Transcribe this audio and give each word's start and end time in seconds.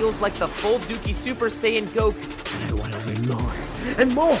feels 0.00 0.20
like 0.22 0.32
the 0.32 0.48
full 0.48 0.78
Dookie 0.78 1.14
Super 1.14 1.50
Saiyan 1.50 1.84
Goku. 1.88 2.62
And 2.62 2.70
I 2.70 2.74
want 2.74 2.90
to 2.90 3.06
learn 3.06 3.28
more. 3.28 3.54
And 3.98 4.14
more. 4.14 4.38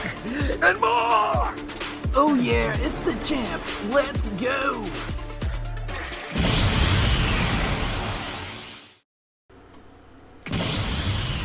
And 0.66 0.80
more! 0.80 1.54
Oh 2.14 2.34
yeah, 2.40 2.74
it's 2.78 3.04
the 3.04 3.12
champ. 3.22 3.62
Let's 3.90 4.30
go. 4.30 4.82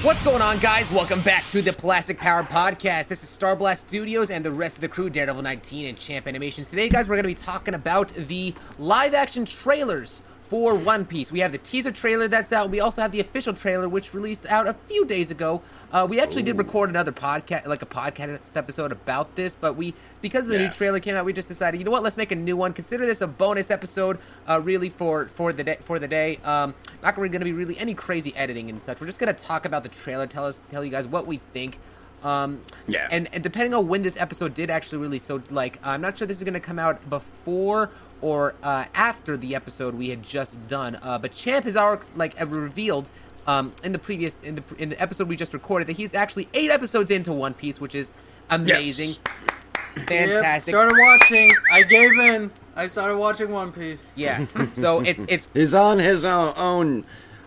What's 0.01 0.21
going 0.21 0.41
on, 0.41 0.59
guys? 0.59 0.89
Welcome 0.89 1.21
back 1.21 1.49
to 1.49 1.61
the 1.61 1.73
Plastic 1.73 2.17
Power 2.17 2.43
Podcast. 2.43 3.09
This 3.09 3.21
is 3.21 3.27
Star 3.27 3.53
Blast 3.53 3.89
Studios 3.89 4.29
and 4.29 4.45
the 4.45 4.51
rest 4.51 4.77
of 4.77 4.81
the 4.81 4.87
crew, 4.87 5.09
Daredevil 5.09 5.41
19 5.41 5.87
and 5.87 5.97
Champ 5.97 6.25
Animations. 6.25 6.69
Today, 6.69 6.87
guys, 6.87 7.09
we're 7.09 7.15
going 7.15 7.23
to 7.23 7.27
be 7.27 7.33
talking 7.33 7.73
about 7.73 8.13
the 8.13 8.53
live 8.79 9.13
action 9.13 9.43
trailers 9.43 10.21
for 10.49 10.75
One 10.75 11.05
Piece. 11.05 11.31
We 11.31 11.39
have 11.39 11.51
the 11.51 11.57
teaser 11.57 11.91
trailer 11.91 12.27
that's 12.27 12.53
out. 12.53 12.69
We 12.69 12.79
also 12.79 13.01
have 13.01 13.11
the 13.11 13.19
official 13.19 13.53
trailer, 13.53 13.89
which 13.89 14.13
released 14.13 14.45
out 14.45 14.67
a 14.67 14.75
few 14.87 15.05
days 15.05 15.31
ago. 15.31 15.61
Uh, 15.91 16.05
we 16.09 16.19
actually 16.19 16.43
did 16.43 16.57
record 16.57 16.89
another 16.89 17.11
podcast, 17.11 17.65
like 17.67 17.81
a 17.81 17.85
podcast 17.85 18.55
episode 18.55 18.91
about 18.91 19.35
this, 19.35 19.55
but 19.59 19.73
we, 19.75 19.93
because 20.21 20.45
the 20.47 20.53
Yeah. 20.55 20.67
new 20.67 20.73
trailer 20.73 20.99
came 20.99 21.15
out, 21.15 21.25
we 21.25 21.33
just 21.33 21.47
decided, 21.47 21.79
you 21.79 21.85
know 21.85 21.91
what? 21.91 22.03
Let's 22.03 22.17
make 22.17 22.31
a 22.31 22.35
new 22.35 22.57
one. 22.57 22.73
Consider 22.73 23.05
this 23.05 23.21
a 23.21 23.27
bonus 23.27 23.71
episode, 23.71 24.17
uh, 24.47 24.59
really 24.61 24.89
for 24.89 25.29
for 25.35 25.53
the 25.53 25.63
day. 25.63 25.77
For 25.85 25.99
the 25.99 26.07
day, 26.07 26.39
um, 26.43 26.75
not 27.01 27.15
going 27.15 27.31
to 27.31 27.39
be 27.39 27.53
really 27.53 27.77
any 27.77 27.93
crazy 27.93 28.35
editing 28.35 28.69
and 28.69 28.83
such. 28.83 28.99
We're 28.99 29.07
just 29.07 29.19
going 29.19 29.33
to 29.33 29.41
talk 29.43 29.65
about 29.65 29.83
the 29.83 29.89
trailer, 29.89 30.27
tell 30.27 30.45
us, 30.45 30.59
tell 30.69 30.83
you 30.83 30.91
guys 30.91 31.07
what 31.07 31.25
we 31.27 31.39
think. 31.53 31.79
Um, 32.23 32.61
Yeah. 32.87 33.07
And 33.11 33.29
and 33.33 33.43
depending 33.43 33.73
on 33.73 33.87
when 33.87 34.01
this 34.01 34.17
episode 34.17 34.53
did 34.53 34.69
actually 34.69 34.97
release, 34.97 35.23
so 35.23 35.41
like 35.51 35.79
I'm 35.83 36.01
not 36.01 36.17
sure 36.17 36.25
this 36.27 36.37
is 36.37 36.43
going 36.43 36.53
to 36.55 36.59
come 36.59 36.79
out 36.79 37.07
before 37.09 37.91
or 38.21 38.55
uh, 38.63 38.85
after 38.95 39.37
the 39.37 39.55
episode 39.55 39.95
we 39.95 40.09
had 40.09 40.23
just 40.23 40.67
done. 40.67 40.97
Uh, 41.01 41.17
but 41.17 41.31
Champ 41.31 41.65
has 41.65 41.75
already 41.77 42.03
like 42.15 42.35
revealed 42.49 43.09
um, 43.47 43.73
in 43.83 43.91
the 43.91 43.99
previous 43.99 44.37
in 44.43 44.55
the 44.55 44.63
in 44.77 44.89
the 44.89 45.01
episode 45.01 45.27
we 45.27 45.35
just 45.35 45.53
recorded 45.53 45.87
that 45.87 45.97
he's 45.97 46.13
actually 46.13 46.47
eight 46.53 46.71
episodes 46.71 47.11
into 47.11 47.31
One 47.31 47.53
Piece, 47.53 47.79
which 47.79 47.93
is 47.95 48.11
amazing, 48.49 49.15
Yep, 49.97 50.07
fantastic. 50.07 50.71
started 50.73 50.97
watching. 50.97 51.51
I 51.71 51.83
gave 51.83 52.11
in. 52.19 52.51
I 52.75 52.87
started 52.87 53.17
watching 53.17 53.51
One 53.51 53.71
Piece. 53.71 54.11
yeah. 54.15 54.45
So 54.69 54.99
it's 55.01 55.25
it's 55.29 55.47
He's 55.53 55.73
on 55.73 55.99
his 55.99 56.25
own, 56.25 56.53
own 56.57 57.05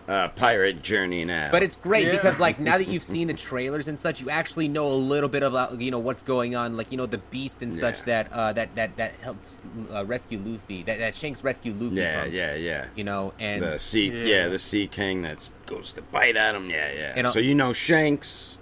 uh, 0.09 0.27
pirate 0.29 0.81
journey 0.81 1.23
now. 1.23 1.51
But 1.51 1.61
it's 1.61 1.75
great 1.75 2.07
Yeah. 2.07 2.13
because 2.13 2.39
like 2.39 2.59
now 2.59 2.79
that 2.79 2.87
you've 2.91 3.03
seen 3.03 3.27
the 3.27 3.33
trailers 3.35 3.87
and 3.87 3.97
such, 3.97 4.19
you 4.19 4.29
actually 4.31 4.67
know 4.67 4.87
a 4.87 4.93
little 5.13 5.29
bit 5.29 5.43
about 5.43 5.79
you 5.79 5.91
know 5.91 5.99
what's 5.99 6.23
going 6.23 6.55
on, 6.55 6.75
like 6.75 6.91
you 6.91 6.97
know 6.97 7.05
the 7.05 7.19
beast 7.19 7.61
and 7.61 7.77
such 7.77 8.01
that 8.03 8.31
uh, 8.33 8.51
that 8.53 8.73
that 8.75 8.97
that 8.97 9.13
helped 9.21 9.47
uh, 9.93 10.03
rescue 10.05 10.39
Luffy, 10.39 10.81
that 10.83 10.97
that 10.97 11.13
Shanks 11.13 11.43
rescue 11.43 11.73
Luffy 11.73 11.97
yeah, 11.97 12.23
from, 12.23 12.33
yeah, 12.33 12.55
yeah. 12.55 12.87
you 12.95 13.03
know, 13.03 13.33
and 13.39 13.61
the 13.61 13.77
sea, 13.77 14.07
Yeah. 14.09 14.23
yeah. 14.23 14.47
the 14.47 14.59
sea 14.59 14.87
king 14.87 15.21
that 15.21 15.47
goes 15.67 15.93
to 15.93 16.01
bite 16.01 16.35
at 16.35 16.55
him. 16.55 16.69
Yeah, 16.71 16.91
yeah. 16.91 17.13
And, 17.15 17.27
so 17.27 17.39
you 17.39 17.53
know 17.53 17.71
Shanks. 17.71 18.57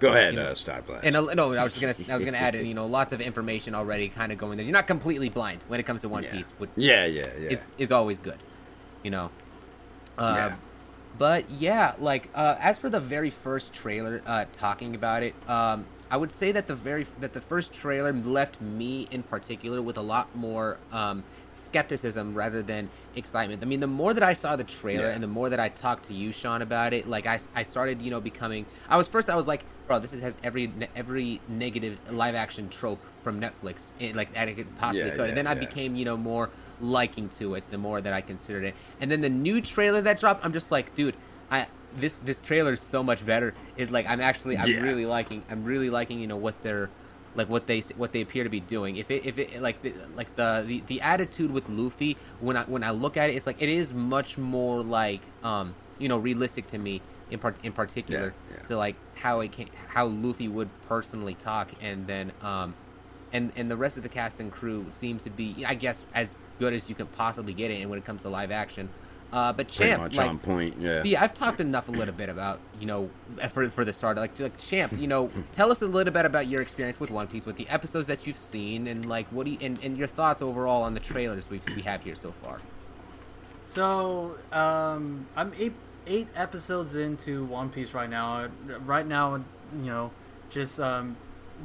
Go 0.00 0.08
ahead, 0.08 0.32
you 0.32 0.40
know, 0.40 0.46
uh, 0.46 0.54
Star 0.54 0.80
Blast. 0.80 1.04
and 1.04 1.14
uh, 1.14 1.34
no, 1.34 1.52
I 1.52 1.64
was 1.64 1.78
gonna 1.78 1.94
I 2.10 2.14
was 2.16 2.24
gonna 2.24 2.38
add 2.38 2.54
you 2.66 2.72
know 2.74 2.86
lots 2.86 3.12
of 3.12 3.20
information 3.20 3.74
already 3.74 4.08
kind 4.10 4.32
of 4.32 4.38
going 4.38 4.56
there. 4.56 4.64
You're 4.64 4.72
not 4.72 4.86
completely 4.86 5.28
blind 5.28 5.62
when 5.68 5.78
it 5.80 5.84
comes 5.84 6.00
to 6.02 6.08
One 6.08 6.22
yeah. 6.22 6.32
Piece, 6.32 6.46
which 6.58 6.70
yeah, 6.76 7.04
yeah, 7.06 7.26
yeah. 7.38 7.50
is 7.50 7.66
is 7.78 7.92
always 7.92 8.18
good, 8.18 8.38
you 9.02 9.10
know. 9.10 9.30
Uh, 10.18 10.34
Yeah. 10.36 10.56
But 11.18 11.50
yeah, 11.50 11.94
like 11.98 12.28
uh, 12.34 12.56
as 12.58 12.78
for 12.78 12.88
the 12.88 13.00
very 13.00 13.30
first 13.30 13.72
trailer, 13.72 14.22
uh, 14.26 14.46
talking 14.52 14.94
about 14.94 15.22
it, 15.22 15.34
um, 15.48 15.86
I 16.10 16.16
would 16.16 16.32
say 16.32 16.50
that 16.52 16.66
the 16.66 16.74
very 16.74 17.06
that 17.20 17.32
the 17.34 17.40
first 17.40 17.72
trailer 17.72 18.12
left 18.12 18.60
me 18.60 19.06
in 19.10 19.22
particular 19.22 19.80
with 19.80 19.96
a 19.96 20.02
lot 20.02 20.34
more 20.34 20.78
um, 20.90 21.22
skepticism 21.52 22.34
rather 22.34 22.62
than 22.62 22.88
excitement. 23.16 23.62
I 23.62 23.66
mean, 23.66 23.80
the 23.80 23.86
more 23.86 24.14
that 24.14 24.22
I 24.22 24.32
saw 24.32 24.56
the 24.56 24.64
trailer 24.64 25.08
Yeah. 25.08 25.14
and 25.14 25.22
the 25.22 25.26
more 25.28 25.48
that 25.50 25.60
I 25.60 25.68
talked 25.68 26.06
to 26.06 26.14
you, 26.14 26.32
Sean, 26.32 26.62
about 26.62 26.92
it, 26.92 27.08
like 27.08 27.26
I, 27.26 27.38
I 27.54 27.62
started, 27.62 28.00
you 28.02 28.10
know, 28.10 28.20
becoming. 28.20 28.66
I 28.88 28.96
was 28.96 29.08
first, 29.08 29.28
I 29.30 29.36
was 29.36 29.46
like, 29.46 29.64
bro, 29.86 29.98
this 29.98 30.12
has 30.12 30.36
every 30.42 30.72
every 30.94 31.40
negative 31.48 31.98
live 32.10 32.34
action 32.34 32.68
trope 32.68 33.00
from 33.24 33.40
Netflix, 33.40 33.90
it, 33.98 34.14
like 34.16 34.32
that 34.34 34.48
it 34.48 34.54
could 34.56 34.78
possibly 34.78 35.08
Yeah, 35.08 35.10
could. 35.16 35.20
and 35.20 35.28
yeah, 35.30 35.34
then 35.34 35.46
I 35.46 35.54
became, 35.54 35.96
you 35.96 36.04
know, 36.04 36.16
more 36.16 36.50
liking 36.80 37.28
to 37.30 37.54
it 37.54 37.64
the 37.70 37.78
more 37.78 38.00
that 38.00 38.12
I 38.12 38.20
considered 38.20 38.64
it. 38.64 38.74
And 39.00 39.10
then 39.10 39.20
the 39.20 39.28
new 39.28 39.60
trailer 39.60 40.00
that 40.02 40.18
dropped, 40.20 40.44
I'm 40.44 40.52
just 40.52 40.70
like, 40.70 40.94
dude, 40.94 41.14
I 41.50 41.66
this 41.96 42.14
this 42.24 42.38
trailer 42.38 42.72
is 42.72 42.80
so 42.80 43.02
much 43.02 43.26
better. 43.26 43.52
It's 43.76 43.90
like 43.90 44.06
I'm 44.08 44.20
actually 44.20 44.56
I'm 44.56 44.82
really 44.82 45.04
liking 45.06 45.42
I'm 45.50 45.64
really 45.64 45.90
liking 45.90 46.20
you 46.20 46.28
know 46.28 46.36
what 46.36 46.62
they're 46.62 46.88
like 47.34 47.48
what 47.48 47.66
they 47.66 47.80
what 47.96 48.12
they 48.12 48.20
appear 48.20 48.44
to 48.44 48.50
be 48.50 48.60
doing. 48.60 48.96
If 48.96 49.10
it 49.10 49.24
if 49.24 49.38
it 49.38 49.60
like 49.62 49.82
the, 49.82 49.92
like 50.14 50.34
the, 50.36 50.64
the 50.66 50.82
the 50.86 51.00
attitude 51.00 51.50
with 51.50 51.68
Luffy 51.68 52.16
when 52.40 52.56
I 52.56 52.64
when 52.64 52.82
I 52.82 52.90
look 52.90 53.16
at 53.16 53.30
it, 53.30 53.36
it's 53.36 53.46
like 53.46 53.60
it 53.60 53.68
is 53.68 53.92
much 53.92 54.36
more 54.38 54.82
like 54.82 55.20
um 55.42 55.74
you 55.98 56.08
know 56.08 56.18
realistic 56.18 56.66
to 56.68 56.78
me 56.78 57.02
in 57.30 57.38
part 57.38 57.56
in 57.62 57.72
particular 57.72 58.34
Yeah, 58.50 58.56
yeah. 58.56 58.66
to 58.66 58.76
like 58.76 58.96
how 59.14 59.40
it 59.40 59.52
can 59.52 59.68
how 59.88 60.06
Luffy 60.06 60.48
would 60.48 60.68
personally 60.88 61.34
talk 61.34 61.70
and 61.80 62.06
then 62.06 62.32
um 62.42 62.74
and 63.32 63.52
and 63.54 63.70
the 63.70 63.76
rest 63.76 63.96
of 63.96 64.02
the 64.02 64.08
cast 64.08 64.40
and 64.40 64.50
crew 64.50 64.86
seems 64.90 65.22
to 65.24 65.30
be 65.30 65.64
I 65.66 65.74
guess 65.74 66.04
as 66.14 66.34
good 66.58 66.72
as 66.74 66.88
you 66.88 66.94
can 66.94 67.06
possibly 67.06 67.54
get 67.54 67.70
it 67.70 67.80
and 67.80 67.88
when 67.90 67.98
it 67.98 68.04
comes 68.04 68.22
to 68.22 68.28
live 68.28 68.50
action. 68.50 68.90
Uh, 69.32 69.52
but 69.52 69.68
Pretty 69.68 69.90
Champ, 69.90 70.02
much 70.02 70.16
like, 70.16 70.28
on 70.28 70.38
point. 70.38 70.74
Yeah. 70.80 71.04
yeah, 71.04 71.22
I've 71.22 71.34
talked 71.34 71.60
enough 71.60 71.88
a 71.88 71.92
little 71.92 72.14
bit 72.14 72.28
about 72.28 72.58
you 72.80 72.86
know 72.86 73.10
for 73.52 73.68
for 73.70 73.84
the 73.84 73.92
start. 73.92 74.16
Like, 74.16 74.38
like 74.40 74.58
Champ, 74.58 74.92
you 74.98 75.06
know, 75.06 75.30
tell 75.52 75.70
us 75.70 75.82
a 75.82 75.86
little 75.86 76.12
bit 76.12 76.26
about 76.26 76.48
your 76.48 76.62
experience 76.62 76.98
with 76.98 77.10
One 77.10 77.28
Piece, 77.28 77.46
with 77.46 77.56
the 77.56 77.68
episodes 77.68 78.08
that 78.08 78.26
you've 78.26 78.38
seen, 78.38 78.88
and 78.88 79.06
like 79.06 79.28
what 79.28 79.46
do 79.46 79.52
you 79.52 79.58
and, 79.60 79.78
and 79.84 79.96
your 79.96 80.08
thoughts 80.08 80.42
overall 80.42 80.82
on 80.82 80.94
the 80.94 81.00
trailers 81.00 81.48
we 81.48 81.60
we 81.76 81.82
have 81.82 82.02
here 82.02 82.16
so 82.16 82.32
far. 82.42 82.60
So 83.62 84.36
um, 84.52 85.26
I'm 85.36 85.52
eight 85.58 85.74
eight 86.06 86.28
episodes 86.34 86.96
into 86.96 87.44
One 87.44 87.70
Piece 87.70 87.94
right 87.94 88.10
now. 88.10 88.48
Right 88.84 89.06
now, 89.06 89.36
you 89.36 89.86
know, 89.86 90.10
just 90.48 90.80
um, 90.80 91.16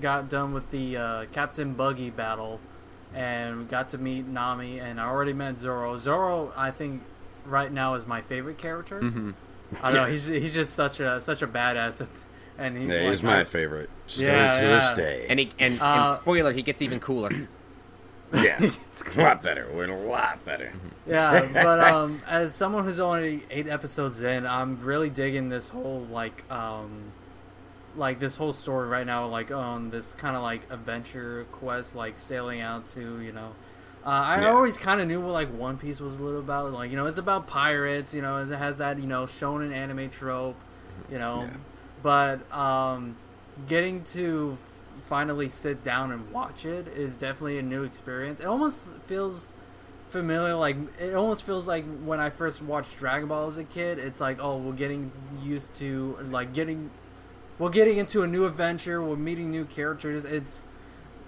got 0.01 0.29
done 0.29 0.53
with 0.53 0.69
the 0.71 0.97
uh, 0.97 1.25
Captain 1.31 1.73
Buggy 1.73 2.09
battle, 2.09 2.59
and 3.13 3.67
got 3.67 3.89
to 3.89 3.97
meet 3.97 4.27
Nami, 4.27 4.79
and 4.79 4.99
I 4.99 5.05
already 5.05 5.33
met 5.33 5.57
Zoro. 5.57 5.97
Zoro, 5.97 6.53
I 6.55 6.71
think, 6.71 7.01
right 7.45 7.71
now 7.71 7.95
is 7.95 8.05
my 8.05 8.21
favorite 8.21 8.57
character. 8.57 9.01
Mm-hmm. 9.01 9.31
I 9.81 9.91
don't 9.91 10.03
know. 10.03 10.09
He's 10.11 10.27
he's 10.27 10.53
just 10.53 10.73
such 10.73 10.99
a 10.99 11.19
such 11.21 11.41
a 11.41 11.47
badass, 11.47 12.05
and 12.57 12.77
he, 12.77 12.85
yeah, 12.85 13.01
like, 13.01 13.09
he's 13.11 13.23
my 13.23 13.41
I- 13.41 13.45
favorite. 13.45 13.89
Still 14.07 14.29
Yeah, 14.29 14.53
to 14.53 14.61
yeah. 14.61 14.79
this 14.79 14.91
day. 14.97 15.25
And 15.29 15.39
he 15.39 15.51
and, 15.59 15.79
Uh, 15.81 15.85
and 16.11 16.21
spoiler, 16.21 16.53
he 16.53 16.61
gets 16.61 16.81
even 16.81 16.99
cooler. 16.99 17.31
yeah, 18.33 18.57
It's 18.61 19.03
a 19.15 19.21
lot 19.21 19.41
better. 19.43 19.67
We're 19.73 19.89
a 19.89 20.07
lot 20.09 20.43
better. 20.45 20.73
yeah 21.07 21.47
but 21.53 21.79
um 21.93 22.21
as 22.27 22.53
someone 22.55 22.83
who's 22.83 22.99
only 22.99 23.43
eight 23.51 23.67
episodes 23.67 24.21
in 24.23 24.47
i'm 24.47 24.81
really 24.83 25.09
digging 25.11 25.47
this 25.49 25.69
whole 25.69 26.07
like 26.11 26.43
um 26.51 27.11
like 27.95 28.19
this 28.19 28.35
whole 28.35 28.51
story 28.51 28.87
right 28.89 29.05
now 29.05 29.27
like 29.27 29.51
on 29.51 29.91
this 29.91 30.13
kind 30.13 30.35
of 30.35 30.41
like 30.41 30.61
adventure 30.71 31.45
quest 31.51 31.95
like 31.95 32.17
sailing 32.17 32.59
out 32.61 32.87
to 32.87 33.21
you 33.21 33.31
know 33.31 33.51
uh, 34.05 34.09
I 34.09 34.41
Yeah. 34.41 34.51
always 34.51 34.77
kind 34.77 35.01
of 35.01 35.07
knew 35.07 35.19
what 35.19 35.31
like 35.31 35.49
One 35.53 35.77
Piece 35.77 35.99
was 35.99 36.17
a 36.17 36.21
little 36.21 36.39
about. 36.39 36.71
Like 36.71 36.91
you 36.91 36.97
know, 36.97 37.05
it's 37.07 37.17
about 37.17 37.47
pirates. 37.47 38.13
You 38.13 38.21
know, 38.21 38.37
it 38.37 38.49
has 38.49 38.77
that 38.77 38.99
you 38.99 39.07
know 39.07 39.23
shonen 39.23 39.73
anime 39.73 40.09
trope. 40.09 40.55
You 41.09 41.17
know, 41.19 41.41
Yeah. 41.41 41.57
but 42.03 42.51
um, 42.55 43.15
getting 43.67 44.03
to 44.05 44.57
finally 45.09 45.49
sit 45.49 45.83
down 45.83 46.11
and 46.11 46.31
watch 46.31 46.65
it 46.65 46.87
is 46.87 47.15
definitely 47.15 47.59
a 47.59 47.61
new 47.61 47.83
experience. 47.83 48.39
It 48.39 48.45
almost 48.47 48.89
feels 49.07 49.49
familiar 50.09 50.53
like 50.55 50.77
it 50.99 51.13
almost 51.15 51.43
feels 51.43 51.67
like 51.67 51.83
when 52.05 52.19
i 52.19 52.29
first 52.29 52.61
watched 52.61 52.97
dragon 52.99 53.27
ball 53.27 53.47
as 53.47 53.57
a 53.57 53.63
kid 53.63 53.97
it's 53.97 54.21
like 54.21 54.37
oh 54.39 54.55
we're 54.55 54.71
getting 54.71 55.11
used 55.41 55.73
to 55.73 56.15
like 56.29 56.53
getting 56.53 56.89
we're 57.57 57.71
getting 57.71 57.97
into 57.97 58.21
a 58.21 58.27
new 58.27 58.45
adventure 58.45 59.01
we're 59.01 59.15
meeting 59.15 59.49
new 59.49 59.65
characters 59.65 60.23
it's 60.23 60.65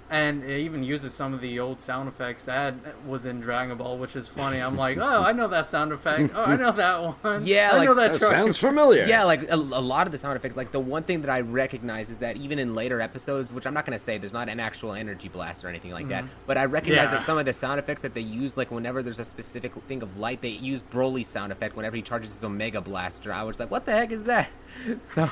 and 0.09 0.43
it 0.43 0.59
even 0.59 0.83
uses 0.83 1.13
some 1.13 1.33
of 1.33 1.41
the 1.41 1.59
old 1.59 1.81
sound 1.81 2.07
effects 2.07 2.45
that 2.45 2.75
was 3.05 3.25
in 3.25 3.39
Dragon 3.41 3.77
Ball, 3.77 3.97
which 3.97 4.15
is 4.15 4.27
funny. 4.27 4.59
I'm 4.59 4.77
like, 4.77 4.97
oh, 4.97 5.21
I 5.23 5.33
know 5.33 5.47
that 5.49 5.65
sound 5.65 5.91
effect. 5.91 6.31
Oh, 6.35 6.43
I 6.45 6.55
know 6.55 6.71
that 6.71 7.01
one. 7.23 7.45
Yeah, 7.45 7.71
I 7.73 7.77
like- 7.77 7.85
know 7.89 7.93
that. 7.95 8.13
That 8.13 8.21
sounds 8.21 8.57
familiar. 8.57 9.05
Yeah, 9.05 9.23
like 9.25 9.43
a, 9.49 9.55
a 9.55 9.55
lot 9.55 10.07
of 10.07 10.11
the 10.11 10.17
sound 10.17 10.35
effects. 10.37 10.55
Like 10.55 10.71
the 10.71 10.79
one 10.79 11.03
thing 11.03 11.21
that 11.21 11.29
I 11.29 11.41
recognize 11.41 12.09
is 12.09 12.19
that 12.19 12.37
even 12.37 12.57
in 12.59 12.73
later 12.75 13.01
episodes, 13.01 13.51
which 13.51 13.65
I'm 13.67 13.73
not 13.73 13.85
going 13.85 13.97
to 13.97 14.03
say, 14.03 14.17
there's 14.17 14.33
not 14.33 14.49
an 14.49 14.59
actual 14.59 14.93
energy 14.93 15.27
blast 15.27 15.65
or 15.65 15.67
anything 15.69 15.91
like 15.91 16.07
that, 16.09 16.23
but 16.45 16.57
I 16.57 16.65
recognize 16.65 16.87
Mm-hmm. 17.07 17.13
Yeah. 17.13 17.17
that 17.19 17.25
some 17.25 17.37
of 17.37 17.45
the 17.45 17.53
sound 17.53 17.79
effects 17.79 18.01
that 18.01 18.13
they 18.13 18.21
use, 18.21 18.55
like 18.57 18.71
whenever 18.71 19.03
there's 19.03 19.19
a 19.19 19.25
specific 19.25 19.73
thing 19.87 20.01
of 20.01 20.17
light, 20.17 20.41
they 20.41 20.49
use 20.49 20.81
Broly's 20.81 21.27
sound 21.27 21.51
effect 21.51 21.75
whenever 21.75 21.95
he 21.97 22.01
charges 22.01 22.33
his 22.33 22.43
Omega 22.43 22.79
Blaster. 22.81 23.33
I 23.33 23.43
was 23.43 23.59
like, 23.59 23.69
what 23.69 23.85
the 23.85 23.91
heck 23.91 24.11
is 24.11 24.23
that? 24.23 24.49
So. 25.03 25.29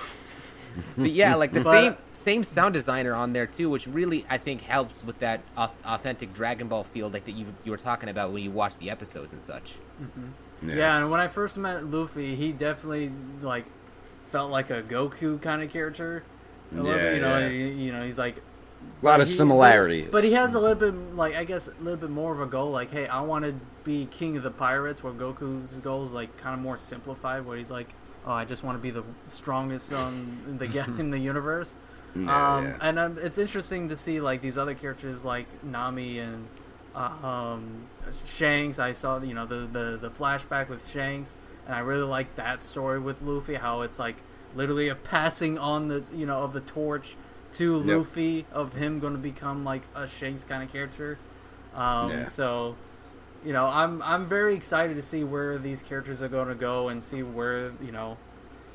But 0.98 1.12
yeah, 1.12 1.36
like 1.36 1.51
the 1.54 1.60
But- 1.63 1.72
same 1.72 1.95
same 2.13 2.44
sound 2.44 2.74
designer 2.74 3.13
on 3.13 3.33
there 3.33 3.45
too, 3.48 3.69
which 3.69 3.88
really 3.88 4.25
I 4.30 4.38
think 4.38 4.62
helps 4.62 5.04
with 5.04 5.19
that 5.19 5.42
authentic 5.57 6.33
Dragon 6.33 6.68
Ball 6.68 6.83
feel, 6.83 7.10
like 7.10 7.25
that 7.25 7.31
you 7.33 7.45
you 7.63 7.72
were 7.72 7.77
talking 7.77 8.10
about 8.10 8.31
when 8.33 8.44
you 8.44 8.51
watch 8.51 8.77
the 8.77 8.89
episodes 8.89 9.33
and 9.33 9.44
such. 9.44 9.74
Mm-hmm. 10.01 10.69
Yeah. 10.69 10.98
and 10.98 11.12
when 11.12 11.19
I 11.19 11.27
first 11.27 11.57
met 11.57 11.86
Luffy, 11.86 12.36
he 12.36 12.51
definitely 12.51 13.12
like 13.42 13.66
felt 14.31 14.51
like 14.51 14.69
a 14.69 14.81
Goku 14.81 15.42
kind 15.42 15.62
of 15.62 15.72
character. 15.72 16.24
A 16.72 16.75
little 16.75 16.92
Yeah, 16.92 17.04
bit, 17.04 17.16
you 17.16 17.21
know, 17.21 17.38
yeah. 17.39 17.48
you, 17.48 17.66
you 17.66 17.92
know, 17.92 18.04
he's 18.06 18.18
like 18.18 18.42
A 19.01 19.06
lot 19.06 19.21
of 19.21 19.28
he- 19.28 19.33
similarities. 19.33 20.06
But, 20.06 20.12
but 20.13 20.24
he 20.24 20.33
has 20.33 20.56
a 20.56 20.60
little 20.60 20.75
bit, 20.75 20.94
like 21.16 21.36
I 21.36 21.44
guess, 21.44 21.68
a 21.68 21.83
little 21.83 22.00
bit 22.00 22.10
more 22.10 22.33
of 22.33 22.42
a 22.42 22.45
goal. 22.48 22.71
Like, 22.71 22.89
hey, 22.92 23.07
I 23.07 23.21
want 23.21 23.45
to 23.45 23.54
be 23.83 24.07
king 24.07 24.36
of 24.38 24.44
the 24.44 24.50
pirates. 24.51 25.04
Where 25.04 25.13
Goku's 25.13 25.80
goal 25.80 26.04
is 26.06 26.12
like 26.13 26.36
kind 26.38 26.54
of 26.56 26.60
more 26.62 26.78
simplified, 26.78 27.45
where 27.45 27.57
he's 27.57 27.69
like, 27.71 27.94
oh, 28.25 28.31
I 28.31 28.45
just 28.45 28.63
want 28.63 28.77
to 28.77 28.81
be 28.81 28.92
the 28.92 29.04
strongest 29.27 29.94
um, 29.94 30.38
in 30.48 30.57
the 30.57 30.80
in 31.00 31.12
the 31.12 31.19
universe. 31.19 31.75
Yeah, 32.16 32.56
um, 32.56 32.63
yeah. 32.66 32.77
And 32.81 33.00
um, 33.00 33.18
it's 33.22 33.38
interesting 33.38 33.89
to 33.89 33.95
see 33.95 34.19
like 34.22 34.42
these 34.42 34.57
other 34.57 34.74
characters 34.74 35.24
like 35.24 35.48
Nami 35.63 36.19
and 36.19 36.48
uh, 36.95 37.12
um, 37.25 37.86
Shanks. 38.25 38.80
I 38.80 38.94
saw 38.94 39.19
you 39.19 39.33
know 39.33 39.45
the, 39.45 39.68
the 39.72 39.98
the 40.01 40.10
flashback 40.10 40.69
with 40.69 40.89
Shanks, 40.89 41.36
and 41.66 41.75
I 41.75 41.80
really 41.80 42.04
like 42.07 42.36
that 42.36 42.63
story 42.63 43.00
with 43.00 43.22
Luffy. 43.22 43.56
How 43.56 43.81
it's 43.81 44.00
like 44.00 44.16
literally 44.56 44.88
a 44.88 44.95
passing 44.95 45.57
on 45.57 45.89
the 45.89 46.04
you 46.13 46.25
know 46.25 46.39
of 46.44 46.54
the 46.54 46.62
torch 46.62 47.16
to 47.54 47.78
Yep. 47.86 47.98
Luffy 47.98 48.45
of 48.51 48.74
him 48.74 49.00
going 49.00 49.13
to 49.13 49.19
become 49.19 49.63
like 49.63 49.83
a 49.95 50.07
Shanks 50.07 50.44
kind 50.44 50.63
of 50.63 50.71
character. 50.71 51.18
Um, 51.74 52.10
Yeah. 52.10 52.28
So 52.28 52.75
you 53.45 53.53
know, 53.53 53.68
I'm 53.68 54.01
I'm 54.01 54.27
very 54.27 54.56
excited 54.56 54.95
to 54.95 55.01
see 55.01 55.24
where 55.24 55.57
these 55.57 55.81
characters 55.81 56.21
are 56.24 56.27
going 56.27 56.47
to 56.47 56.56
go 56.56 56.89
and 56.89 57.03
see 57.03 57.24
where 57.24 57.71
you 57.81 57.92
know. 57.92 58.18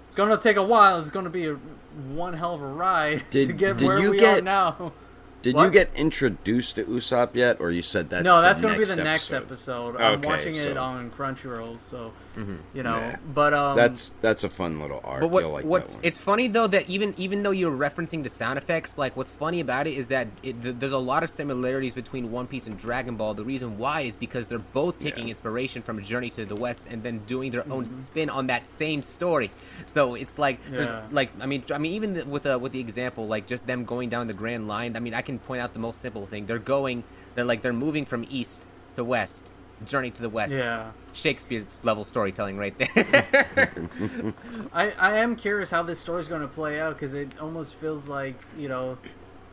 It's 0.06 0.17
going 0.17 0.31
to 0.31 0.38
take 0.38 0.56
a 0.56 0.62
while. 0.62 0.99
It's 0.99 1.11
going 1.11 1.25
to 1.25 1.31
be 1.31 1.46
a 1.46 1.55
one 1.55 2.34
hell 2.34 2.55
of 2.55 2.62
a 2.62 2.67
ride 2.67 3.22
to 3.31 3.52
get 3.52 3.76
did 3.76 3.87
where 3.87 4.11
we 4.11 4.25
are 4.25 4.40
now. 4.40 4.93
Did 5.42 5.54
What? 5.54 5.64
you 5.64 5.70
get 5.70 5.90
introduced 5.96 6.76
to 6.76 6.84
Usopp 6.84 7.34
yet, 7.34 7.60
or 7.60 7.70
you 7.70 7.81
said 7.81 8.10
that? 8.10 8.25
no, 8.25 8.42
that's 8.42 8.60
the 8.60 8.69
going 8.69 8.75
to 8.75 8.78
be 8.78 8.84
next 8.87 8.96
the 8.96 9.04
next 9.04 9.32
episode? 9.32 9.94
episode. 9.96 10.00
I'm 10.02 10.19
Okay, 10.19 10.26
watching 10.28 10.54
it 10.54 10.76
on 10.76 11.10
Crunchyroll, 11.10 11.78
so 11.81 12.12
Mm-hmm. 12.37 12.56
you 12.75 12.82
know. 12.84 12.96
Yeah. 12.96 13.16
But 13.34 13.52
um, 13.54 13.76
That's 13.76 14.12
that's 14.20 14.44
a 14.44 14.48
fun 14.48 14.81
little 14.81 15.00
arc. 15.02 15.20
But 15.20 15.28
what, 15.31 15.42
You'll 15.42 15.52
like 15.52 15.64
what's 15.64 15.90
that 15.90 15.96
one. 15.96 16.04
it's 16.04 16.16
funny 16.19 16.46
though 16.46 16.69
that 16.69 16.88
even 16.88 17.12
even 17.16 17.42
though 17.42 17.50
you're 17.50 17.76
referencing 17.76 18.22
the 18.22 18.28
sound 18.28 18.56
effects, 18.56 18.96
like 18.96 19.16
what's 19.16 19.32
funny 19.32 19.58
about 19.60 19.87
it 19.88 19.94
is 19.94 20.06
that 20.08 20.28
it, 20.44 20.62
th- 20.62 20.76
there's 20.78 20.92
a 20.92 20.98
lot 20.98 21.25
of 21.25 21.31
similarities 21.31 21.93
between 21.93 22.31
One 22.31 22.46
Piece 22.46 22.66
and 22.66 22.78
Dragon 22.78 23.16
Ball. 23.16 23.34
The 23.34 23.44
reason 23.44 23.78
why 23.78 24.02
is 24.02 24.14
because 24.14 24.46
they're 24.46 24.58
both 24.60 25.00
taking 25.00 25.25
Yeah. 25.25 25.31
inspiration 25.31 25.82
from 25.82 26.00
Journey 26.04 26.31
to 26.31 26.44
the 26.46 26.54
West 26.54 26.86
and 26.88 27.02
then 27.02 27.19
doing 27.26 27.50
their 27.50 27.62
Mm-hmm. 27.62 27.72
own 27.72 27.86
spin 27.86 28.31
on 28.31 28.46
that 28.46 28.69
same 28.69 29.02
story. 29.02 29.50
So 29.86 30.14
it's 30.14 30.38
like 30.38 30.64
there's 30.70 30.86
Yeah. 30.86 31.02
like 31.10 31.31
I 31.40 31.46
mean 31.46 31.64
I 31.75 31.78
mean 31.78 31.93
even 31.94 32.14
the, 32.14 32.25
with 32.26 32.44
the 32.44 32.58
with 32.58 32.70
the 32.72 32.81
example 32.81 33.26
like 33.26 33.46
just 33.48 33.66
them 33.66 33.84
going 33.84 34.08
down 34.08 34.28
the 34.28 34.34
Grand 34.34 34.69
Line. 34.69 34.96
I 34.96 35.00
mean 35.00 35.14
I 35.14 35.22
can 35.22 35.30
point 35.38 35.62
out 35.62 35.73
the 35.73 35.79
most 35.79 36.00
simple 36.00 36.27
thing. 36.27 36.47
They're 36.47 36.59
going 36.59 37.05
they're 37.35 37.44
like 37.44 37.62
they're 37.62 37.73
moving 37.73 38.05
from 38.05 38.27
east 38.29 38.65
to 38.97 39.05
west. 39.05 39.44
Journey 39.87 40.11
to 40.11 40.21
the 40.21 40.29
West. 40.29 40.53
yeah, 40.53 40.91
Shakespeare's 41.15 41.79
level 41.82 42.05
storytelling 42.05 42.59
right 42.59 42.77
there. 42.77 43.73
I 44.75 44.91
I 44.91 45.17
am 45.19 45.37
curious 45.37 45.71
how 45.71 45.82
this 45.82 45.99
story's 45.99 46.29
going 46.29 46.43
to 46.43 46.49
play 46.49 46.79
out 46.79 46.94
because 46.94 47.15
it 47.15 47.29
almost 47.41 47.75
feels 47.75 48.09
like 48.09 48.35
you 48.59 48.69
know. 48.69 48.99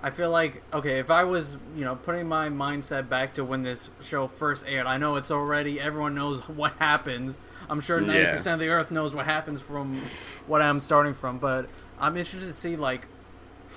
I 0.03 0.11
feel 0.11 0.29
like 0.29 0.61
okay, 0.73 0.99
if 0.99 1.09
I 1.09 1.23
was 1.23 1.55
you 1.77 1.85
know 1.85 1.95
putting 1.95 2.27
my 2.27 2.49
mindset 2.49 3.07
back 3.09 3.33
to 3.35 3.43
when 3.45 3.63
this 3.63 3.89
show 4.01 4.27
first 4.27 4.65
aired, 4.67 4.85
I 4.85 4.97
know 4.97 5.15
it's 5.15 5.31
already 5.31 5.79
everyone 5.79 6.13
knows 6.13 6.39
what 6.49 6.73
happens. 6.73 7.39
I'm 7.69 7.79
sure 7.81 7.99
ninety 8.01 8.19
Yeah. 8.23 8.33
percent 8.33 8.55
of 8.55 8.59
the 8.59 8.67
Earth 8.69 8.91
knows 8.91 9.13
what 9.13 9.25
happens 9.25 9.61
from 9.61 9.95
what 10.45 10.61
I'm 10.61 10.79
starting 10.81 11.13
from, 11.13 11.39
but 11.39 11.67
I'm 11.99 12.15
interested 12.17 12.45
to 12.47 12.53
see 12.53 12.75
like 12.75 13.07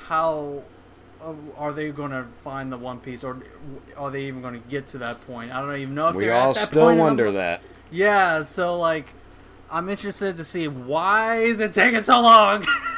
how 0.08 0.62
Uh, 1.22 1.34
are 1.56 1.72
they 1.72 1.90
going 1.90 2.12
to 2.12 2.25
find 2.43 2.72
the 2.72 2.78
One 2.78 2.99
Piece, 2.99 3.25
or 3.25 3.43
are 3.96 4.11
they 4.11 4.25
even 4.25 4.40
going 4.40 4.55
to 4.55 4.69
get 4.69 4.87
to 4.88 4.99
that 4.99 5.25
point? 5.26 5.52
I 5.52 5.61
don't 5.61 5.76
even 5.76 5.94
know 5.94 6.08
if 6.08 6.14
we 6.14 6.25
they're 6.25 6.34
all 6.34 6.50
at 6.50 6.56
that 6.56 6.67
still 6.69 6.87
point 6.87 6.99
wonder 6.99 7.31
that. 7.32 7.62
Yeah, 7.90 8.43
so 8.43 8.78
like, 8.78 9.08
I'm 9.70 9.88
interested 9.88 10.37
to 10.37 10.44
see 10.44 10.67
why 10.69 11.43
is 11.43 11.61
it 11.61 11.72
taking 11.72 12.02
so 12.02 12.20
long 12.20 12.64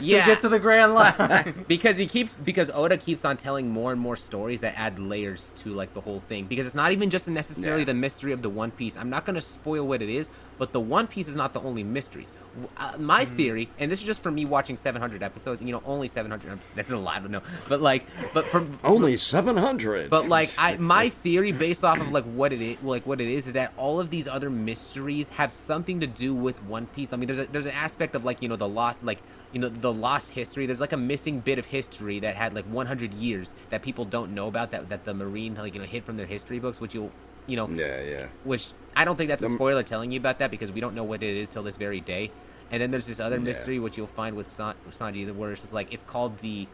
to 0.00 0.26
get 0.26 0.40
to 0.42 0.48
the 0.48 0.58
Grand 0.58 0.94
Line. 0.94 1.64
because 1.68 1.96
he 1.96 2.06
keeps 2.06 2.36
because 2.36 2.70
Oda 2.72 2.96
keeps 2.96 3.24
on 3.24 3.36
telling 3.36 3.68
more 3.70 3.92
and 3.92 4.00
more 4.00 4.16
stories 4.16 4.60
that 4.60 4.74
add 4.78 4.98
layers 4.98 5.52
to 5.56 5.70
like 5.70 5.94
the 5.94 6.00
whole 6.00 6.20
thing 6.28 6.46
because 6.46 6.66
it's 6.66 6.74
not 6.74 6.92
even 6.92 7.10
just 7.10 7.28
necessarily 7.28 7.82
Yeah. 7.82 7.86
the 7.86 7.94
mystery 7.94 8.32
of 8.32 8.42
the 8.42 8.50
One 8.50 8.70
Piece. 8.70 8.96
I'm 8.96 9.10
not 9.10 9.24
going 9.24 9.34
to 9.36 9.40
spoil 9.40 9.86
what 9.86 10.02
it 10.02 10.08
is, 10.08 10.28
but 10.58 10.72
the 10.72 10.80
One 10.80 11.06
Piece 11.06 11.28
is 11.28 11.36
not 11.36 11.52
the 11.54 11.60
only 11.60 11.84
mysteries. 11.84 12.32
Uh, 12.76 12.94
my 12.98 13.24
Mm-hmm. 13.24 13.36
theory, 13.36 13.68
and 13.78 13.90
this 13.90 14.00
is 14.00 14.06
just 14.06 14.22
from 14.22 14.34
me 14.34 14.44
watching 14.44 14.74
700 14.76 15.22
episodes, 15.22 15.60
and 15.60 15.68
you 15.68 15.74
know 15.74 15.82
only 15.84 16.08
700 16.08 16.46
episodes. 16.50 16.70
That's 16.74 16.90
a 16.90 16.96
lot, 16.96 17.22
but 17.22 17.30
no, 17.30 17.42
but 17.68 17.80
like, 17.80 18.06
but 18.34 18.44
from 18.44 18.78
Only 18.82 19.16
seven 19.16 19.56
hundred. 19.56 20.08
but 20.10 20.28
like 20.28 20.50
I 20.58 20.76
my 20.76 21.08
theory 21.10 21.52
based 21.52 21.84
off 21.84 22.00
of 22.00 22.10
like 22.10 22.24
what 22.24 22.52
it 22.52 22.60
is 22.60 22.82
like 22.82 23.06
what 23.06 23.20
it 23.20 23.28
is 23.28 23.46
is 23.46 23.52
that 23.54 23.72
all 23.76 24.00
of 24.00 24.10
these 24.10 24.26
other 24.26 24.50
mysteries 24.50 25.28
have 25.30 25.52
something 25.52 26.00
to 26.00 26.06
do 26.06 26.34
with 26.34 26.62
One 26.64 26.86
Piece. 26.86 27.12
I 27.12 27.16
mean 27.16 27.26
there's 27.26 27.38
a 27.40 27.46
there's 27.46 27.66
an 27.66 27.72
aspect 27.72 28.14
of 28.14 28.24
like, 28.24 28.42
you 28.42 28.48
know, 28.48 28.56
the 28.56 28.68
lot 28.68 28.96
like 29.02 29.18
you 29.52 29.60
know 29.60 29.68
the 29.68 29.92
lost 29.92 30.32
history. 30.32 30.66
There's 30.66 30.80
like 30.80 30.92
a 30.92 30.96
missing 30.98 31.40
bit 31.40 31.58
of 31.58 31.66
history 31.66 32.20
that 32.20 32.36
had 32.36 32.54
like 32.54 32.66
100 32.66 33.14
years 33.14 33.54
that 33.70 33.82
people 33.82 34.04
don't 34.04 34.34
know 34.34 34.46
about 34.48 34.70
that 34.72 34.88
that 34.88 35.04
the 35.04 35.14
marine 35.14 35.54
like 35.54 35.74
you 35.74 35.80
know 35.80 35.86
hid 35.86 36.04
from 36.04 36.16
their 36.16 36.26
history 36.26 36.58
books 36.58 36.80
which 36.80 36.94
you'll 36.94 37.10
you 37.46 37.56
know 37.56 37.68
yeah, 37.68 38.02
yeah. 38.02 38.26
which 38.44 38.72
I 38.94 39.04
don't 39.04 39.16
think 39.16 39.28
that's 39.28 39.42
a 39.42 39.50
spoiler 39.50 39.82
telling 39.82 40.10
you 40.12 40.18
about 40.18 40.38
that 40.40 40.50
because 40.50 40.72
we 40.72 40.80
don't 40.80 40.94
know 40.94 41.04
what 41.04 41.22
it 41.22 41.36
is 41.36 41.48
till 41.48 41.62
this 41.62 41.76
very 41.76 42.00
day. 42.00 42.30
And 42.70 42.82
then 42.82 42.90
there's 42.90 43.06
this 43.06 43.20
other 43.20 43.36
Yeah. 43.36 43.44
mystery 43.44 43.78
which 43.78 43.96
you'll 43.96 44.06
find 44.08 44.36
with 44.36 44.50
San- 44.50 44.74
Sanji, 44.90 45.32
where 45.34 45.52
it's 45.52 45.62
just 45.62 45.72
like 45.72 45.92
it's 45.94 46.02
called 46.06 46.38
the, 46.40 46.66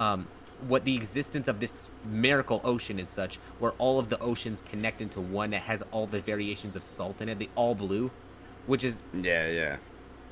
um, 0.00 0.26
what 0.66 0.84
the 0.84 0.94
existence 0.94 1.48
of 1.48 1.60
this 1.60 1.90
miracle 2.04 2.60
ocean 2.64 2.98
and 2.98 3.08
such, 3.08 3.38
where 3.58 3.72
all 3.72 3.98
of 3.98 4.08
the 4.08 4.18
oceans 4.20 4.62
connect 4.70 5.00
into 5.00 5.20
one 5.20 5.50
that 5.50 5.62
has 5.62 5.82
all 5.90 6.06
the 6.06 6.20
variations 6.20 6.74
of 6.76 6.82
salt 6.84 7.20
in 7.20 7.28
it, 7.28 7.38
the 7.38 7.50
all 7.56 7.74
blue, 7.74 8.10
which 8.66 8.84
is 8.84 9.02
Yeah, 9.12 9.48
yeah. 9.48 9.76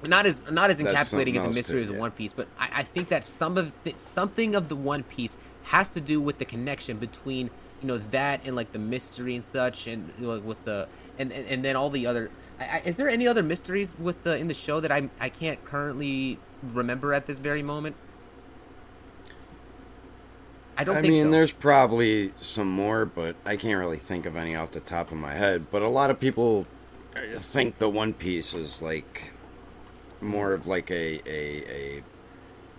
Not 0.05 0.27
as 0.27 0.49
not 0.51 0.71
as 0.71 0.79
That's 0.79 1.13
encapsulating 1.13 1.37
as 1.37 1.45
a 1.45 1.49
mystery 1.51 1.85
too, 1.85 1.91
as 1.91 1.95
yeah. 1.95 2.01
One 2.01 2.11
Piece, 2.11 2.33
but 2.33 2.49
I, 2.59 2.71
I 2.77 2.83
think 2.83 3.09
that 3.09 3.25
some 3.25 3.59
of 3.59 3.73
the, 3.85 3.95
something 3.99 4.55
of 4.55 4.69
the 4.69 4.77
One 4.77 5.03
Piece 5.03 5.37
has 5.65 5.91
to 5.91 6.01
do 6.01 6.21
with 6.21 6.39
the 6.39 6.45
connection 6.45 6.99
between 6.99 7.51
you 7.81 7.89
know 7.89 7.99
that 8.11 8.41
and 8.45 8.57
like 8.57 8.73
the 8.73 8.79
mystery 8.79 9.37
and 9.37 9.47
such, 9.49 9.87
and 9.87 10.13
you 10.19 10.27
know, 10.27 10.39
with 10.41 10.65
the 10.65 10.89
and, 11.19 11.33
and 11.33 11.47
and 11.47 11.65
then 11.65 11.77
all 11.77 11.91
the 11.91 12.07
other. 12.07 12.31
I, 12.59 12.65
I, 12.65 12.83
is 12.85 12.97
there 12.97 13.09
any 13.09 13.27
other 13.27 13.43
mysteries 13.43 13.93
with 13.99 14.23
the 14.23 14.37
in 14.37 14.49
the 14.49 14.55
show 14.55 14.81
that 14.81 14.93
I 14.93 15.11
I 15.19 15.29
can't 15.29 15.63
currently 15.65 16.39
remember 16.63 17.13
at 17.13 17.27
this 17.27 17.39
very 17.39 17.63
moment? 17.63 17.97
I 20.79 20.85
don't 20.85 20.97
I 20.97 21.03
mean, 21.03 21.27
so. 21.27 21.31
there's 21.31 21.53
probably 21.53 22.33
some 22.41 22.71
more, 22.71 23.05
but 23.05 23.37
I 23.45 23.57
can't 23.57 23.79
really 23.79 23.99
think 23.99 24.25
of 24.25 24.35
any 24.35 24.57
off 24.57 24.71
the 24.71 24.81
top 24.81 25.13
of 25.13 25.19
my 25.19 25.35
head. 25.35 25.67
But 25.71 25.83
a 25.83 25.89
lot 25.89 26.11
of 26.11 26.19
people 26.19 26.67
uh, 27.15 27.39
think 27.39 27.77
the 27.77 27.91
One 27.91 28.15
Piece 28.15 28.55
is 28.55 28.81
like 28.81 29.33
more 30.21 30.53
of 30.53 30.67
like 30.67 30.91
a 30.91 31.21
a, 31.29 31.99
a 31.99 32.03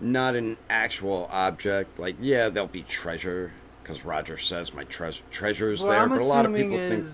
not 0.00 0.34
an 0.34 0.56
actual 0.68 1.28
object. 1.30 1.98
Like, 1.98 2.16
yeah, 2.20 2.48
there'll 2.48 2.68
be 2.68 2.82
treasure 2.82 3.52
because 3.82 4.04
Roger 4.04 4.38
says 4.38 4.74
my 4.74 4.84
treasure 4.84 5.22
treasure's 5.30 5.80
what 5.80 5.90
there. 5.90 6.00
I'm 6.00 6.08
But 6.08 6.20
a 6.20 6.24
lot 6.24 6.46
of 6.46 6.54
people 6.54 6.76
think. 6.76 7.04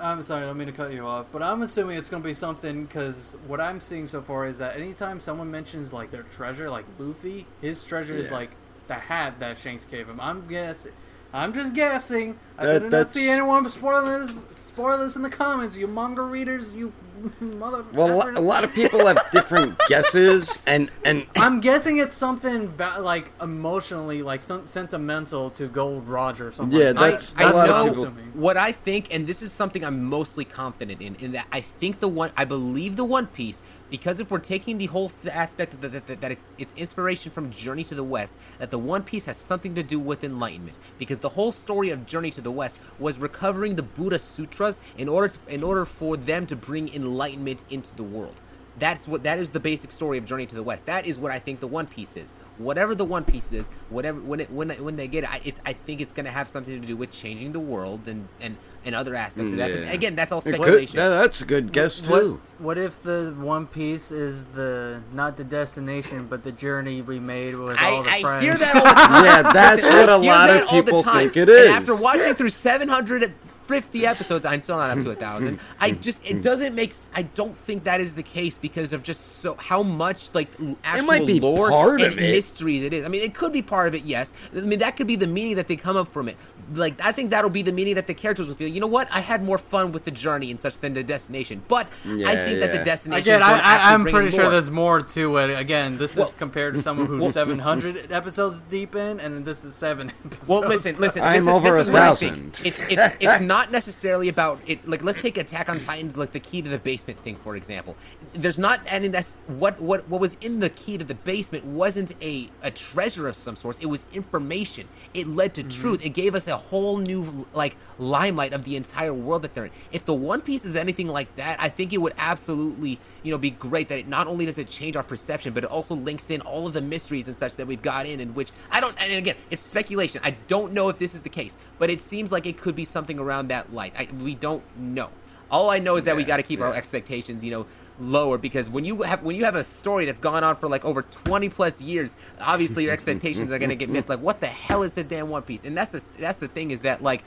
I'm 0.00 0.22
sorry, 0.22 0.44
I 0.44 0.46
don't 0.46 0.56
mean 0.56 0.68
to 0.68 0.72
cut 0.72 0.92
you 0.92 1.04
off, 1.04 1.26
but 1.32 1.42
I'm 1.42 1.62
assuming 1.62 1.98
it's 1.98 2.08
going 2.08 2.22
to 2.22 2.26
be 2.28 2.32
something 2.32 2.84
because 2.84 3.36
what 3.48 3.60
I'm 3.60 3.80
seeing 3.80 4.06
so 4.06 4.22
far 4.22 4.46
is 4.46 4.58
that 4.58 4.76
anytime 4.76 5.18
someone 5.18 5.50
mentions 5.50 5.92
like 5.92 6.12
their 6.12 6.22
treasure, 6.22 6.70
like 6.70 6.84
Luffy, 7.00 7.46
his 7.60 7.82
treasure 7.84 8.14
is 8.16 8.30
like 8.30 8.52
the 8.86 8.94
hat 8.94 9.40
that 9.40 9.58
Shanks 9.58 9.84
gave 9.84 10.08
him. 10.08 10.20
I'm 10.20 10.46
guessing. 10.46 10.92
I'm 11.32 11.52
just 11.52 11.74
guessing. 11.74 12.38
I 12.56 12.64
That- 12.66 12.78
did 12.84 12.92
not 12.92 13.08
see 13.10 13.28
anyone 13.28 13.68
spoil 13.68 14.02
this. 14.02 14.44
Spoil 14.50 14.98
this 14.98 15.16
in 15.16 15.22
the 15.22 15.30
comments, 15.30 15.76
you 15.76 15.86
manga 15.86 16.22
readers, 16.22 16.72
you 16.72 16.92
mother. 17.40 17.84
Well, 17.92 18.12
a 18.12 18.14
lo- 18.16 18.32
a 18.36 18.40
lot 18.40 18.62
of 18.64 18.72
people 18.72 19.04
have 19.06 19.18
different 19.32 19.76
guesses, 19.88 20.58
and 20.66 20.90
and 21.04 21.26
I'm 21.36 21.60
guessing 21.60 21.98
it's 21.98 22.14
something 22.14 22.68
ba- 22.76 22.98
like 23.00 23.32
emotionally, 23.42 24.22
like 24.22 24.40
some 24.40 24.66
sentimental 24.66 25.50
to 25.50 25.66
Gold 25.68 26.08
Roger 26.08 26.48
or 26.48 26.52
something. 26.52 26.78
Yeah, 26.78 26.92
like 26.92 27.20
that's- 27.20 27.34
I, 27.36 27.42
a 27.42 27.46
I 27.46 27.50
lot 27.50 27.68
of 27.68 27.96
know 27.98 28.04
people- 28.04 28.22
what 28.34 28.56
I 28.56 28.72
think, 28.72 29.12
and 29.12 29.26
this 29.26 29.42
is 29.42 29.52
something 29.52 29.84
I'm 29.84 30.04
mostly 30.04 30.44
confident 30.44 31.02
in, 31.02 31.16
in 31.16 31.32
that 31.32 31.46
I 31.52 31.60
think 31.60 32.00
the 32.00 32.08
one, 32.08 32.30
I 32.36 32.44
believe 32.44 32.96
the 32.96 33.04
One 33.04 33.26
Piece, 33.26 33.62
because 33.90 34.20
if 34.20 34.30
we're 34.30 34.38
taking 34.38 34.78
the 34.78 34.86
whole 34.86 35.10
aspect 35.30 35.74
of 35.74 35.80
the, 35.80 35.88
that, 35.88 36.06
that, 36.06 36.20
that 36.20 36.32
it's, 36.32 36.54
it's 36.58 36.74
inspiration 36.76 37.30
from 37.30 37.50
Journey 37.50 37.84
to 37.84 37.94
the 37.94 38.04
West, 38.04 38.36
that 38.58 38.70
the 38.70 38.78
One 38.78 39.02
Piece 39.02 39.24
has 39.26 39.36
something 39.36 39.74
to 39.74 39.82
do 39.82 39.98
with 39.98 40.24
enlightenment, 40.24 40.78
because 40.98 41.18
the 41.18 41.30
whole 41.30 41.52
story 41.52 41.90
of 41.90 42.06
Journey 42.06 42.30
to 42.32 42.40
the 42.40 42.50
West 42.50 42.78
was 42.98 43.18
recovering 43.18 43.76
the 43.76 43.82
Buddha 43.82 44.18
Sutras 44.18 44.80
in 44.96 45.08
order 45.08 45.28
to, 45.28 45.38
in 45.48 45.62
order 45.62 45.84
for 45.84 46.16
them 46.16 46.46
to 46.46 46.56
bring 46.56 46.92
enlightenment 46.92 47.64
into 47.70 47.94
the 47.96 48.02
world. 48.02 48.40
That's 48.78 49.08
what 49.08 49.24
that 49.24 49.38
is 49.38 49.50
the 49.50 49.60
basic 49.60 49.90
story 49.90 50.18
of 50.18 50.24
Journey 50.24 50.46
to 50.46 50.54
the 50.54 50.62
West. 50.62 50.86
That 50.86 51.06
is 51.06 51.18
what 51.18 51.32
I 51.32 51.38
think 51.38 51.60
the 51.60 51.66
One 51.66 51.86
Piece 51.86 52.16
is. 52.16 52.32
Whatever 52.58 52.94
the 52.94 53.04
One 53.04 53.24
Piece 53.24 53.52
is, 53.52 53.68
whatever 53.88 54.18
when 54.20 54.40
it 54.40 54.50
when 54.50 54.70
it, 54.70 54.80
when 54.82 54.96
they 54.96 55.06
get 55.08 55.24
it, 55.24 55.30
I, 55.32 55.40
it's 55.44 55.60
I 55.64 55.72
think 55.72 56.00
it's 56.00 56.12
gonna 56.12 56.30
have 56.30 56.48
something 56.48 56.80
to 56.80 56.86
do 56.86 56.96
with 56.96 57.10
changing 57.10 57.52
the 57.52 57.60
world 57.60 58.08
and 58.08 58.28
and, 58.40 58.56
and 58.84 58.94
other 58.94 59.14
aspects 59.14 59.52
of 59.52 59.58
that. 59.58 59.72
But 59.72 59.94
again, 59.94 60.16
that's 60.16 60.32
all 60.32 60.40
It 60.40 60.44
could- 60.44 60.54
speculation. 60.56 60.96
yeah, 60.98 61.08
that's 61.08 61.40
a 61.40 61.44
good 61.44 61.72
guess 61.72 62.06
What, 62.08 62.20
too. 62.20 62.40
what 62.58 62.76
if 62.78 63.02
the 63.02 63.34
One 63.38 63.66
Piece 63.66 64.10
is 64.10 64.44
the 64.54 65.00
not 65.12 65.36
the 65.36 65.44
destination, 65.44 66.26
but 66.26 66.42
the 66.44 66.52
journey 66.52 67.00
we 67.02 67.18
made 67.20 67.54
with 67.54 67.76
I, 67.78 67.90
all 67.92 68.02
the 68.02 68.10
I 68.10 68.20
friends? 68.22 68.44
hear 68.44 68.54
that 68.56 68.74
all 68.76 68.82
the 68.84 68.90
time. 68.94 69.24
Yeah, 69.24 69.52
that's 69.52 69.82
Listen, 69.82 69.98
what 70.00 70.08
I 70.10 70.16
a 70.16 70.20
hear 70.20 70.30
lot 70.32 70.50
of 70.50 70.68
people 70.68 71.02
think 71.02 71.36
it 71.36 71.48
is. 71.48 71.66
And 71.68 71.76
after 71.76 71.94
watching 72.02 72.34
through 72.34 72.50
700 72.50 73.32
50 73.68 74.06
episodes. 74.06 74.44
I'm 74.44 74.62
still 74.62 74.78
not 74.78 74.96
up 74.96 75.04
to 75.04 75.10
a 75.10 75.14
thousand. 75.14 75.60
I 75.78 75.90
hmm. 75.90 76.00
just 76.00 76.28
it 76.28 76.36
hmm. 76.36 76.40
doesn't 76.40 76.74
make. 76.74 76.94
I 77.14 77.22
don't 77.22 77.54
think 77.54 77.84
that 77.84 78.00
is 78.00 78.14
the 78.14 78.22
case 78.22 78.56
because 78.56 78.92
of 78.94 79.02
just 79.02 79.38
so 79.38 79.54
how 79.56 79.82
much 79.82 80.34
like 80.34 80.48
l- 80.58 80.76
actual 80.82 81.06
might 81.06 81.26
be 81.26 81.38
lore 81.38 81.68
part 81.70 82.00
and 82.00 82.12
of 82.14 82.18
it. 82.18 82.32
mysteries 82.32 82.82
it 82.82 82.94
is. 82.94 83.04
I 83.04 83.08
mean, 83.08 83.22
it 83.22 83.34
could 83.34 83.52
be 83.52 83.60
part 83.62 83.88
of 83.88 83.94
it. 83.94 84.04
Yes. 84.04 84.32
I 84.56 84.60
mean, 84.60 84.78
that 84.78 84.96
could 84.96 85.06
be 85.06 85.16
the 85.16 85.26
meaning 85.26 85.56
that 85.56 85.68
they 85.68 85.76
come 85.76 85.96
up 85.96 86.12
from 86.12 86.28
it. 86.28 86.36
Like 86.72 87.00
I 87.04 87.12
think 87.12 87.30
that'll 87.30 87.50
be 87.50 87.62
the 87.62 87.72
meaning 87.72 87.94
that 87.96 88.06
the 88.06 88.14
characters 88.14 88.48
will 88.48 88.54
feel. 88.54 88.68
You 88.68 88.80
know 88.80 88.86
what? 88.86 89.08
I 89.14 89.20
had 89.20 89.42
more 89.44 89.58
fun 89.58 89.92
with 89.92 90.04
the 90.04 90.10
journey 90.10 90.50
and 90.50 90.60
such 90.60 90.78
than 90.78 90.94
the 90.94 91.04
destination. 91.04 91.62
But 91.68 91.88
I 92.06 92.14
Yeah, 92.14 92.44
think 92.44 92.60
that 92.60 92.72
the 92.72 92.84
destination. 92.84 93.34
Again, 93.34 93.40
is 93.40 93.46
I, 93.46 93.58
I, 93.58 93.92
i'm 93.92 94.04
pretty 94.04 94.30
sure 94.30 94.44
more. 94.44 94.52
there's 94.52 94.70
more 94.70 95.02
to 95.02 95.36
it. 95.38 95.58
Again, 95.58 95.98
this 95.98 96.16
Well- 96.16 96.26
is 96.26 96.34
compared 96.34 96.74
to 96.74 96.82
someone 96.82 97.06
who's 97.06 97.32
700 97.32 98.10
episodes 98.10 98.62
deep 98.70 98.94
in, 98.94 99.20
and 99.20 99.44
this 99.44 99.64
is 99.64 99.74
seven 99.74 100.10
episodes. 100.24 100.48
Well, 100.48 100.60
listen, 100.66 100.96
listen. 100.98 101.22
I'm 101.22 101.34
this 101.34 101.42
is, 101.42 101.48
over 101.48 101.70
this 101.70 101.74
a 101.74 101.80
is 101.80 101.90
what 101.90 102.02
I 102.02 102.14
think. 102.14 102.54
thousand. 102.54 102.66
It's 102.66 102.80
it's 102.88 103.16
it's 103.20 103.40
not 103.40 103.57
necessarily 103.70 104.28
about 104.28 104.60
it. 104.66 104.88
Like, 104.88 105.02
let's 105.02 105.20
take 105.20 105.36
Attack 105.36 105.68
on 105.68 105.80
Titans, 105.80 106.16
like 106.16 106.32
the 106.32 106.40
key 106.40 106.62
to 106.62 106.68
the 106.68 106.78
basement 106.78 107.18
thing, 107.20 107.36
for 107.36 107.56
example. 107.56 107.96
There's 108.32 108.58
not 108.58 108.80
any 108.86 109.08
that's 109.08 109.34
what 109.46 109.80
what 109.80 110.08
what 110.08 110.20
was 110.20 110.36
in 110.40 110.60
the 110.60 110.70
key 110.70 110.96
to 110.98 111.04
the 111.04 111.14
basement 111.14 111.64
wasn't 111.64 112.14
a 112.22 112.48
a 112.62 112.70
treasure 112.70 113.26
of 113.28 113.36
some 113.36 113.56
sort. 113.56 113.82
It 113.82 113.86
was 113.86 114.04
information. 114.12 114.88
It 115.14 115.26
led 115.26 115.54
to 115.54 115.62
Mm-hmm. 115.62 115.80
truth. 115.80 116.04
It 116.04 116.10
gave 116.10 116.34
us 116.34 116.46
a 116.46 116.56
whole 116.56 116.98
new 116.98 117.46
like 117.52 117.76
limelight 117.98 118.52
of 118.52 118.64
the 118.64 118.76
entire 118.76 119.12
world 119.12 119.42
that 119.42 119.54
they're 119.54 119.66
in. 119.66 119.70
If 119.92 120.04
the 120.04 120.14
One 120.14 120.40
Piece 120.40 120.64
is 120.64 120.76
anything 120.76 121.08
like 121.08 121.34
that, 121.36 121.60
I 121.60 121.68
think 121.68 121.92
it 121.92 121.98
would 121.98 122.14
absolutely 122.16 123.00
you 123.28 123.34
know 123.34 123.38
be 123.38 123.50
great 123.50 123.88
that 123.88 123.98
it 123.98 124.08
not 124.08 124.26
only 124.26 124.46
does 124.46 124.56
it 124.56 124.70
change 124.70 124.96
our 124.96 125.02
perception, 125.02 125.52
but 125.52 125.62
it 125.62 125.70
also 125.70 125.94
links 125.94 126.30
in 126.30 126.40
all 126.40 126.66
of 126.66 126.72
the 126.72 126.80
mysteries 126.80 127.28
and 127.28 127.36
such 127.36 127.56
that 127.56 127.66
we've 127.66 127.82
got 127.82 128.06
in, 128.06 128.20
and 128.20 128.34
which 128.34 128.48
I 128.70 128.80
don't. 128.80 128.96
And 128.98 129.12
again, 129.12 129.36
it's 129.50 129.60
speculation. 129.60 130.22
I 130.24 130.30
don't 130.46 130.72
know 130.72 130.88
if 130.88 130.98
this 130.98 131.14
is 131.14 131.20
the 131.20 131.28
case, 131.28 131.58
but 131.78 131.90
it 131.90 132.00
seems 132.00 132.32
like 132.32 132.46
it 132.46 132.56
could 132.56 132.74
be 132.74 132.86
something 132.86 133.18
around 133.18 133.48
that 133.48 133.74
light. 133.74 133.92
I, 133.98 134.08
we 134.22 134.34
don't 134.34 134.62
know. 134.78 135.10
All 135.50 135.68
I 135.68 135.78
know 135.78 135.96
is 135.96 136.04
that 136.04 136.16
we 136.16 136.24
got 136.24 136.38
to 136.38 136.42
keep 136.42 136.62
our 136.62 136.74
expectations, 136.74 137.44
you 137.44 137.50
know, 137.50 137.66
lower 138.00 138.38
because 138.38 138.66
when 138.66 138.86
you 138.86 139.02
have 139.02 139.22
when 139.22 139.36
you 139.36 139.44
have 139.44 139.56
a 139.56 139.64
story 139.64 140.06
that's 140.06 140.20
gone 140.20 140.42
on 140.42 140.56
for 140.56 140.70
like 140.70 140.86
over 140.86 141.02
20 141.02 141.50
plus 141.50 141.82
years, 141.82 142.16
obviously 142.40 142.84
your 142.84 142.92
expectations 142.98 143.52
are 143.52 143.58
going 143.58 143.68
to 143.68 143.76
get 143.76 143.90
missed. 143.90 144.08
Like, 144.08 144.20
what 144.20 144.40
the 144.40 144.46
hell 144.46 144.82
is 144.82 144.94
the 144.94 145.04
damn 145.04 145.28
One 145.28 145.42
Piece? 145.42 145.64
And 145.64 145.76
that's 145.76 145.90
the 145.90 146.02
that's 146.18 146.38
the 146.38 146.48
thing 146.48 146.70
is 146.70 146.80
that 146.80 147.02
like 147.02 147.24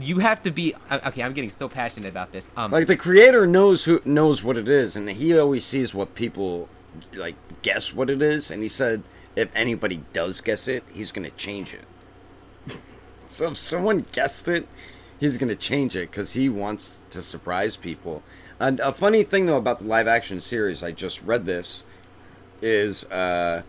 you 0.00 0.18
have 0.18 0.42
to 0.42 0.50
be 0.50 0.74
okay. 0.90 1.22
I'm 1.22 1.32
getting 1.32 1.50
so 1.50 1.68
passionate 1.68 2.08
about 2.08 2.32
this. 2.32 2.50
Um, 2.56 2.70
Like 2.70 2.86
the 2.86 2.96
creator 2.96 3.46
knows 3.46 3.84
who 3.84 4.00
knows 4.04 4.42
what 4.44 4.56
it 4.56 4.68
is, 4.68 4.96
and 4.96 5.08
he 5.08 5.38
always 5.38 5.64
sees 5.64 5.94
what 5.94 6.14
people 6.14 6.68
like 7.14 7.36
guess 7.62 7.94
what 7.94 8.10
it 8.10 8.22
is, 8.22 8.50
and 8.50 8.62
he 8.62 8.68
said 8.68 9.02
if 9.34 9.50
anybody 9.54 10.02
does 10.12 10.40
guess 10.40 10.66
it, 10.68 10.82
he's 10.92 11.12
gonna 11.12 11.30
change 11.30 11.74
it. 11.74 11.84
so 13.26 13.48
if 13.48 13.56
someone 13.56 14.06
guessed 14.12 14.48
it, 14.48 14.66
he's 15.20 15.36
gonna 15.36 15.56
change 15.56 15.96
it 15.96 16.10
because 16.10 16.32
he 16.32 16.48
wants 16.48 17.00
to 17.10 17.22
surprise 17.22 17.76
people. 17.76 18.22
And 18.58 18.80
a 18.80 18.92
funny 18.92 19.22
thing 19.22 19.46
though 19.46 19.58
about 19.58 19.80
the 19.80 19.84
live 19.84 20.08
action 20.08 20.40
series, 20.40 20.82
I 20.82 20.92
just 20.92 21.22
read 21.22 21.44
this, 21.44 21.84
is 22.62 23.04
uh, 23.04 23.62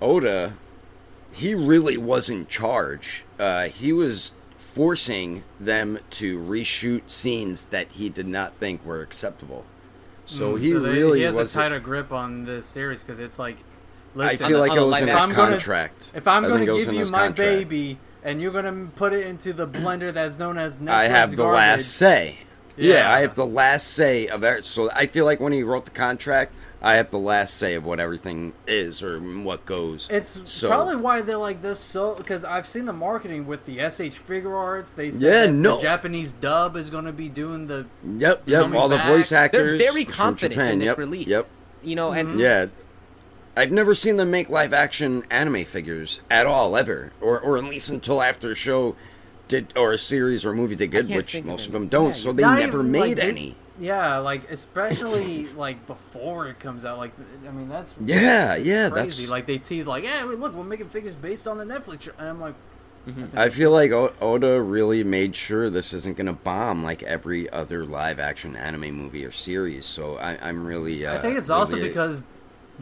Oda. 0.00 0.54
He 1.32 1.54
really 1.54 1.96
was 1.96 2.28
in 2.28 2.46
charge. 2.48 3.24
Uh, 3.38 3.68
he 3.68 3.92
was 3.92 4.32
forcing 4.74 5.42
them 5.58 5.98
to 6.10 6.38
reshoot 6.38 7.02
scenes 7.08 7.66
that 7.66 7.88
he 7.92 8.08
did 8.08 8.26
not 8.28 8.54
think 8.60 8.84
were 8.84 9.00
acceptable. 9.00 9.64
So 10.26 10.54
he 10.54 10.70
Mm, 10.70 10.72
So 10.74 10.80
they- 10.80 10.88
really 10.90 11.18
he 11.20 11.24
has 11.24 11.36
a 11.36 11.46
tighter 11.46 11.80
grip 11.80 12.12
on 12.12 12.44
this 12.44 12.66
series 12.66 13.02
because 13.02 13.18
it's 13.18 13.38
like, 13.38 13.56
I 14.14 14.32
listen, 14.32 14.46
feel 14.48 14.60
like 14.60 14.70
on 14.72 14.78
it 14.78 14.82
was 14.86 15.00
in 15.00 15.08
his 15.08 15.16
If 15.16 15.22
I'm 15.22 15.32
gonna- 15.32 15.50
contract. 15.50 16.10
if 16.14 16.28
I'm 16.28 16.42
going 16.44 16.66
to 16.66 16.72
give 16.78 16.92
you 16.94 17.04
my 17.06 17.18
contract. 17.26 17.36
baby 17.38 17.98
and 18.22 18.40
you're 18.40 18.52
going 18.52 18.64
to 18.64 18.92
put 18.96 19.12
it 19.12 19.26
into 19.26 19.52
the 19.52 19.66
blender 19.66 20.12
that's 20.14 20.38
known 20.38 20.56
as 20.58 20.78
Netflix 20.78 20.90
I 20.90 21.04
have 21.08 21.30
the 21.32 21.36
garbage, 21.38 21.56
last 21.58 21.88
say. 21.88 22.38
Yeah. 22.76 22.94
Yeah. 22.94 23.12
I 23.12 23.20
have 23.20 23.34
the 23.34 23.46
last 23.46 23.88
say 23.88 24.28
of 24.28 24.40
that. 24.42 24.66
So 24.66 24.90
I 24.92 25.06
feel 25.06 25.24
like 25.24 25.40
when 25.40 25.52
he 25.52 25.62
wrote 25.64 25.84
the 25.86 25.90
contract, 25.90 26.52
I 26.82 26.94
have 26.94 27.10
the 27.10 27.18
last 27.18 27.58
say 27.58 27.74
of 27.74 27.84
what 27.84 28.00
everything 28.00 28.54
is 28.66 29.02
or 29.02 29.18
what 29.20 29.66
goes. 29.66 30.08
It's 30.10 30.40
so, 30.50 30.68
probably 30.68 30.96
why 30.96 31.20
they're 31.20 31.36
like 31.36 31.60
this 31.60 31.78
so 31.78 32.14
because 32.14 32.42
I've 32.42 32.66
seen 32.66 32.86
the 32.86 32.92
marketing 32.94 33.46
with 33.46 33.66
the 33.66 33.78
SH 33.80 34.18
Figuarts. 34.26 34.94
They 34.94 35.10
said 35.10 35.20
Yeah, 35.20 35.52
no. 35.52 35.76
the 35.76 35.82
Japanese 35.82 36.32
dub 36.32 36.76
is 36.76 36.88
going 36.88 37.04
to 37.04 37.12
be 37.12 37.28
doing 37.28 37.66
the 37.66 37.86
Yep, 38.16 38.44
yep. 38.46 38.62
coming 38.62 38.80
All 38.80 38.88
the 38.88 38.96
back. 38.96 39.08
voice 39.08 39.28
they're 39.28 39.76
very 39.76 40.06
confident 40.06 40.54
Japan. 40.54 40.72
in 40.74 40.78
this 40.78 40.86
yep, 40.86 40.98
release. 40.98 41.28
Yep. 41.28 41.48
You 41.82 41.96
know, 41.96 42.12
and 42.12 42.40
Yeah. 42.40 42.66
I've 43.56 43.72
never 43.72 43.94
seen 43.94 44.16
them 44.16 44.30
make 44.30 44.48
live 44.48 44.72
action 44.72 45.24
anime 45.30 45.64
figures 45.64 46.20
at 46.30 46.46
all, 46.46 46.76
ever. 46.78 47.12
Or 47.20 47.38
or 47.38 47.58
at 47.58 47.64
least 47.64 47.90
until 47.90 48.22
after 48.22 48.52
a 48.52 48.54
show 48.54 48.96
did 49.48 49.72
or 49.76 49.92
a 49.92 49.98
series 49.98 50.46
or 50.46 50.52
a 50.52 50.54
movie 50.54 50.76
did 50.76 50.92
good, 50.92 51.08
which 51.10 51.32
think 51.32 51.44
of 51.44 51.50
most 51.50 51.66
of 51.66 51.72
them 51.72 51.88
don't, 51.88 52.06
Yeah, 52.08 52.12
so 52.12 52.32
they 52.32 52.42
never 52.42 52.78
even, 52.78 52.90
made 52.90 53.00
like, 53.00 53.16
they- 53.16 53.22
any. 53.28 53.56
Yeah, 53.80 54.18
like 54.18 54.50
especially 54.50 55.46
like 55.48 55.86
before 55.86 56.48
it 56.48 56.60
comes 56.60 56.84
out. 56.84 56.98
Like 56.98 57.12
I 57.48 57.50
mean, 57.50 57.68
that's 57.68 57.92
Yeah, 58.04 58.54
yeah, 58.56 58.90
crazy. 58.90 59.22
that's 59.22 59.30
Like 59.30 59.46
they 59.46 59.58
tease 59.58 59.86
like, 59.86 60.04
yeah, 60.04 60.22
look, 60.24 60.54
we're 60.54 60.62
making 60.64 60.88
figures 60.90 61.14
based 61.14 61.48
on 61.48 61.58
the 61.58 61.64
Netflix 61.64 62.02
show, 62.02 62.12
and 62.18 62.28
I'm 62.28 62.40
like, 62.40 62.54
that's 63.06 63.34
I 63.34 63.48
feel 63.48 63.70
like 63.70 63.90
o- 63.92 64.12
Oda 64.20 64.60
really 64.62 65.02
made 65.02 65.34
sure 65.34 65.70
this 65.70 65.94
isn't 65.94 66.16
going 66.18 66.26
to 66.26 66.34
bomb 66.34 66.84
like 66.84 67.02
every 67.02 67.48
other 67.50 67.84
live 67.86 68.20
action 68.20 68.54
anime 68.54 68.92
movie 68.94 69.24
or 69.24 69.32
series. 69.32 69.86
So 69.86 70.18
I, 70.18 70.36
I'm 70.46 70.64
really. 70.64 71.06
Uh, 71.06 71.14
I 71.14 71.18
think 71.18 71.38
it's 71.38 71.48
also 71.50 71.76
really- 71.76 71.88
because 71.88 72.26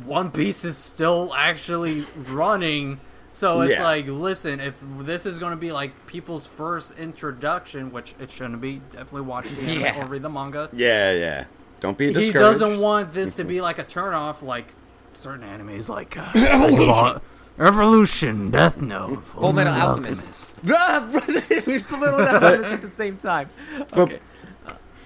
One 0.05 0.31
Piece 0.33 0.65
is 0.65 0.77
still 0.77 1.33
actually 1.35 2.05
running. 2.29 2.99
So 3.39 3.61
it's 3.61 3.75
Yeah. 3.75 3.85
like, 3.85 4.09
listen, 4.09 4.59
if 4.59 4.75
this 4.99 5.25
is 5.25 5.39
going 5.39 5.53
to 5.53 5.57
be 5.57 5.71
like 5.71 5.93
people's 6.09 6.45
first 6.45 6.99
introduction, 6.99 7.93
which 7.93 8.17
it 8.19 8.33
shouldn't 8.33 8.61
be, 8.61 8.83
definitely 8.91 9.21
watch 9.21 9.49
the 9.49 9.63
anime 9.63 9.81
Yeah. 9.81 10.03
or 10.03 10.07
read 10.07 10.23
the 10.23 10.29
manga. 10.29 10.69
Yeah, 10.73 11.13
yeah. 11.13 11.45
Don't 11.79 11.97
be 11.97 12.07
discouraged. 12.13 12.33
He 12.33 12.33
doesn't 12.65 12.81
want 12.81 13.15
this 13.15 13.37
to 13.37 13.45
be 13.45 13.61
like 13.61 13.79
a 13.79 13.85
turnoff, 13.85 14.43
like 14.43 14.75
certain 15.13 15.47
animes, 15.47 15.89
like 15.89 16.17
uh, 16.19 16.25
Evolution. 16.35 17.21
Evolution, 17.61 18.51
Death 18.51 18.83
Note, 18.83 19.25
Full 19.27 19.53
Metal 19.53 19.73
Alchemist. 19.73 20.55
We're 20.65 21.79
still 21.79 21.99
Metal 22.01 22.21
Alchemist 22.27 22.65
at 22.73 22.81
the 22.81 22.89
same 22.91 23.17
time. 23.19 23.49
Okay. 23.97 24.19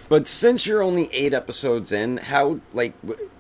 But 0.08 0.26
since 0.26 0.66
you're 0.66 0.82
only 0.82 1.10
eight 1.12 1.34
episodes 1.34 1.92
in, 1.92 2.16
how 2.16 2.60
like 2.72 2.98
w- 3.02 3.14
w- 3.16 3.30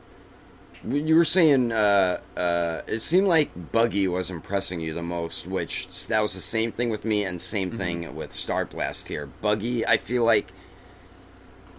you 0.88 1.16
were 1.16 1.24
saying, 1.24 1.72
uh, 1.72 2.20
uh, 2.36 2.82
it 2.86 3.00
seemed 3.00 3.28
like 3.28 3.72
Buggy 3.72 4.08
was 4.08 4.30
impressing 4.30 4.80
you 4.80 4.94
the 4.94 5.02
most, 5.02 5.46
which 5.46 6.06
that 6.06 6.20
was 6.20 6.34
the 6.34 6.40
same 6.40 6.72
thing 6.72 6.90
with 6.90 7.04
me, 7.04 7.24
and 7.24 7.40
same 7.40 7.68
Mm-hmm. 7.70 7.78
thing 7.78 8.14
with 8.16 8.32
Star 8.32 8.64
Blast 8.64 9.08
here. 9.08 9.26
Buggy, 9.26 9.86
I 9.86 9.96
feel 9.96 10.24
like 10.24 10.52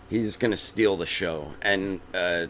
he's 0.09 0.37
gonna 0.37 0.57
steal 0.57 0.97
the 0.97 1.05
show, 1.05 1.53
and 1.61 1.99
uh, 2.13 2.47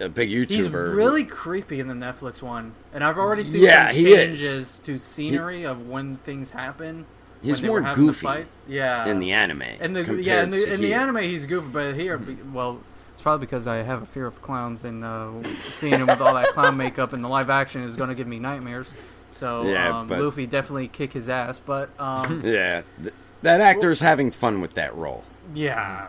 a 0.00 0.08
big 0.08 0.28
YouTuber. 0.28 0.48
He's 0.48 0.68
really 0.70 1.24
creepy 1.24 1.80
in 1.80 1.88
the 1.88 1.94
Netflix 1.94 2.42
one, 2.42 2.74
and 2.92 3.02
I've 3.04 3.18
already 3.18 3.44
seen 3.44 3.62
Yeah, 3.62 3.88
some 3.88 3.96
he 3.96 4.14
changes 4.14 4.78
to 4.80 4.98
scenery 4.98 5.64
of 5.64 5.88
when 5.88 6.16
things 6.18 6.50
happen. 6.50 7.06
He's 7.42 7.62
more 7.62 7.74
were 7.74 7.82
having 7.82 8.06
the 8.06 8.12
goofy. 8.12 8.46
Yeah, 8.68 9.06
in 9.06 9.18
the 9.20 9.32
anime. 9.32 9.62
And 9.80 9.94
the 9.94 10.22
yeah, 10.22 10.42
in 10.42 10.50
the, 10.50 10.74
in 10.74 10.80
the 10.80 10.94
anime 10.94 11.18
he's 11.18 11.46
goofy, 11.46 11.68
but 11.70 11.94
here, 11.94 12.20
well, 12.52 12.80
it's 12.90 12.93
probably 13.24 13.46
because 13.46 13.66
I 13.66 13.76
have 13.78 14.02
a 14.02 14.06
fear 14.06 14.26
of 14.26 14.40
clowns, 14.40 14.84
and 14.84 15.02
uh, 15.02 15.42
seeing 15.44 15.94
him 15.94 16.06
with 16.06 16.20
all 16.20 16.34
that 16.34 16.48
clown 16.48 16.76
makeup 16.76 17.12
in 17.12 17.22
the 17.22 17.28
live 17.28 17.50
action 17.50 17.82
is 17.82 17.96
going 17.96 18.10
to 18.10 18.14
give 18.14 18.28
me 18.28 18.38
nightmares. 18.38 18.88
So 19.32 19.64
Yeah, 19.64 19.98
um, 20.00 20.06
but- 20.06 20.20
Luffy 20.20 20.46
definitely 20.46 20.86
kick 20.88 21.12
his 21.14 21.28
ass, 21.28 21.58
but 21.58 21.90
um, 21.98 22.42
Yeah, 22.44 22.82
th- 23.02 23.14
that 23.42 23.60
actor's 23.60 23.98
having 24.00 24.30
fun 24.30 24.60
with 24.60 24.74
that 24.74 24.94
role. 24.94 25.24
yeah, 25.54 26.06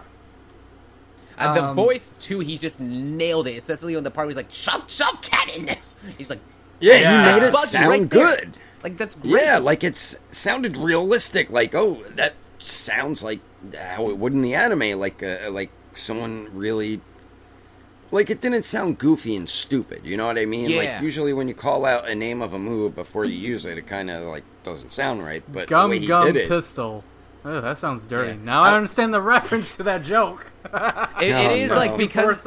And 1.38 1.55
the 1.55 1.63
Um, 1.63 1.75
voice 1.75 2.13
too, 2.19 2.39
he 2.41 2.57
just 2.57 2.79
nailed 2.79 3.48
it. 3.48 3.57
Especially 3.57 3.95
when 3.95 4.03
the 4.03 4.12
part 4.12 4.25
where 4.27 4.31
he's 4.31 4.38
like, 4.38 4.50
"Chop, 4.51 4.88
chop, 4.88 5.22
cannon." 5.24 5.75
He's 6.17 6.29
like, 6.29 6.39
Yeah, 6.79 6.98
Yeah. 7.00 7.25
he 7.25 7.39
made 7.39 7.48
it 7.48 7.51
Buggy 7.53 7.65
sound 7.67 7.88
right 7.89 8.10
there. 8.10 8.36
good. 8.38 8.57
like 8.84 8.98
that's 8.98 9.15
great. 9.15 9.41
Yeah, 9.43 9.57
like 9.57 9.84
it's 9.84 10.17
sounded 10.31 10.77
realistic. 10.77 11.50
Like, 11.50 11.74
oh, 11.74 12.03
that 12.15 12.34
sounds 12.60 13.24
like 13.24 13.39
how 13.75 14.10
it 14.10 14.17
would 14.19 14.34
in 14.34 14.41
the 14.43 14.53
anime. 14.53 15.00
Like, 15.00 15.24
uh, 15.24 15.50
like 15.50 15.72
someone 15.98 16.50
really, 16.54 17.02
like 18.12 18.30
it 18.30 18.42
didn't 18.42 18.64
sound 18.64 18.98
goofy 18.98 19.36
and 19.36 19.48
stupid. 19.50 20.02
You 20.06 20.18
know 20.18 20.28
what 20.28 20.38
I 20.38 20.46
mean? 20.46 20.70
Yeah. 20.70 20.78
Like 20.96 21.02
usually 21.02 21.34
when 21.34 21.48
you 21.48 21.54
call 21.54 21.86
out 21.86 22.08
a 22.10 22.16
name 22.16 22.42
of 22.42 22.54
a 22.54 22.60
move 22.60 22.96
before 22.96 23.25
you 23.25 23.36
use 23.38 23.66
it, 23.66 23.78
it 23.78 23.88
kind 23.88 24.10
of 24.10 24.24
like 24.28 24.44
doesn't 24.64 24.94
sound 24.94 25.24
right. 25.24 25.44
But 25.52 25.68
the 25.68 25.72
gum 25.72 25.90
way 25.92 26.00
he 26.00 26.08
gum 26.08 26.25
did 26.28 26.36
it, 26.36 26.48
pistol. 26.48 27.04
Oh, 27.44 27.62
that 27.62 27.78
sounds 27.78 28.06
dirty. 28.08 28.32
Yeah. 28.38 28.44
Now 28.44 28.62
I 28.64 28.70
I- 28.72 28.75
understand 28.75 29.14
the 29.14 29.22
reference 29.22 29.75
to 29.78 29.84
that 29.84 30.04
joke. 30.04 30.52
It, 31.22 31.30
No, 31.30 31.52
it 31.52 31.60
is 31.62 31.70
no. 31.72 31.78
like 31.78 31.98
because 31.98 32.46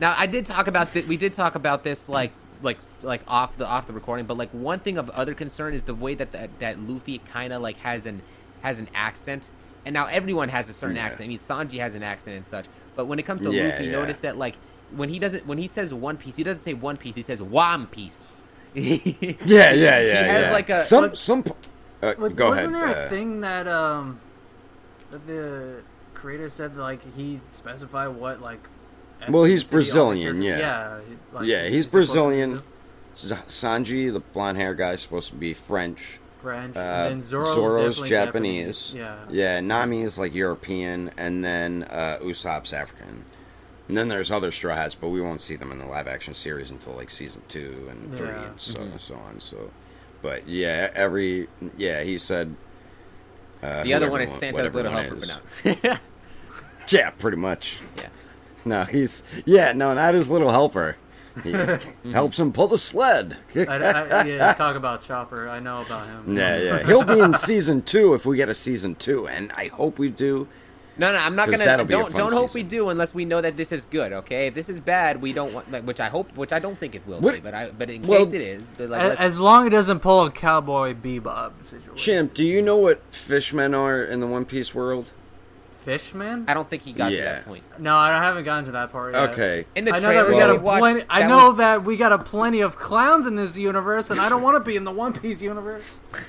now 0.00 0.14
I 0.16 0.26
did 0.26 0.44
talk 0.46 0.66
about 0.68 0.92
this. 0.92 1.06
We 1.08 1.16
did 1.16 1.34
talk 1.34 1.54
about 1.54 1.82
this 1.84 2.08
like 2.08 2.32
like 2.62 2.78
like 3.02 3.22
off 3.28 3.56
the 3.56 3.66
off 3.66 3.86
the 3.86 3.92
recording. 3.92 4.26
But 4.26 4.36
like 4.36 4.50
one 4.50 4.78
thing 4.80 4.98
of 4.98 5.08
other 5.10 5.34
concern 5.34 5.72
is 5.74 5.84
the 5.84 5.94
way 5.94 6.14
that 6.14 6.32
that, 6.32 6.50
that 6.60 6.78
Luffy 6.80 7.18
kind 7.32 7.52
of 7.52 7.62
like 7.62 7.76
has 7.78 8.06
an 8.06 8.22
has 8.62 8.78
an 8.78 8.88
accent. 8.94 9.48
And 9.86 9.94
now 9.94 10.06
everyone 10.06 10.50
has 10.50 10.68
a 10.68 10.74
certain 10.74 10.96
Yeah. 10.96 11.06
accent. 11.06 11.22
I 11.24 11.28
mean, 11.28 11.38
Sanji 11.38 11.78
has 11.78 11.94
an 11.94 12.02
accent 12.02 12.36
and 12.36 12.46
such. 12.46 12.66
But 13.00 13.06
when 13.06 13.18
it 13.18 13.22
comes 13.22 13.40
to 13.40 13.50
Yeah, 13.50 13.68
Luffy, 13.68 13.84
yeah. 13.86 13.92
notice 13.92 14.18
that 14.18 14.36
like 14.36 14.56
when 14.94 15.08
he 15.08 15.18
doesn't 15.18 15.46
when 15.46 15.56
he 15.56 15.66
says 15.68 15.94
One 15.94 16.18
Piece, 16.18 16.36
he 16.36 16.42
doesn't 16.44 16.62
say 16.62 16.74
One 16.74 16.98
Piece. 16.98 17.14
He 17.14 17.22
says 17.22 17.40
One 17.40 17.86
Piece. 17.86 18.34
yeah, 18.74 18.92
yeah, 19.46 19.72
yeah. 19.72 20.22
has 20.24 20.42
yeah. 20.42 20.50
like 20.52 20.68
a- 20.68 20.76
some 20.84 21.04
like- 21.04 21.16
some. 21.16 21.42
Uh, 22.02 22.12
But 22.18 22.36
go 22.36 22.50
wasn't 22.50 22.76
ahead. 22.76 22.88
there 22.90 23.02
a 23.02 23.06
uh, 23.06 23.08
thing 23.08 23.40
that 23.40 23.66
um 23.66 24.20
that 25.10 25.26
the 25.26 25.80
creator 26.12 26.50
said 26.50 26.76
like 26.76 27.00
he 27.16 27.38
specified 27.48 28.08
what 28.08 28.42
like. 28.42 28.60
Well, 29.30 29.44
he's 29.44 29.64
ethnicity 29.64 29.66
all 29.66 29.70
the 29.70 29.74
Brazilian, 29.76 30.42
yeah. 30.42 30.58
Yeah, 30.58 30.98
like, 31.32 31.46
Yeah, 31.46 31.68
he's 31.68 31.86
supposed 31.86 32.12
to 32.12 32.18
be 32.18 32.20
Brazilian. 32.36 32.60
Sanji, 33.16 34.12
the 34.12 34.20
blonde 34.20 34.58
hair 34.58 34.74
guy, 34.74 34.92
is 34.92 35.00
supposed 35.00 35.28
to 35.30 35.34
be 35.36 35.54
French. 35.54 36.20
French, 36.42 36.76
Uh, 36.76 36.80
and 36.80 37.22
then 37.22 37.22
Zoro's, 37.22 37.54
Zoro's 37.54 37.96
definitely 37.96 38.08
Japanese. 38.10 38.94
Yeah. 38.96 39.16
Yeah, 39.30 39.60
Nami 39.60 40.02
is 40.02 40.18
like 40.18 40.34
European, 40.34 41.10
and 41.16 41.44
then 41.44 41.84
uh, 41.90 42.18
Usopp's 42.22 42.72
African. 42.72 43.24
And 43.88 43.96
then 43.96 44.08
there's 44.08 44.30
other 44.30 44.52
Straw 44.52 44.74
Hats, 44.76 44.94
but 44.94 45.08
we 45.08 45.20
won't 45.20 45.40
see 45.42 45.56
them 45.56 45.72
in 45.72 45.78
the 45.78 45.86
live 45.86 46.06
action 46.06 46.32
series 46.34 46.70
until 46.70 46.94
like 46.94 47.10
season 47.10 47.42
two 47.48 47.88
and 47.90 48.16
three, 48.16 48.28
Yeah. 48.28 48.46
and 48.46 48.60
so 48.60 48.80
Mm-hmm. 48.80 48.96
so 48.98 49.14
on. 49.16 49.40
So, 49.40 49.70
but 50.22 50.46
yeah, 50.48 50.90
every 50.94 51.48
yeah, 51.76 52.02
he 52.02 52.18
said. 52.18 52.54
Uh, 53.62 53.82
The 53.82 53.92
other 53.94 54.08
one 54.10 54.20
is 54.22 54.30
Santa's 54.30 54.72
little 54.74 54.92
helper, 54.92 55.16
is. 55.16 55.32
but 55.64 55.82
no. 55.84 55.96
Yeah, 56.88 57.10
pretty 57.10 57.36
much. 57.36 57.78
yeah. 57.96 58.08
No, 58.64 58.84
he's 58.84 59.22
yeah, 59.44 59.72
no, 59.72 59.94
not 59.94 60.14
his 60.14 60.28
little 60.28 60.50
helper. 60.50 60.96
He 61.42 61.52
helps 62.12 62.38
him 62.38 62.52
pull 62.52 62.68
the 62.68 62.78
sled. 62.78 63.36
I, 63.54 63.60
I, 63.64 64.24
yeah, 64.24 64.52
talk 64.54 64.76
about 64.76 65.02
Chopper. 65.02 65.48
I 65.48 65.60
know 65.60 65.80
about 65.82 66.06
him. 66.06 66.36
Yeah, 66.36 66.58
yeah. 66.58 66.82
He'll 66.86 67.04
be 67.04 67.20
in 67.20 67.34
season 67.34 67.82
two 67.82 68.14
if 68.14 68.26
we 68.26 68.36
get 68.36 68.48
a 68.48 68.54
season 68.54 68.94
two, 68.96 69.28
and 69.28 69.52
I 69.52 69.68
hope 69.68 69.98
we 69.98 70.08
do. 70.08 70.48
No, 70.98 71.12
no, 71.12 71.18
I'm 71.18 71.34
not 71.34 71.46
gonna. 71.50 71.64
that'll 71.64 71.86
be 71.86 71.94
a 71.94 71.98
Don't 71.98 72.14
don't 72.14 72.32
hope 72.32 72.52
we 72.52 72.62
do 72.62 72.90
unless 72.90 73.14
we 73.14 73.24
know 73.24 73.40
that 73.40 73.56
this 73.56 73.72
is 73.72 73.86
good. 73.86 74.12
Okay, 74.12 74.48
if 74.48 74.54
this 74.54 74.68
is 74.68 74.80
bad, 74.80 75.22
we 75.22 75.32
don't 75.32 75.54
want. 75.54 75.70
Like, 75.70 75.84
which 75.84 75.98
I 76.00 76.08
hope, 76.10 76.36
which 76.36 76.52
I 76.52 76.58
don't 76.58 76.78
think 76.78 76.94
it 76.94 77.06
will 77.06 77.20
What- 77.20 77.34
be. 77.34 77.40
But 77.40 77.54
I, 77.54 77.70
but 77.70 77.88
in 77.88 78.02
Well- 78.02 78.24
case 78.24 78.34
it 78.34 78.42
is, 78.42 78.70
but 78.76 78.90
like, 78.90 79.00
As, 79.00 79.16
as 79.16 79.38
long 79.38 79.62
as 79.62 79.68
it 79.68 79.70
doesn't 79.70 80.00
pull 80.00 80.26
a 80.26 80.30
Cowboy 80.30 80.92
Bebop 80.94 81.52
situation. 81.62 81.96
Chimp, 81.96 82.34
do 82.34 82.44
you 82.44 82.60
know 82.60 82.76
what 82.76 83.02
fishmen 83.12 83.72
are 83.72 84.02
in 84.02 84.20
the 84.20 84.26
One 84.26 84.44
Piece 84.44 84.74
world? 84.74 85.12
Fishman? 85.80 86.44
I 86.48 86.54
don't 86.54 86.68
think 86.68 86.82
he 86.82 86.92
got 86.92 87.08
to 87.10 87.14
Yeah. 87.16 87.24
that 87.24 87.46
point. 87.46 87.62
No, 87.78 87.94
I 87.96 88.10
haven't 88.12 88.44
gotten 88.44 88.66
to 88.66 88.72
that 88.72 88.92
part 88.92 89.14
yet. 89.14 89.30
Okay. 89.30 89.66
In 89.74 89.84
the 89.84 89.92
I 89.92 89.98
know 89.98 90.06
trailer, 90.08 90.24
that 90.24 90.30
we 90.34 90.38
got 90.38 90.50
a 90.50 90.56
watched, 90.56 90.80
plenty. 90.80 91.04
I 91.08 91.20
that 91.20 91.28
know 91.28 91.48
was- 91.50 91.58
that 91.58 91.84
we 91.84 91.96
got 91.96 92.12
a 92.12 92.18
plenty 92.18 92.60
of 92.60 92.76
clowns 92.76 93.26
in 93.26 93.36
this 93.36 93.56
universe, 93.56 94.10
and 94.10 94.20
I 94.20 94.28
don't 94.28 94.42
want 94.42 94.56
to 94.56 94.60
be 94.60 94.76
in 94.76 94.84
the 94.84 94.92
One 94.92 95.12
Piece 95.12 95.40
universe. 95.42 96.00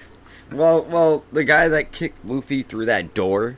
Well, 0.52 0.84
well, 0.84 1.24
the 1.32 1.46
guy 1.46 1.70
that 1.70 1.94
kicked 1.94 2.26
Luffy 2.26 2.62
through 2.62 2.86
that 2.88 3.14
door, 3.14 3.58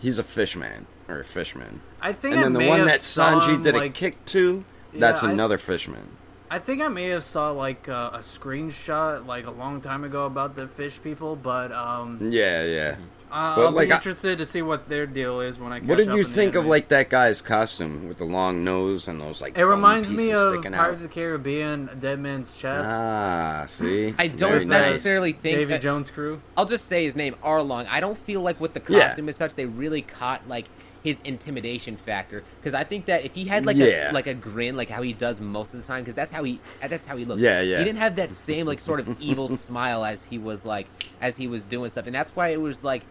he's 0.00 0.18
a 0.18 0.24
fishman 0.24 0.86
or 1.06 1.20
a 1.20 1.24
fishman. 1.24 1.80
I 2.02 2.12
think 2.12 2.34
And 2.34 2.40
I 2.40 2.42
then 2.44 2.52
the 2.54 2.58
may 2.58 2.68
one 2.70 2.78
have 2.80 2.88
that 2.88 3.00
Sanji 3.02 3.54
him, 3.54 3.62
did 3.62 3.76
a 3.76 3.88
kick 3.88 4.24
to, 4.26 4.64
that's 4.92 5.22
Yeah, 5.22 5.28
I- 5.28 5.32
another 5.32 5.58
fishman. 5.58 6.08
I 6.50 6.58
think 6.58 6.82
I 6.82 6.88
may 6.88 7.04
have 7.10 7.22
saw 7.22 7.52
like 7.52 7.88
uh, 7.88 8.10
a 8.14 8.18
screenshot 8.18 9.26
like 9.26 9.46
a 9.46 9.50
long 9.52 9.80
time 9.80 10.02
ago 10.02 10.26
about 10.26 10.56
the 10.56 10.66
fish 10.66 11.00
people, 11.02 11.36
but 11.36 11.70
um, 11.70 12.18
Yeah, 12.20 12.64
yeah. 12.64 12.96
I- 13.34 13.56
Well, 13.56 13.66
I'll 13.66 13.72
like, 13.72 13.88
be 13.88 13.92
I- 13.92 13.96
interested 13.96 14.38
to 14.38 14.46
see 14.46 14.62
what 14.62 14.88
their 14.88 15.06
deal 15.06 15.40
is 15.40 15.58
when 15.58 15.72
I. 15.72 15.80
Catch 15.80 15.88
What 15.88 15.96
did 15.98 16.08
up 16.08 16.16
you 16.16 16.22
think 16.22 16.54
of 16.54 16.66
like 16.66 16.88
that 16.88 17.10
guy's 17.10 17.42
costume 17.42 18.06
with 18.06 18.18
the 18.18 18.24
long 18.24 18.62
nose 18.64 19.08
and 19.08 19.20
those 19.20 19.40
like? 19.40 19.58
It 19.58 19.64
reminds 19.66 20.08
me 20.10 20.30
of 20.32 20.52
sticking 20.52 20.72
Pirates 20.72 21.02
of 21.02 21.08
the 21.08 21.14
Caribbean, 21.14 21.90
Dead 21.98 22.20
Man's 22.20 22.54
Chest. 22.54 22.86
Ah, 22.88 23.64
see. 23.66 24.14
I 24.18 24.28
don't 24.28 24.50
Very 24.52 24.64
nice. 24.66 24.86
necessarily 24.86 25.32
think 25.32 25.58
Davy 25.58 25.78
Jones 25.78 26.10
crew. 26.10 26.40
I'll 26.56 26.64
just 26.64 26.86
say 26.86 27.04
his 27.04 27.16
name, 27.16 27.34
Arlong. 27.42 27.86
I 27.90 27.98
don't 28.00 28.16
feel 28.18 28.40
like 28.40 28.60
with 28.60 28.72
the 28.74 28.82
Yeah. 28.88 29.08
costume 29.08 29.28
as 29.28 29.36
such, 29.36 29.54
they 29.56 29.66
really 29.66 30.02
caught 30.02 30.48
like 30.48 30.66
his 31.02 31.20
intimidation 31.24 31.96
factor. 31.98 32.42
Because 32.60 32.72
I 32.72 32.82
think 32.84 33.04
that 33.06 33.24
if 33.26 33.34
he 33.34 33.44
had 33.44 33.66
like 33.66 33.76
Yeah. 33.76 34.10
a 34.10 34.12
like 34.12 34.26
a 34.28 34.32
grin, 34.34 34.76
like 34.76 34.88
how 34.88 35.02
he 35.02 35.12
does 35.12 35.40
most 35.40 35.74
of 35.74 35.80
the 35.82 35.86
time, 35.86 36.02
because 36.02 36.14
that's 36.14 36.30
how 36.32 36.44
he 36.44 36.60
that's 36.88 37.04
how 37.04 37.16
he 37.16 37.24
looks. 37.24 37.42
Yeah, 37.42 37.60
yeah. 37.60 37.78
He 37.78 37.84
didn't 37.84 37.98
have 37.98 38.14
that 38.16 38.32
same 38.32 38.66
like 38.66 38.80
sort 38.80 39.00
of 39.00 39.20
evil 39.20 39.48
smile 39.56 40.04
as 40.04 40.24
he 40.24 40.38
was 40.38 40.64
like 40.64 40.86
as 41.20 41.36
he 41.36 41.46
was 41.48 41.64
doing 41.64 41.90
stuff, 41.90 42.06
and 42.06 42.14
that's 42.14 42.30
why 42.36 42.48
it 42.50 42.60
was 42.60 42.84
like. 42.84 43.02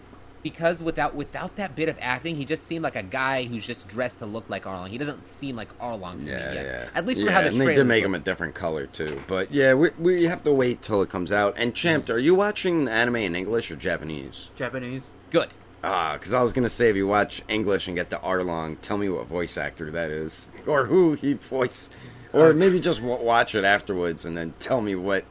Because 0.44 0.82
without 0.82 1.16
without 1.16 1.56
that 1.56 1.74
bit 1.74 1.88
of 1.90 1.98
acting, 2.02 2.36
he 2.36 2.44
just 2.46 2.68
seemed 2.68 2.84
like 2.84 2.98
a 2.98 3.02
guy 3.04 3.46
who's 3.46 3.66
just 3.66 3.88
dressed 3.88 4.20
to 4.20 4.26
look 4.26 4.50
like 4.50 4.66
Arlong. 4.66 4.90
He 4.90 4.98
doesn't 4.98 5.26
seem 5.26 5.56
like 5.56 5.76
Arlong 5.80 6.20
to 6.22 6.28
Yeah, 6.28 6.50
me 6.50 6.56
yet. 6.56 6.66
yeah. 6.66 6.90
At 6.94 7.06
least 7.06 7.22
yeah, 7.22 7.28
for 7.28 7.32
how 7.32 7.42
the 7.44 7.48
and 7.48 7.62
they 7.62 7.74
did 7.76 7.86
make 7.88 8.02
look. 8.04 8.08
him 8.10 8.16
a 8.16 8.20
different 8.20 8.54
color 8.54 8.86
too. 8.86 9.18
But 9.28 9.52
yeah, 9.54 9.74
we 9.74 9.92
we 9.98 10.24
have 10.26 10.44
to 10.44 10.52
wait 10.52 10.82
till 10.82 11.02
it 11.02 11.10
comes 11.10 11.32
out. 11.32 11.54
And 11.58 11.74
Champ, 11.74 12.10
are 12.10 12.18
you 12.20 12.36
watching 12.36 12.86
the 12.86 12.92
anime 12.92 13.16
in 13.18 13.36
English 13.36 13.72
or 13.72 13.78
Japanese? 13.78 14.50
Japanese. 14.56 15.10
good. 15.32 15.50
Ah, 15.86 16.14
because 16.14 16.34
I 16.34 16.42
was 16.42 16.54
gonna 16.54 16.70
say 16.70 16.90
if 16.90 16.96
you 16.96 17.08
watch 17.08 17.42
English 17.48 17.88
and 17.88 17.96
get 17.96 18.10
to 18.12 18.18
Arlong, 18.18 18.78
tell 18.82 18.98
me 18.98 19.10
what 19.10 19.28
voice 19.28 19.58
actor 19.58 19.92
that 19.92 20.12
is, 20.12 20.48
or 20.68 20.86
who 20.86 21.14
he 21.14 21.34
voiced, 21.34 21.92
or 22.34 22.54
maybe 22.54 22.80
just 22.80 23.02
watch 23.02 23.54
it 23.56 23.64
afterwards 23.66 24.24
and 24.26 24.38
then 24.38 24.54
tell 24.60 24.82
me 24.82 24.96
what 24.96 25.24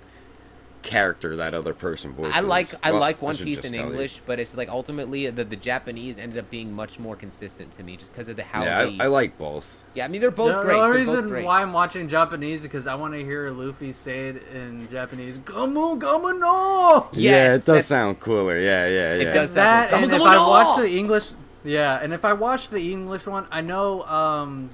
character 0.83 1.37
that 1.37 1.55
other 1.55 1.73
person 1.75 2.13
voices. 2.13 2.33
I 2.35 2.41
like 2.41 2.69
I 2.83 2.91
Well, 2.93 3.01
like 3.01 3.23
One 3.23 3.37
should 3.37 3.47
Piece 3.47 3.65
in 3.65 3.73
tell 3.73 3.85
you. 3.85 3.91
English, 3.93 4.21
but 4.27 4.39
it's 4.41 4.57
like 4.57 4.69
ultimately 4.69 5.31
the, 5.31 5.45
the 5.45 5.57
Japanese 5.57 6.19
ended 6.19 6.39
up 6.39 6.51
being 6.51 6.73
much 6.73 6.99
more 6.99 7.17
consistent 7.17 7.73
to 7.73 7.83
me 7.83 7.97
just 7.97 8.13
because 8.13 8.29
of 8.29 8.37
the 8.37 8.43
how 8.43 8.63
Yeah, 8.65 8.85
they. 8.85 8.99
I, 9.01 9.05
I 9.05 9.07
like 9.09 9.39
both. 9.39 9.85
yeah, 9.95 10.05
I 10.05 10.09
mean 10.09 10.21
they're 10.21 10.31
both 10.31 10.57
the, 10.57 10.63
great. 10.63 10.77
The 10.77 10.81
they're 10.83 10.91
reason 10.93 11.29
great. 11.29 11.45
why 11.45 11.63
I'm 11.63 11.73
watching 11.73 12.09
Japanese 12.09 12.61
is 12.61 12.65
because 12.65 12.87
I 12.87 12.95
want 12.95 13.15
to 13.15 13.25
hear 13.25 13.51
Luffy 13.51 13.93
say 13.93 14.29
it 14.29 14.43
in 14.53 14.89
Japanese. 14.91 15.39
Gamu 15.39 15.99
gamu 15.99 16.39
no. 16.39 17.09
Yes, 17.13 17.21
yeah, 17.23 17.55
it 17.57 17.65
does 17.65 17.87
sound 17.87 18.21
cooler. 18.21 18.59
Yeah, 18.59 18.87
yeah, 18.87 19.15
yeah. 19.15 19.31
It 19.31 19.33
does. 19.35 19.55
That 19.55 19.91
Gamu 19.91 20.03
and 20.05 20.13
if 20.13 20.21
gamu 20.21 20.27
I 20.27 20.39
watch 20.49 20.77
the 20.79 20.91
English, 20.91 21.31
yeah, 21.65 22.01
and 22.03 22.13
if 22.13 22.25
I 22.25 22.33
watch 22.33 22.71
the 22.71 22.93
English 22.93 23.27
one, 23.27 23.47
I 23.51 23.61
know 23.61 24.03
um, 24.03 24.71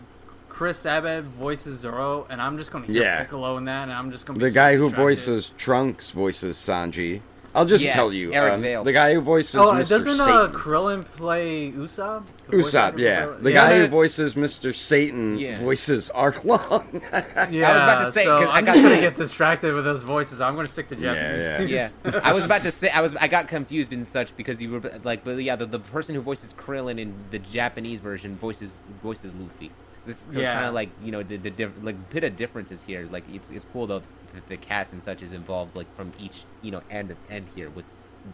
Chris 0.59 0.77
Sabat 0.79 1.23
voices 1.23 1.79
Zoro, 1.79 2.27
and 2.29 2.43
I'm 2.43 2.59
just 2.59 2.73
gonna 2.73 2.85
hear 2.87 3.01
Yeah. 3.05 3.21
Piccolo 3.23 3.59
in 3.59 3.67
that, 3.67 3.85
and 3.85 3.93
I'm 3.93 4.11
just 4.11 4.27
gonna 4.27 4.41
be 4.41 4.45
The 4.47 4.51
so 4.51 4.55
guy 4.57 4.75
who 4.75 4.91
voices 4.91 5.53
Trunks 5.57 6.11
voices 6.11 6.57
Sanji. 6.57 7.21
I'll 7.55 7.65
just 7.65 7.85
Yes, 7.85 7.95
tell 7.95 8.13
you. 8.13 8.35
Eric 8.35 8.55
um, 8.55 8.63
Vale. 8.63 8.83
the 8.83 8.93
guy 8.93 9.15
who 9.15 9.21
voices 9.21 9.55
Oh, 9.55 9.71
Mr. 9.73 9.89
doesn't 9.89 10.15
Satan. 10.17 10.33
uh, 10.33 10.49
Krillin 10.49 11.05
play 11.17 11.71
Usopp? 11.71 12.25
The 12.49 12.57
Usopp, 12.57 12.99
yeah. 12.99 13.27
for- 13.27 13.39
The 13.41 13.53
guy 13.53 13.79
who 13.79 13.87
voices 13.87 14.35
Mr. 14.35 14.75
Satan 14.75 15.39
Yeah. 15.39 15.61
voices 15.61 16.11
Arlong. 16.13 16.85
Yeah, 17.53 17.71
I 17.71 17.75
was 17.75 17.83
about 17.85 18.05
to 18.07 18.11
say, 18.13 18.25
so 18.25 18.41
'cause 18.41 18.49
I 18.49 18.57
I'm 18.59 18.65
got- 18.65 18.75
gonna 18.75 19.01
get 19.01 19.15
distracted 19.15 19.75
with 19.75 19.85
those 19.85 20.03
voices. 20.03 20.41
I'm 20.41 20.57
gonna 20.57 20.67
stick 20.67 20.89
to 20.89 20.97
Yeah, 20.97 21.15
Japanese. 21.15 21.71
yeah. 21.71 21.89
yeah, 22.05 22.21
I 22.25 22.33
was 22.33 22.45
about 22.45 22.63
to 22.63 22.73
say 22.73 22.89
I 22.91 23.01
was 23.01 23.15
I 23.15 23.29
got 23.29 23.47
confused 23.47 23.93
and 23.93 24.07
such 24.09 24.37
because 24.37 24.61
you 24.61 24.73
were 24.73 24.81
like, 25.05 25.23
but 25.25 25.37
yeah, 25.41 25.55
the, 25.55 25.67
the 25.67 25.79
person 25.79 26.17
who 26.17 26.21
voices 26.21 26.53
Krillin 26.53 26.99
in 26.99 27.15
the 27.31 27.39
Japanese 27.39 28.01
version 28.01 28.37
voices 28.37 28.81
voices 29.05 29.33
Luffy. 29.41 29.71
So 30.05 30.11
it's, 30.11 30.21
so 30.21 30.41
it's 30.41 30.49
kind 30.49 30.67
of 30.67 30.75
like 30.75 30.91
you 31.03 31.13
know 31.13 31.23
the 31.23 31.37
the 31.37 31.51
diff, 31.51 31.73
like 31.83 32.11
bit 32.11 32.25
of 32.25 32.37
differences 32.37 32.83
here. 32.83 33.09
Like 33.11 33.25
it's 33.33 33.51
it's 33.51 33.67
cool 33.73 33.87
though 33.87 34.03
that 34.35 34.47
the 34.47 34.57
cast 34.57 34.93
and 34.93 35.03
such 35.03 35.23
is 35.23 35.33
involved 35.33 35.75
like 35.75 35.95
from 35.97 36.13
each 36.19 36.45
you 36.63 36.71
know 36.71 36.83
end 36.91 37.11
to 37.11 37.17
end 37.33 37.47
here 37.55 37.71
with 37.71 37.85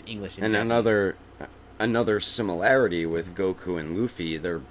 English 0.06 0.36
and, 0.36 0.46
and 0.46 0.56
another 0.56 1.16
another 1.78 2.20
similarity 2.20 3.06
with 3.06 3.34
Goku 3.34 3.78
and 3.78 3.96
Luffy, 3.96 4.36
they're 4.36 4.62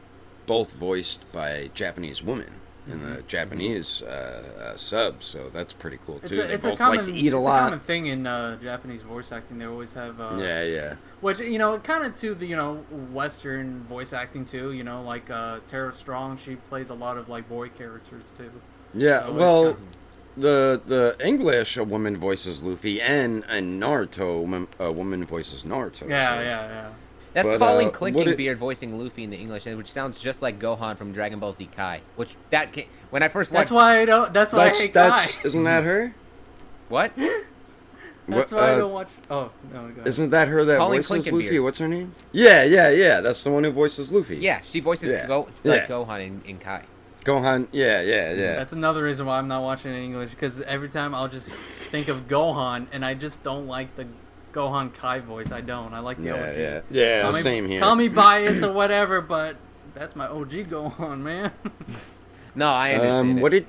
both 0.45 0.73
voiced 0.73 1.29
by 1.31 1.69
Japanese 1.73 2.21
women 2.21 2.49
in 2.87 3.01
the 3.01 3.21
Japanese 3.23 4.01
uh, 4.01 4.43
uh, 4.73 4.77
sub, 4.77 5.23
so 5.23 5.49
that's 5.53 5.71
pretty 5.73 5.99
cool 6.05 6.19
It's 6.21 6.31
too. 6.31 6.41
a, 6.41 6.47
they 6.47 6.53
it's 6.55 6.65
a 6.65 6.69
both 6.69 6.77
common, 6.77 6.97
like 6.97 7.05
to 7.07 7.13
eat 7.13 7.27
it's 7.27 7.33
a 7.33 7.37
a 7.37 7.39
lot. 7.39 7.59
common 7.61 7.79
thing 7.79 8.07
in 8.07 8.27
uh, 8.27 8.57
Japanese 8.61 9.01
voice 9.03 9.31
acting. 9.31 9.57
They 9.59 9.65
always 9.65 9.93
have, 9.93 10.19
uh, 10.19 10.35
yeah, 10.39 10.63
yeah. 10.63 10.95
which 11.21 11.39
you 11.39 11.57
know, 11.57 11.77
kind 11.79 12.03
of 12.05 12.15
to 12.17 12.35
the 12.35 12.45
you 12.45 12.55
know 12.57 12.75
Western 13.13 13.83
voice 13.83 14.11
acting 14.13 14.43
too. 14.45 14.73
You 14.73 14.83
know, 14.83 15.01
like 15.03 15.29
uh, 15.29 15.59
Tara 15.67 15.93
Strong, 15.93 16.37
she 16.37 16.55
plays 16.55 16.89
a 16.89 16.93
lot 16.93 17.17
of 17.17 17.29
like 17.29 17.47
boy 17.47 17.69
characters 17.69 18.33
too. 18.37 18.51
Yeah, 18.93 19.21
So 19.27 19.33
well, 19.33 19.63
kinda- 19.73 19.79
the 20.35 20.81
the 20.85 21.15
English 21.25 21.77
a 21.77 21.83
woman 21.83 22.17
voices 22.17 22.63
Luffy, 22.63 22.99
and 23.01 23.43
in 23.49 23.79
Naruto, 23.79 24.37
a 24.37 24.41
woman, 24.41 24.67
a 24.79 24.91
woman 24.91 25.25
voices 25.25 25.63
Naruto. 25.63 26.09
Yeah, 26.09 26.37
so- 26.37 26.41
yeah, 26.43 26.67
yeah. 26.67 26.89
That's 27.33 27.47
But, 27.47 27.57
Colleen 27.59 27.87
uh, 27.87 27.91
Clinking 27.91 28.29
it- 28.29 28.37
Beard 28.37 28.57
voicing 28.59 28.97
Luffy 28.99 29.23
in 29.23 29.29
the 29.31 29.37
English, 29.37 29.65
which 29.65 29.91
sounds 29.91 30.19
just 30.19 30.41
like 30.41 30.59
Gohan 30.59 30.97
from 30.97 31.11
Dragon 31.13 31.39
Ball 31.39 31.53
Z 31.53 31.67
Kai. 31.75 32.01
Which 32.15 32.35
that 32.51 32.71
ca 32.73 32.87
when 33.09 33.23
I 33.23 33.27
first 33.27 33.51
That's 33.51 33.71
why 33.71 34.01
I 34.01 34.05
don't. 34.05 34.33
That's 34.33 34.53
why 34.53 34.59
I 34.59 34.65
That's 34.65 34.81
hate 34.81 34.93
that's 34.93 35.31
Kai. 35.33 35.39
isn't 35.47 35.63
that 35.63 35.83
her? 35.83 36.13
what 36.89 37.11
That's 38.25 38.51
What, 38.53 38.61
why 38.61 38.67
I 38.69 38.73
uh, 38.73 38.77
don't 38.77 38.91
watch. 38.93 39.09
Oh 39.29 39.51
no, 39.73 39.81
go 39.81 39.89
ahead. 39.89 40.07
Isn't 40.07 40.29
that 40.29 40.47
her 40.47 40.63
that 40.63 40.77
Colleen 40.77 41.01
voices 41.01 41.27
Clinkenbeard. 41.27 41.43
Luffy? 41.43 41.59
What's 41.59 41.79
her 41.79 41.87
name? 41.89 42.13
Yeah, 42.31 42.63
yeah, 42.63 42.89
yeah. 42.89 43.19
That's 43.19 43.43
the 43.43 43.51
one 43.51 43.63
who 43.65 43.71
voices 43.71 44.11
Luffy. 44.13 44.37
yeah, 44.37 44.61
she 44.63 44.79
voices 44.79 45.11
Yeah. 45.11 45.27
Go, 45.27 45.41
like 45.65 45.81
Yeah. 45.81 45.87
Gohan 45.87 46.25
in, 46.25 46.41
in 46.45 46.57
Kai. 46.59 46.83
Gohan. 47.25 47.67
Yeah, 47.73 48.01
yeah, 48.01 48.31
yeah. 48.33 48.55
That's 48.55 48.71
another 48.73 49.03
reason 49.03 49.25
why 49.25 49.39
I'm 49.39 49.47
not 49.49 49.61
watching 49.63 49.93
in 49.93 50.01
English 50.03 50.29
because 50.31 50.61
every 50.61 50.87
time 50.89 51.13
I'll 51.13 51.27
just 51.27 51.49
think 51.49 52.07
of 52.07 52.27
Gohan 52.29 52.87
and 52.93 53.03
I 53.03 53.13
just 53.13 53.43
don't 53.43 53.67
like 53.67 53.93
the 53.97 54.07
Gohan 54.53 54.93
Kai 54.93 55.19
voice. 55.19 55.51
I 55.51 55.61
don't. 55.61 55.93
I 55.93 55.99
like 55.99 56.17
the 56.17 56.25
yeah, 56.25 56.33
OG. 56.33 56.57
yeah, 56.57 56.81
yeah. 56.91 57.21
Call 57.23 57.31
me- 57.33 57.41
same 57.41 57.67
here. 57.67 57.79
Call 57.81 57.95
me 57.95 58.07
biased 58.23 58.63
or 58.63 58.71
whatever, 58.71 59.19
but 59.21 59.57
that's 59.93 60.15
my 60.15 60.27
OG 60.27 60.51
Gohan, 60.69 61.19
man. 61.19 61.51
No, 62.55 62.67
I 62.67 62.91
understand. 62.93 63.29
Um, 63.31 63.37
it. 63.37 63.41
what 63.41 63.51
did 63.51 63.65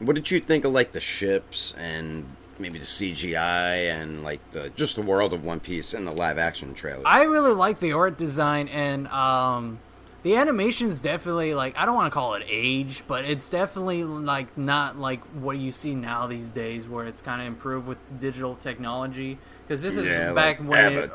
what 0.00 0.14
did 0.14 0.30
you 0.30 0.40
think 0.40 0.64
of 0.64 0.72
like 0.72 0.92
the 0.92 1.00
ships 1.00 1.74
and 1.78 2.26
maybe 2.58 2.78
the 2.78 2.84
CGI 2.84 3.90
and 3.90 4.22
like 4.22 4.40
the 4.50 4.70
just 4.76 4.96
the 4.96 5.02
world 5.02 5.32
of 5.32 5.44
One 5.44 5.60
Piece 5.60 5.94
and 5.94 6.06
the 6.06 6.12
live 6.12 6.38
action 6.38 6.74
trailer? 6.74 7.02
I 7.06 7.22
really 7.22 7.52
like 7.54 7.80
the 7.80 7.92
art 7.92 8.18
design 8.18 8.68
and 8.68 9.08
um, 9.08 9.78
the 10.22 10.36
animation's 10.36 11.00
definitely 11.00 11.54
like 11.54 11.76
I 11.78 11.86
don't 11.86 11.94
want 11.94 12.10
to 12.12 12.14
call 12.14 12.34
it 12.34 12.42
age, 12.48 13.04
but 13.06 13.24
it's 13.24 13.48
definitely 13.48 14.04
like 14.04 14.56
not 14.58 14.98
like 14.98 15.22
what 15.40 15.58
you 15.58 15.70
see 15.72 15.94
now 15.94 16.26
these 16.26 16.50
days, 16.50 16.88
where 16.88 17.06
it's 17.06 17.22
kind 17.22 17.40
of 17.40 17.46
improved 17.46 17.86
with 17.86 18.20
digital 18.20 18.56
technology. 18.56 19.38
Because 19.66 19.82
this 19.82 19.96
is 19.96 20.06
yeah, 20.06 20.32
back 20.32 20.58
like 20.60 20.68
when 20.68 20.92
it- 21.04 21.14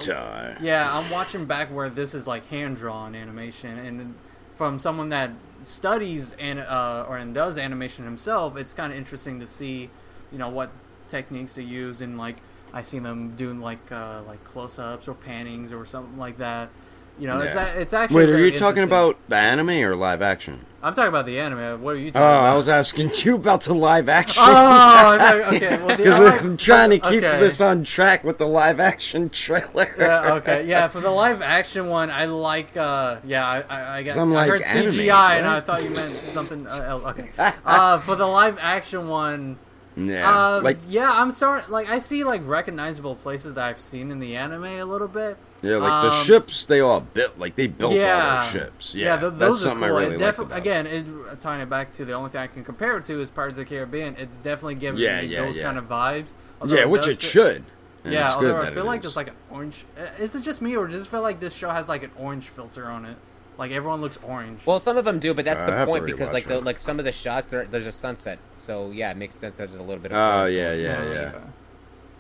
yeah, 0.62 0.90
I'm 0.98 1.10
watching 1.12 1.46
back 1.46 1.74
where 1.74 1.90
this 1.90 2.14
is 2.14 2.28
like 2.28 2.46
hand 2.46 2.78
drawn 2.78 3.16
animation, 3.16 3.78
and 3.80 4.16
from 4.56 4.80
someone 4.80 5.10
that 5.10 5.32
studies 5.64 6.34
and 6.40 6.60
uh, 6.60 7.06
or 7.08 7.18
and 7.18 7.34
does 7.34 7.58
animation 7.58 8.06
himself, 8.06 8.56
it's 8.58 8.74
kind 8.74 8.92
of 8.94 8.98
interesting 8.98 9.40
to 9.40 9.48
see, 9.48 9.90
you 10.32 10.38
know, 10.38 10.50
what 10.50 10.70
techniques 11.10 11.54
they 11.56 11.64
use, 11.64 12.02
and 12.02 12.18
like 12.18 12.38
I 12.74 12.82
see 12.84 13.00
them 13.00 13.36
doing 13.36 13.60
like 13.60 13.92
uh, 13.92 14.22
like 14.28 14.44
close 14.46 14.80
ups 14.80 15.08
or 15.08 15.16
pannings 15.16 15.72
or 15.74 15.86
something 15.86 16.18
like 16.18 16.38
that. 16.38 16.70
You 17.20 17.28
know, 17.28 17.38
it's 17.40 17.56
Yeah. 17.56 17.74
a- 17.76 17.80
it's 17.80 17.94
actually. 17.94 18.26
Wait, 18.26 18.30
are 18.34 18.40
you 18.40 18.58
talking 18.58 18.84
about 18.84 19.18
the 19.30 19.36
anime 19.36 19.70
or 19.70 19.96
live 19.96 20.22
action? 20.22 20.66
I'm 20.82 20.94
talking 20.94 21.08
about 21.10 21.26
the 21.26 21.40
anime. 21.40 21.82
What 21.82 21.96
are 21.96 21.98
you 22.00 22.10
Oh, 22.10 22.12
talking 22.12 22.22
about? 22.28 22.54
I 22.54 22.58
was 22.58 22.68
asking 22.68 23.12
you 23.24 23.36
about 23.36 23.62
the 23.62 23.74
live 23.74 24.10
action. 24.10 24.44
Oh, 24.46 25.16
no, 25.20 25.56
okay. 25.56 25.78
Well, 25.78 25.88
the 25.90 25.96
Because 25.98 26.20
other- 26.20 26.40
I'm 26.40 26.58
trying 26.58 26.90
to 26.90 27.00
keep 27.00 27.24
okay. 27.24 27.40
this 27.40 27.62
on 27.62 27.84
track 27.86 28.24
with 28.26 28.38
the 28.40 28.48
live 28.48 28.80
action 28.82 29.30
trailer. 29.30 29.96
Yeah, 29.98 30.34
okay, 30.38 30.66
yeah. 30.66 30.88
For 30.90 31.00
the 31.00 31.10
live 31.12 31.42
action 31.42 31.88
one, 31.88 32.10
I 32.12 32.26
like. 32.26 32.76
uh 32.76 33.18
Yeah, 33.24 33.48
I, 33.48 33.62
I, 33.70 33.98
I 34.00 34.04
got. 34.04 34.14
Some, 34.16 34.34
I 34.34 34.36
like, 34.36 34.50
heard 34.50 34.62
anime, 34.64 34.92
CGI, 34.92 35.38
and? 35.38 35.46
I 35.46 35.62
thought 35.62 35.84
you 35.84 35.92
meant 35.92 36.12
something 36.12 36.68
uh, 36.68 36.82
else. 36.86 37.04
Okay. 37.06 37.30
Uh, 37.66 38.00
for 38.00 38.16
the 38.16 38.26
live 38.28 38.58
action 38.60 39.08
one, 39.08 39.58
Yeah, 39.96 40.56
uh, 40.58 40.62
like 40.64 40.80
yeah, 40.88 41.12
I'm 41.12 41.32
sorry. 41.32 41.62
Like, 41.70 41.88
I 41.90 42.00
see 42.00 42.24
like 42.24 42.42
recognizable 42.46 43.16
places 43.16 43.54
that 43.54 43.64
I've 43.66 43.80
seen 43.80 44.10
in 44.12 44.20
the 44.20 44.36
anime 44.36 44.64
a 44.66 44.84
little 44.84 45.08
bit. 45.08 45.38
yeah, 45.62 45.76
like 45.76 46.04
the 46.04 46.18
um, 46.18 46.26
ships 46.26 46.66
they 46.66 46.80
all 46.80 47.02
built. 47.02 47.38
Like 47.38 47.56
they 47.56 47.68
built 47.68 47.92
all 47.94 47.98
yeah, 48.00 48.40
those 48.40 48.50
ships. 48.50 48.96
Yeah, 48.96 49.20
th- 49.20 49.34
that's 49.34 49.40
those 49.40 49.62
are 49.66 49.70
something 49.70 49.88
cool. 49.90 49.98
I 49.98 50.02
really 50.06 50.16
it 50.16 50.40
like. 50.40 50.52
Again, 50.52 50.88
it, 50.88 51.42
tying 51.42 51.62
it 51.62 51.70
back 51.70 51.94
to 51.94 52.06
the 52.06 52.14
only 52.14 52.32
thing 52.32 52.42
I 52.42 52.48
can 52.48 52.64
compare 52.64 52.98
it 52.98 53.06
to 53.06 53.22
is 53.22 53.30
Pirates 53.30 53.58
of 53.58 53.66
the 53.66 53.70
Caribbean. 53.70 54.16
It's 54.18 54.38
definitely 54.38 54.76
giving 54.76 55.00
Yeah, 55.00 55.22
me 55.22 55.28
yeah, 55.28 55.46
those 55.46 55.58
yeah. 55.58 55.64
kind 55.64 55.78
of 55.78 55.88
vibes. 55.88 56.30
yeah, 56.66 56.86
which 56.86 57.04
it 57.08 57.22
fit- 57.22 57.22
should. 57.22 57.64
And 58.04 58.14
yeah, 58.14 58.34
although 58.34 58.58
I 58.58 58.72
feel 58.72 58.80
it 58.84 58.86
like 58.86 59.00
is. 59.00 59.04
there's 59.04 59.16
like 59.16 59.28
an 59.30 59.36
orange. 59.50 59.86
uh, 59.98 60.08
Is 60.20 60.36
it 60.36 60.42
just 60.42 60.62
me, 60.62 60.76
or 60.76 60.88
does 60.88 61.06
it 61.06 61.08
feel 61.10 61.22
like 61.22 61.40
this 61.40 61.54
show 61.54 61.70
has 61.70 61.88
like 61.88 62.04
an 62.04 62.12
orange 62.18 62.50
filter 62.50 62.86
on 62.90 63.06
it? 63.06 63.16
Like 63.58 63.72
everyone 63.72 64.02
looks 64.02 64.18
orange. 64.24 64.60
Well, 64.66 64.80
some 64.80 64.98
of 64.98 65.06
them 65.06 65.20
do, 65.20 65.34
but 65.34 65.46
that's 65.46 65.60
I 65.60 65.66
the 65.68 65.72
have 65.74 65.88
to 65.88 65.92
point 65.92 66.06
because 66.06 66.30
rewatch 66.30 66.34
like 66.34 66.46
the, 66.48 66.58
it. 66.58 66.64
like 66.64 66.80
some 66.80 66.98
of 67.00 67.06
the 67.06 67.12
shots 67.12 67.48
there, 67.48 67.66
there's 67.66 67.86
a 67.86 67.92
sunset, 67.92 68.40
so 68.58 68.90
yeah, 68.92 69.12
it 69.12 69.18
makes 69.18 69.36
sense. 69.36 69.56
that 69.56 69.68
There's 69.70 69.80
a 69.80 69.84
little 69.84 70.02
bit 70.02 70.12
of. 70.12 70.18
Oh 70.18 70.20
color. 70.20 70.50
yeah, 70.50 70.74
yeah, 70.74 70.98
Uh, 70.98 71.04
yeah, 71.14 71.32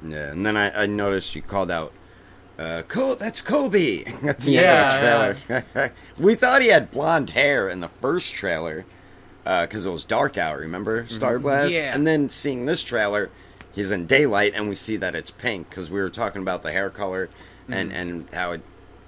yeah. 0.09 0.31
And 0.31 0.45
then 0.45 0.55
I, 0.57 0.83
I 0.83 0.85
noticed 0.85 1.35
you 1.35 1.41
called 1.41 1.71
out. 1.71 1.91
Uh, 2.59 2.83
Cole, 2.87 3.15
that's 3.15 3.41
Koby 3.41 4.05
at 4.27 4.41
the 4.41 4.51
Yeah, 4.51 4.61
end 4.61 5.33
of 5.33 5.47
the 5.47 5.61
trailer. 5.73 5.93
we 6.19 6.35
thought 6.35 6.61
he 6.61 6.67
had 6.67 6.91
blonde 6.91 7.31
hair 7.31 7.67
in 7.67 7.79
the 7.79 7.87
first 7.89 8.33
trailer 8.35 8.85
because 9.43 9.87
it 9.87 9.89
was 9.89 10.05
dark 10.05 10.37
out. 10.37 10.59
Remember 10.59 11.07
Star 11.07 11.39
Blast? 11.39 11.73
Yeah. 11.73 11.95
And 11.95 12.05
then 12.05 12.29
seeing 12.29 12.65
this 12.67 12.83
trailer, 12.83 13.31
he's 13.71 13.89
in 13.89 14.05
daylight, 14.05 14.53
and 14.55 14.69
we 14.69 14.75
see 14.75 14.97
that 14.97 15.15
it's 15.15 15.31
pink 15.31 15.67
because 15.69 15.89
we 15.89 15.99
were 15.99 16.11
talking 16.11 16.43
about 16.43 16.61
the 16.61 16.71
hair 16.71 16.91
color 16.91 17.27
and 17.67 17.91
and 17.91 18.29
how 18.31 18.51
it 18.51 18.61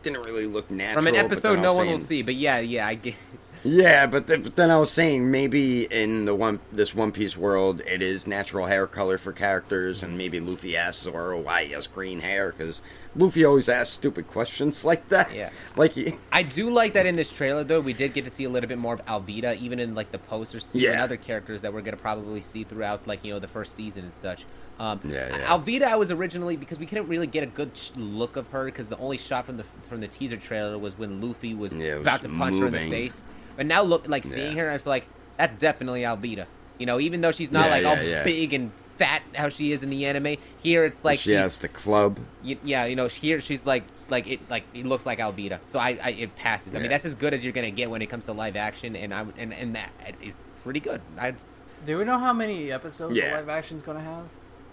didn't 0.06 0.26
really 0.26 0.46
look 0.46 0.72
natural. 0.72 1.04
From 1.04 1.08
an 1.08 1.16
episode, 1.16 1.60
no 1.60 1.74
one 1.74 1.88
will 1.88 1.98
see, 1.98 2.22
but 2.22 2.36
yeah, 2.36 2.60
yeah, 2.60 2.88
I 2.88 2.96
get. 2.96 3.16
yeah, 3.64 4.06
but, 4.06 4.28
th- 4.28 4.44
but 4.44 4.56
then 4.56 4.72
I 4.72 4.78
was 4.80 4.92
saying 4.92 5.30
maybe 5.30 5.84
in 5.84 6.26
the 6.26 6.36
one 6.36 6.60
this 6.72 6.96
One 6.96 7.12
Piece 7.12 7.36
world, 7.36 7.82
it 7.86 8.02
is 8.02 8.26
natural 8.26 8.68
hair 8.68 8.88
color 8.88 9.18
for 9.18 9.34
characters, 9.34 10.04
and 10.04 10.18
maybe 10.18 10.40
Luffy 10.40 10.78
asks 10.78 11.04
Zoro 11.04 11.42
why 11.42 11.66
he 11.66 11.74
has 11.74 11.88
green 11.88 12.22
hair 12.22 12.54
because 12.56 12.82
Luffy 13.16 13.46
always 13.46 13.70
asks 13.70 13.94
stupid 13.96 14.28
questions 14.28 14.84
like 14.84 15.08
that. 15.10 15.34
Yeah. 15.34 15.50
like 15.78 15.94
he, 15.94 16.16
I 16.32 16.44
do 16.44 16.70
like 16.70 16.94
that 16.94 17.06
in 17.06 17.16
this 17.16 17.32
trailer, 17.32 17.64
though. 17.64 17.80
We 17.80 17.94
did 17.94 18.14
get 18.14 18.26
to 18.26 18.30
see 18.30 18.44
a 18.44 18.50
little 18.50 18.68
bit 18.68 18.78
more 18.78 18.94
of 18.96 19.06
Alvida, 19.06 19.58
even 19.60 19.80
in 19.80 19.96
like 19.96 20.12
the 20.12 20.18
posters 20.18 20.66
too, 20.66 20.80
and 20.88 21.00
other 21.00 21.18
characters 21.18 21.62
that 21.62 21.74
we're 21.74 21.82
gonna 21.82 21.98
probably 21.98 22.42
see 22.42 22.64
throughout, 22.66 23.08
like 23.08 23.24
you 23.24 23.34
know, 23.34 23.40
the 23.40 23.48
first 23.48 23.76
season 23.76 24.04
and 24.04 24.14
such. 24.14 24.46
Um, 24.78 25.00
Yeah, 25.06 25.30
yeah. 25.30 25.46
Alvida, 25.58 25.84
I 25.84 25.96
was 25.96 26.12
originally 26.12 26.58
because 26.58 26.78
we 26.78 26.86
couldn't 26.86 27.08
really 27.08 27.28
get 27.28 27.44
a 27.44 27.48
good 27.48 27.72
sh- 27.78 27.92
look 27.96 28.36
of 28.36 28.48
her 28.50 28.66
because 28.66 28.88
the 28.88 28.98
only 28.98 29.18
shot 29.18 29.46
from 29.46 29.56
the 29.58 29.64
from 29.88 30.02
the 30.02 30.08
teaser 30.08 30.36
trailer 30.38 30.78
was 30.78 30.98
when 30.98 31.22
Luffy 31.22 31.54
was 31.54 31.72
Yeah, 31.72 31.94
was 31.96 32.02
about 32.02 32.22
to 32.24 32.30
punch 32.30 32.60
her 32.60 32.66
in 32.68 32.74
the 32.74 32.90
face. 32.90 33.24
But 33.56 33.66
now, 33.68 33.84
look, 33.84 34.10
like 34.10 34.26
seeing 34.26 34.58
Yeah. 34.58 34.64
her, 34.64 34.70
I 34.72 34.74
was 34.74 34.86
like, 34.86 35.08
that's 35.38 35.58
definitely 35.60 36.02
Alvida. 36.02 36.48
You 36.78 36.86
know, 36.86 37.00
even 37.00 37.22
though 37.22 37.32
she's 37.32 37.52
not 37.54 37.68
Yeah, 37.68 37.72
like 37.72 37.86
all 37.86 37.96
yeah, 38.04 38.10
yeah. 38.10 38.24
big 38.26 38.54
and 38.54 38.72
fat 38.98 39.22
how 39.36 39.50
she 39.50 39.72
is 39.72 39.84
in 39.84 39.90
the 39.90 40.06
anime, 40.06 40.36
here 40.60 40.86
it's 40.86 41.04
like 41.04 41.20
she 41.20 41.32
has 41.34 41.58
the 41.60 41.68
club. 41.68 42.20
y- 42.44 42.58
yeah, 42.64 42.86
you 42.86 42.96
know, 42.96 43.08
here 43.08 43.42
she's 43.42 43.66
like 43.66 43.84
like 44.10 44.28
it 44.28 44.40
like 44.50 44.64
it 44.74 44.86
looks 44.86 45.06
like 45.06 45.20
Alvida, 45.20 45.60
so 45.66 45.80
I, 45.80 45.98
I 46.04 46.10
it 46.12 46.36
passes. 46.36 46.74
I 46.76 46.80
mean, 46.80 46.90
that's 46.90 47.06
as 47.06 47.16
good 47.16 47.34
as 47.34 47.44
you're 47.44 47.54
gonna 47.54 47.72
get 47.72 47.90
when 47.90 48.02
it 48.02 48.08
comes 48.08 48.26
to 48.26 48.34
live 48.34 48.56
action, 48.56 48.96
and 48.96 49.14
I 49.14 49.26
and 49.38 49.54
and 49.54 49.76
that 49.76 49.92
is 50.22 50.36
pretty 50.64 50.80
good. 50.80 51.02
I 51.18 51.34
Do 51.86 51.98
we 51.98 52.04
know 52.06 52.18
how 52.20 52.34
many 52.34 52.72
episodes 52.72 53.18
Yeah. 53.18 53.30
the 53.32 53.36
live 53.38 53.50
action's 53.50 53.82
gonna 53.82 54.02
have? 54.02 54.26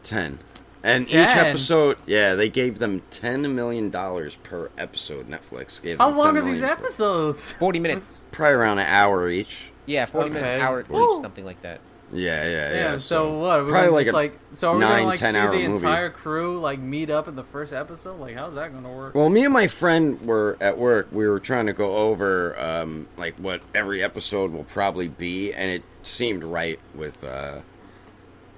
Ten. 0.03 0.39
And 0.85 1.05
each 1.09 1.15
episode, 1.15 1.97
yeah, 2.07 2.35
they 2.35 2.49
gave 2.49 2.79
them 2.81 3.03
ten 3.11 3.55
million 3.55 3.89
dollars 3.89 4.35
per 4.37 4.69
episode. 4.77 5.29
Netflix 5.31 5.81
gave 5.81 5.99
How 5.99 6.09
them 6.09 6.19
long 6.19 6.37
are 6.37 6.43
these 6.43 6.61
million. 6.61 6.71
episodes? 6.79 7.53
forty 7.53 7.79
minutes, 7.79 8.21
Probably 8.33 8.55
around 8.55 8.81
an 8.81 8.89
hour 8.89 9.29
each. 9.29 9.71
yeah, 9.87 10.07
forty 10.07 10.31
minutes, 10.31 10.49
Okay. 10.49 10.61
hour 10.61 10.81
each, 10.81 11.21
something 11.23 11.45
like 11.45 11.63
that. 11.63 11.81
Yeah, 12.13 12.45
yeah, 12.45 12.51
yeah. 12.51 12.75
Yeah. 12.75 12.99
so, 12.99 13.39
what? 13.39 13.61
Are 13.61 13.65
we 13.65 13.71
probably 13.71 13.91
like 13.91 14.05
just 14.05 14.15
like 14.15 14.39
so? 14.53 14.73
Are 14.73 14.75
we 14.75 14.81
nine, 14.81 14.91
gonna 14.99 15.07
like 15.07 15.19
see 15.19 15.33
the 15.33 15.43
movie. 15.43 15.65
entire 15.65 16.11
crew 16.11 16.61
like 16.61 16.79
meet 16.79 17.09
up 17.09 17.27
in 17.27 17.37
the 17.37 17.45
first 17.45 17.73
episode? 17.73 18.21
Like, 18.21 18.37
how's 18.37 18.55
that 18.55 18.73
gonna 18.73 18.93
work? 18.93 19.15
Well, 19.15 19.31
me 19.31 19.45
and 19.45 19.53
my 19.53 19.67
friend 19.67 20.21
were 20.21 20.59
at 20.61 20.77
work. 20.77 21.09
We 21.11 21.27
were 21.27 21.41
trying 21.41 21.67
to 21.67 21.73
go 21.73 21.97
over 21.97 22.59
um, 22.61 23.09
like 23.17 23.37
what 23.39 23.63
every 23.75 24.03
episode 24.03 24.53
will 24.53 24.65
probably 24.65 25.09
be, 25.09 25.55
and 25.55 25.71
it 25.71 25.83
seemed 26.03 26.45
right 26.45 26.79
with 26.95 27.25
uh, 27.25 27.61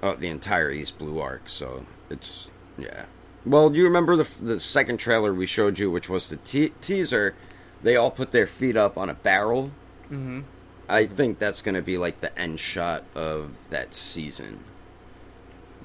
uh, 0.03 0.15
the 0.15 0.27
entire 0.27 0.69
East 0.71 0.97
Blue 0.97 1.19
arc. 1.21 1.47
So 1.47 1.85
it's 2.09 2.49
yeah. 2.77 3.05
Well, 3.45 3.69
do 3.69 3.79
you 3.79 3.85
remember 3.85 4.17
the 4.17 4.29
the 4.41 4.59
second 4.59 4.97
trailer 4.97 5.33
we 5.33 5.45
showed 5.45 5.79
you, 5.79 5.89
which 5.89 6.09
was 6.09 6.27
the 6.27 6.37
te- 6.37 6.73
teaser? 6.81 7.35
They 7.83 7.95
all 7.95 8.11
put 8.11 8.31
their 8.31 8.47
feet 8.47 8.75
up 8.75 8.97
on 8.97 9.09
a 9.09 9.13
barrel. 9.13 9.71
Mm-hmm. 10.05 10.41
I 10.87 11.05
think 11.05 11.39
that's 11.39 11.61
going 11.61 11.75
to 11.75 11.81
be 11.81 11.97
like 11.97 12.21
the 12.21 12.37
end 12.37 12.59
shot 12.59 13.03
of 13.15 13.69
that 13.69 13.95
season. 13.95 14.63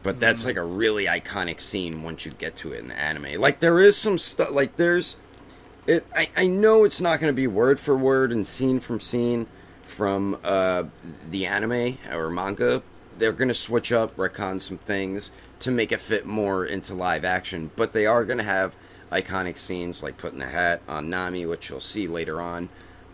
But 0.02 0.18
that's 0.18 0.46
like 0.46 0.56
a 0.56 0.64
really 0.64 1.04
iconic 1.04 1.60
scene 1.60 2.02
once 2.02 2.24
you 2.24 2.32
get 2.32 2.56
to 2.58 2.72
it 2.72 2.80
in 2.80 2.88
the 2.88 2.98
anime. 2.98 3.40
Like 3.40 3.60
there 3.60 3.80
is 3.80 3.96
some 3.96 4.16
stuff 4.16 4.50
like 4.50 4.76
there's 4.76 5.16
it 5.86 6.06
I, 6.16 6.30
I 6.36 6.46
know 6.46 6.84
it's 6.84 7.00
not 7.00 7.20
going 7.20 7.30
to 7.30 7.36
be 7.36 7.46
word 7.46 7.78
for 7.78 7.96
word 7.96 8.32
and 8.32 8.46
scene 8.46 8.80
from 8.80 8.98
scene 9.00 9.46
from 9.82 10.38
uh, 10.42 10.84
the 11.30 11.46
anime 11.46 11.98
or 12.10 12.30
manga. 12.30 12.82
They're 13.18 13.32
going 13.32 13.48
to 13.48 13.54
switch 13.54 13.92
up, 13.92 14.16
retcon 14.16 14.60
some 14.60 14.78
things 14.78 15.30
to 15.60 15.70
make 15.70 15.92
it 15.92 16.00
fit 16.00 16.24
more 16.24 16.64
into 16.64 16.94
live 16.94 17.24
action, 17.24 17.70
but 17.76 17.92
they 17.92 18.06
are 18.06 18.24
going 18.24 18.38
to 18.38 18.44
have 18.44 18.74
iconic 19.12 19.58
scenes 19.58 20.02
like 20.02 20.16
putting 20.16 20.38
the 20.38 20.46
hat 20.46 20.80
on 20.88 21.10
Nami, 21.10 21.44
which 21.44 21.68
you'll 21.68 21.80
see 21.80 22.06
later 22.06 22.40
on. 22.40 22.70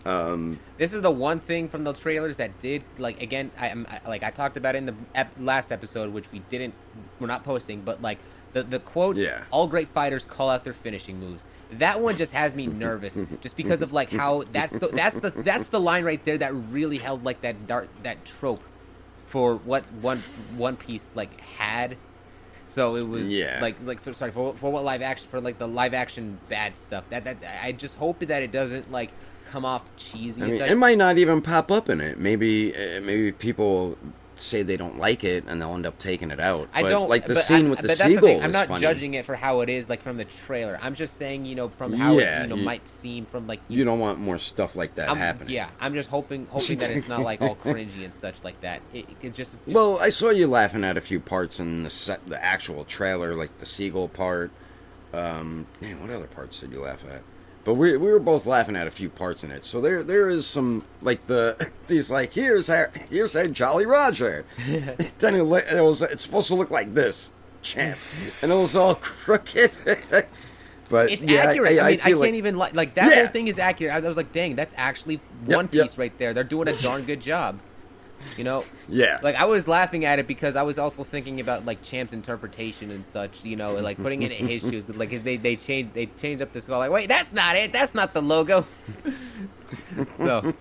Um, 0.06 0.58
This 0.78 0.92
is 0.92 1.02
the 1.02 1.10
one 1.10 1.40
thing 1.40 1.68
from 1.68 1.84
the 1.84 1.92
trailers 1.92 2.36
that 2.36 2.58
did 2.60 2.84
like 2.98 3.20
again. 3.22 3.50
I, 3.58 3.68
am 3.68 3.86
like 4.06 4.22
I 4.22 4.30
talked 4.30 4.56
about 4.56 4.74
it 4.74 4.78
in 4.78 4.86
the 4.86 4.94
ep- 5.14 5.32
last 5.40 5.72
episode, 5.72 6.12
which 6.12 6.30
we 6.32 6.40
didn't. 6.48 6.74
We're 7.18 7.26
not 7.26 7.44
posting, 7.44 7.80
but 7.80 8.00
like 8.02 8.18
the 8.52 8.62
the 8.62 8.78
quote. 8.78 9.16
Yeah. 9.16 9.44
All 9.50 9.66
great 9.66 9.88
fighters 9.88 10.24
call 10.24 10.48
out 10.50 10.64
their 10.64 10.72
finishing 10.74 11.18
moves. 11.18 11.44
That 11.72 12.00
one 12.00 12.16
just 12.16 12.32
has 12.32 12.54
me 12.54 12.66
nervous, 12.86 13.20
just 13.40 13.56
because 13.56 13.82
of 13.82 13.92
like 13.92 14.10
how 14.12 14.44
that's 14.52 14.72
the 14.72 14.88
that's 14.88 15.16
the 15.16 15.30
that's 15.30 15.66
the 15.68 15.80
line 15.80 16.04
right 16.04 16.24
there 16.24 16.38
that 16.38 16.54
really 16.54 16.98
held 16.98 17.24
like 17.24 17.40
that 17.42 17.66
dart 17.66 17.88
that 18.02 18.24
trope 18.24 18.62
for 19.26 19.56
what 19.56 19.84
one 20.00 20.18
One 20.56 20.76
Piece 20.76 21.10
like 21.14 21.40
had. 21.40 21.96
So 22.68 22.96
it 22.96 23.02
was 23.08 23.26
Yeah. 23.26 23.58
like 23.60 23.76
like 23.84 23.98
so 24.00 24.12
sorry 24.12 24.30
for 24.30 24.54
for 24.54 24.70
what 24.70 24.84
live 24.84 25.02
action 25.02 25.28
for 25.30 25.40
like 25.40 25.58
the 25.58 25.68
live 25.68 25.94
action 25.94 26.38
bad 26.48 26.76
stuff. 26.76 27.04
That 27.10 27.24
that 27.24 27.38
I 27.62 27.72
just 27.72 27.96
hope 27.96 28.20
that 28.20 28.42
it 28.42 28.52
doesn't 28.52 28.90
like 28.92 29.10
come 29.46 29.64
off 29.64 29.84
cheesy. 29.96 30.42
I 30.42 30.46
mean, 30.46 30.58
such. 30.58 30.70
it 30.70 30.76
might 30.76 30.98
not 30.98 31.18
even 31.18 31.40
pop 31.42 31.70
up 31.70 31.88
in 31.88 32.00
it. 32.00 32.18
Maybe, 32.18 32.74
uh, 32.74 33.00
maybe 33.00 33.32
people 33.32 33.96
say 34.38 34.62
they 34.62 34.76
don't 34.76 34.98
like 34.98 35.24
it 35.24 35.44
and 35.46 35.62
they'll 35.62 35.72
end 35.74 35.86
up 35.86 35.98
taking 35.98 36.30
it 36.30 36.38
out. 36.38 36.68
I 36.74 36.82
But, 36.82 36.88
don't 36.90 37.08
like 37.08 37.26
the 37.26 37.36
scene 37.36 37.68
I- 37.68 37.70
with 37.70 37.78
the 37.78 37.88
seagull. 37.88 38.20
thing, 38.28 38.42
I'm 38.42 38.50
not 38.50 38.66
funny. 38.68 38.82
judging 38.82 39.14
it 39.14 39.24
for 39.24 39.34
how 39.34 39.60
it 39.62 39.70
is 39.70 39.88
like 39.88 40.02
from 40.02 40.18
the 40.18 40.26
trailer. 40.26 40.78
I'm 40.82 40.94
just 40.94 41.16
saying, 41.16 41.46
you 41.46 41.54
know, 41.54 41.70
from 41.70 41.94
how 41.94 42.18
Yeah, 42.18 42.40
it 42.40 42.42
you 42.42 42.48
know 42.48 42.56
you- 42.56 42.62
might 42.62 42.86
seem 42.86 43.24
from 43.24 43.46
like 43.46 43.60
You 43.68 43.82
don't 43.84 43.98
want 43.98 44.18
more 44.18 44.38
stuff 44.38 44.76
like 44.76 44.94
that 44.96 45.08
I'm, 45.10 45.16
happening. 45.16 45.54
Yeah, 45.54 45.70
I'm 45.80 45.94
just 45.94 46.10
hoping 46.10 46.46
hoping 46.50 46.76
that 46.78 46.90
it's 46.90 47.08
not 47.08 47.20
like 47.22 47.40
all 47.40 47.56
cringy 47.56 48.04
and 48.04 48.14
such 48.14 48.34
like 48.44 48.60
that. 48.60 48.82
It, 48.92 49.06
it 49.22 49.32
just 49.32 49.54
Well, 49.66 49.98
I 50.00 50.10
saw 50.10 50.28
you 50.28 50.46
laughing 50.48 50.84
at 50.84 50.98
a 50.98 51.00
few 51.00 51.18
parts 51.18 51.58
in 51.58 51.84
the 51.84 51.90
set, 51.90 52.28
the 52.28 52.44
actual 52.44 52.84
trailer, 52.84 53.34
like 53.34 53.56
the 53.58 53.66
seagull 53.66 54.08
part. 54.08 54.50
Um, 55.14 55.66
man, 55.80 55.98
what 55.98 56.10
other 56.10 56.26
parts 56.26 56.60
did 56.60 56.72
you 56.72 56.82
laugh 56.82 57.02
at? 57.10 57.22
But 57.66 57.74
we, 57.74 57.96
we 57.96 58.12
were 58.12 58.20
both 58.20 58.46
laughing 58.46 58.76
at 58.76 58.86
a 58.86 58.92
few 58.92 59.10
parts 59.10 59.42
in 59.42 59.50
it. 59.50 59.66
So 59.66 59.80
there 59.80 60.04
there 60.04 60.28
is 60.28 60.46
some 60.46 60.84
like 61.02 61.26
the 61.26 61.68
these 61.88 62.12
like 62.12 62.32
here's 62.32 62.70
our 62.70 62.92
here's 63.10 63.34
our 63.34 63.46
Jolly 63.46 63.84
Roger. 63.84 64.44
then 65.18 65.34
it, 65.34 65.42
it 65.72 65.80
was 65.82 66.00
it's 66.00 66.22
supposed 66.22 66.46
to 66.46 66.54
look 66.54 66.70
like 66.70 66.94
this, 66.94 67.32
champ, 67.62 67.98
and 68.40 68.52
it 68.52 68.54
was 68.54 68.76
all 68.76 68.94
crooked. 68.94 69.72
But 70.88 71.10
It's 71.10 71.24
yeah, 71.24 71.40
accurate. 71.40 71.70
I, 71.70 71.72
mean, 71.72 71.82
I, 71.82 71.96
feel 71.96 72.02
can't 72.04 72.20
like- 72.20 72.34
even 72.34 72.56
like 72.56 72.74
like 72.76 72.94
that 72.94 73.10
Yeah. 73.10 73.16
whole 73.24 73.32
thing 73.32 73.48
is 73.48 73.58
accurate. 73.58 73.92
I 73.92 73.98
was 73.98 74.16
like, 74.16 74.30
dang, 74.30 74.54
that's 74.54 74.72
actually 74.76 75.16
One 75.46 75.68
yep. 75.72 75.86
Piece 75.86 75.98
right 75.98 76.16
there. 76.18 76.32
They're 76.32 76.44
doing 76.44 76.68
a 76.68 76.72
darn 76.72 77.02
good 77.02 77.20
job. 77.20 77.58
You 78.36 78.44
know, 78.44 78.64
Yeah. 78.88 79.18
like 79.22 79.34
I 79.36 79.44
was 79.44 79.66
laughing 79.68 80.04
at 80.04 80.18
it 80.18 80.26
because 80.26 80.56
I 80.56 80.62
was 80.62 80.78
also 80.78 81.02
thinking 81.04 81.40
about 81.40 81.64
like 81.64 81.82
Champ's 81.82 82.12
interpretation 82.12 82.90
and 82.90 83.06
such. 83.06 83.44
You 83.44 83.56
know, 83.56 83.76
and, 83.76 83.84
like 83.84 83.96
putting 83.96 84.22
it 84.22 84.32
in 84.32 84.46
his 84.46 84.62
shoes. 84.68 84.88
Like 84.88 85.12
if 85.12 85.24
they 85.24 85.36
they 85.36 85.56
changed 85.56 85.94
they 85.94 86.06
changed 86.06 86.42
up 86.42 86.52
the 86.52 86.60
skull. 86.60 86.78
Like 86.78 86.90
wait, 86.90 87.08
that's 87.08 87.32
not 87.32 87.56
it. 87.56 87.72
That's 87.72 87.94
not 87.94 88.12
the 88.14 88.22
logo. 88.22 88.66
so 90.18 90.54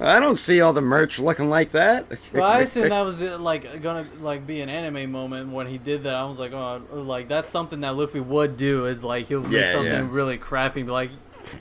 I 0.00 0.20
don't 0.20 0.36
see 0.38 0.60
all 0.60 0.72
the 0.72 0.80
merch 0.80 1.18
looking 1.18 1.48
like 1.50 1.72
that. 1.72 2.06
Well, 2.32 2.44
I 2.44 2.60
assume 2.60 2.88
that 2.88 3.00
was 3.04 3.20
like 3.22 3.82
gonna 3.82 4.06
like 4.20 4.46
be 4.46 4.60
an 4.60 4.68
anime 4.68 5.10
moment 5.10 5.50
when 5.52 5.66
he 5.66 5.78
did 5.78 6.04
that. 6.04 6.14
I 6.14 6.24
was 6.24 6.38
like, 6.40 6.52
oh, 6.52 6.82
like 6.92 7.28
that's 7.28 7.50
something 7.50 7.80
that 7.80 7.96
Luffy 7.96 8.20
would 8.20 8.56
do. 8.56 8.86
Is 8.86 9.04
like 9.04 9.26
he'll 9.26 9.42
make 9.42 9.52
Yeah, 9.52 9.72
something 9.72 9.92
yeah. 9.92 10.08
really 10.10 10.38
crappy, 10.38 10.82
be 10.82 10.90
like, 10.90 11.10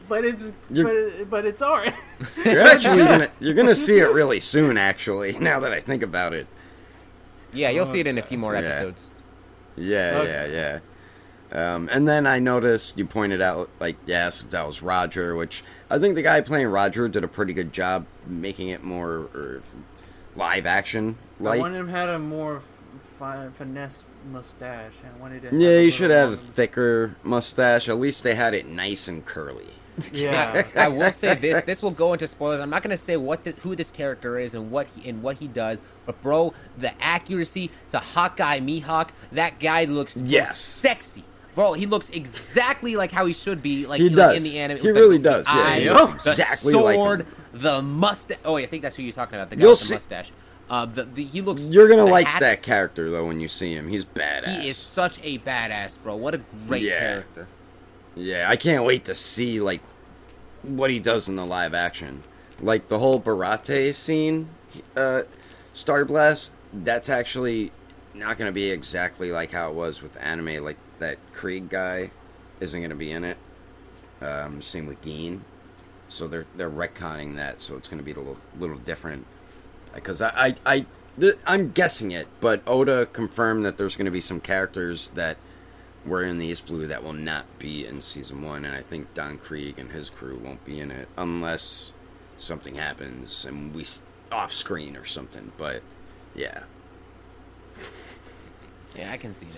but 0.10 0.26
it's 0.26 0.54
You're- 0.70 0.84
but, 0.84 0.98
it, 0.98 1.30
but 1.30 1.46
it's 1.46 1.62
art. 1.62 1.94
You're 2.46 2.62
actually 2.62 2.98
gonna 3.06 3.30
you're 3.40 3.54
gonna 3.54 3.76
see 3.76 3.98
it 4.00 4.12
really 4.12 4.40
soon. 4.40 4.78
Actually, 4.78 5.38
now 5.40 5.60
that 5.62 5.72
I 5.74 5.80
think 5.80 6.04
about 6.04 6.34
it. 6.34 6.48
yeah, 7.54 7.70
you'll 7.70 7.88
Oh, 7.88 7.92
see 7.92 8.00
it 8.00 8.08
in 8.08 8.18
a 8.18 8.22
few 8.24 8.38
more 8.38 8.56
episodes. 8.56 9.10
Yeah, 9.76 10.12
Okay. 10.22 10.52
yeah, 10.54 10.80
yeah. 11.54 11.76
Um, 11.76 11.90
and 11.92 12.08
then 12.08 12.26
I 12.28 12.40
noticed 12.40 12.98
you 12.98 13.06
pointed 13.06 13.42
out, 13.42 13.70
like, 13.80 13.98
yes, 14.06 14.44
that 14.52 14.66
was 14.66 14.82
Roger, 14.82 15.36
which 15.36 15.64
I 15.90 16.00
think 16.00 16.16
the 16.16 16.22
guy 16.22 16.40
playing 16.42 16.68
Roger 16.68 17.10
did 17.10 17.24
a 17.26 17.28
pretty 17.28 17.52
good 17.54 17.74
job 17.74 18.06
making 18.26 18.70
it 18.70 18.84
more 18.86 19.28
er, 19.36 19.62
live 20.36 20.66
action. 20.66 21.18
I 21.42 21.44
Like, 21.44 21.60
wanted 21.60 21.78
him 21.80 21.90
had 21.90 22.08
a 22.08 22.20
more 22.20 22.62
fi- 23.20 23.50
finesse 23.56 24.06
mustache. 24.32 24.94
and 25.04 25.12
I 25.14 25.22
wanted 25.22 25.42
to. 25.50 25.58
yeah, 25.58 25.72
have 25.76 25.84
you 25.84 25.92
should 25.92 26.12
have 26.12 26.32
a 26.32 26.38
thicker 26.38 27.16
mustache. 27.24 27.90
At 27.90 28.00
least 28.00 28.24
they 28.24 28.36
had 28.36 28.54
it 28.54 28.66
nice 28.68 29.10
and 29.10 29.26
curly. 29.26 29.68
Yeah. 30.14 30.66
I 30.76 30.88
will 30.88 31.12
say 31.12 31.36
this: 31.36 31.64
this 31.64 31.82
will 31.82 31.92
go 31.92 32.14
into 32.14 32.28
spoilers. 32.28 32.60
I'm 32.62 32.70
not 32.70 32.84
going 32.84 32.92
to 32.96 33.04
say 33.04 33.18
what 33.18 33.44
the, 33.44 33.52
who 33.52 33.76
this 33.76 33.92
character 33.92 34.40
is 34.40 34.54
and 34.54 34.72
what 34.72 34.88
he 34.88 35.10
and 35.10 35.22
what 35.24 35.38
he 35.38 35.48
does, 35.48 35.80
but 36.06 36.22
bro, 36.22 36.54
the 36.78 36.92
accuracy 37.04 37.70
to 37.92 38.00
Hawkeye 38.00 38.60
Mihawk, 38.60 39.10
that 39.32 39.60
guy 39.60 39.86
looks 39.86 40.16
bro, 40.16 40.26
Yes. 40.26 40.60
sexy. 40.60 41.24
Bro, 41.54 41.74
he 41.74 41.86
looks 41.86 42.10
exactly 42.12 42.96
like 42.96 43.12
how 43.12 43.26
he 43.26 43.34
should 43.34 43.62
be, 43.62 43.86
like, 43.86 44.00
He 44.00 44.08
like 44.08 44.16
does. 44.16 44.38
in 44.38 44.44
the 44.52 44.58
anime. 44.60 44.78
He 44.78 44.88
with 44.88 44.96
the 44.96 45.02
really 45.02 45.20
does, 45.20 45.46
yeah, 45.48 45.60
eyes, 45.62 45.82
he 45.84 45.90
looks 45.90 46.26
exactly 46.26 46.72
the 46.72 46.80
like 46.80 46.96
sword, 46.96 47.20
him. 47.22 47.28
the 47.54 47.82
mustache. 47.82 48.38
Oh, 48.46 48.56
I 48.56 48.66
think 48.68 48.84
that's 48.84 48.96
who 48.96 49.04
you're 49.04 49.12
talking 49.12 49.36
about. 49.36 49.50
The 49.50 49.58
guy 49.58 49.62
You'll 49.64 49.72
with 49.72 49.80
the 49.80 49.86
see- 49.86 49.94
mustache. 49.96 50.32
Uh, 50.70 50.86
the, 50.86 51.04
the 51.04 51.26
he 51.26 51.42
looks. 51.42 51.66
You're 51.70 51.90
gonna 51.90 52.06
like 52.06 52.26
hat, 52.26 52.40
that 52.40 52.62
character 52.64 53.12
though 53.12 53.26
when 53.28 53.42
you 53.42 53.50
see 53.50 53.74
him. 53.76 53.90
He's 53.90 54.06
badass. 54.06 54.62
He 54.62 54.70
is 54.70 54.78
such 54.78 55.20
a 55.22 55.38
badass, 55.40 56.02
bro. 56.02 56.16
What 56.16 56.34
a 56.34 56.38
great 56.66 56.84
Yeah. 56.84 57.00
character. 57.00 57.48
Yeah, 58.16 58.46
I 58.50 58.56
can't 58.56 58.86
wait 58.86 59.04
to 59.06 59.16
see 59.16 59.60
like 59.60 59.82
what 60.64 60.90
he 60.90 61.00
does 61.00 61.28
in 61.28 61.36
the 61.36 61.46
live 61.46 61.74
action. 61.74 62.24
Like 62.60 62.88
the 62.88 63.00
whole 63.00 63.20
Baratie 63.20 63.96
scene, 63.96 64.50
uh, 64.96 65.24
Star 65.74 66.06
Blast. 66.06 66.52
That's 66.74 67.10
actually 67.10 67.72
not 68.14 68.38
going 68.38 68.48
to 68.48 68.54
be 68.54 68.70
exactly 68.70 69.32
like 69.32 69.52
how 69.52 69.70
it 69.70 69.76
was 69.76 70.02
with 70.02 70.16
anime. 70.22 70.64
Like 70.64 70.78
that 71.00 71.18
Krieg 71.34 71.70
guy 71.70 72.12
isn't 72.60 72.80
going 72.80 72.92
to 72.92 72.96
be 72.96 73.12
in 73.12 73.24
it. 73.24 73.38
Um, 74.22 74.62
same 74.62 74.86
with 74.86 75.02
Gin. 75.02 75.44
So 76.08 76.28
they're 76.28 76.46
they're 76.56 76.70
retconning 76.70 77.36
that, 77.38 77.62
so 77.62 77.76
it's 77.78 77.88
going 77.88 77.98
to 77.98 78.04
be 78.04 78.12
a 78.12 78.16
little 78.16 78.38
little 78.58 78.78
different. 78.78 79.26
Because 79.94 80.22
I 80.22 80.30
I, 80.30 80.56
I 80.66 80.86
th- 81.20 81.38
I'm 81.48 81.72
guessing 81.72 82.12
it, 82.12 82.28
but 82.40 82.62
Oda 82.68 83.08
confirmed 83.08 83.66
that 83.66 83.78
there's 83.78 83.96
going 83.96 84.06
to 84.06 84.12
be 84.12 84.22
some 84.22 84.40
characters 84.40 85.10
that 85.16 85.38
were 86.06 86.24
in 86.24 86.40
the 86.40 86.48
East 86.48 86.66
Blue 86.66 86.88
that 86.88 87.04
will 87.04 87.14
not 87.14 87.46
be 87.60 87.86
in 87.86 88.02
season 88.02 88.42
one, 88.42 88.66
and 88.66 88.76
I 88.76 88.82
think 88.82 89.14
Don 89.14 89.38
Krieg 89.38 89.78
and 89.78 89.92
his 89.92 90.10
crew 90.10 90.38
won't 90.44 90.64
be 90.66 90.80
in 90.80 90.92
it 90.92 91.08
unless 91.18 91.92
something 92.38 92.76
happens 92.76 93.46
and 93.46 93.74
we 93.74 93.86
off 94.32 94.52
screen 94.52 94.96
or 94.98 95.06
something. 95.06 95.52
But 95.58 95.84
yeah, 96.36 96.64
Yeah, 98.96 99.12
I 99.12 99.18
can 99.18 99.34
see 99.34 99.46
that. 99.46 99.54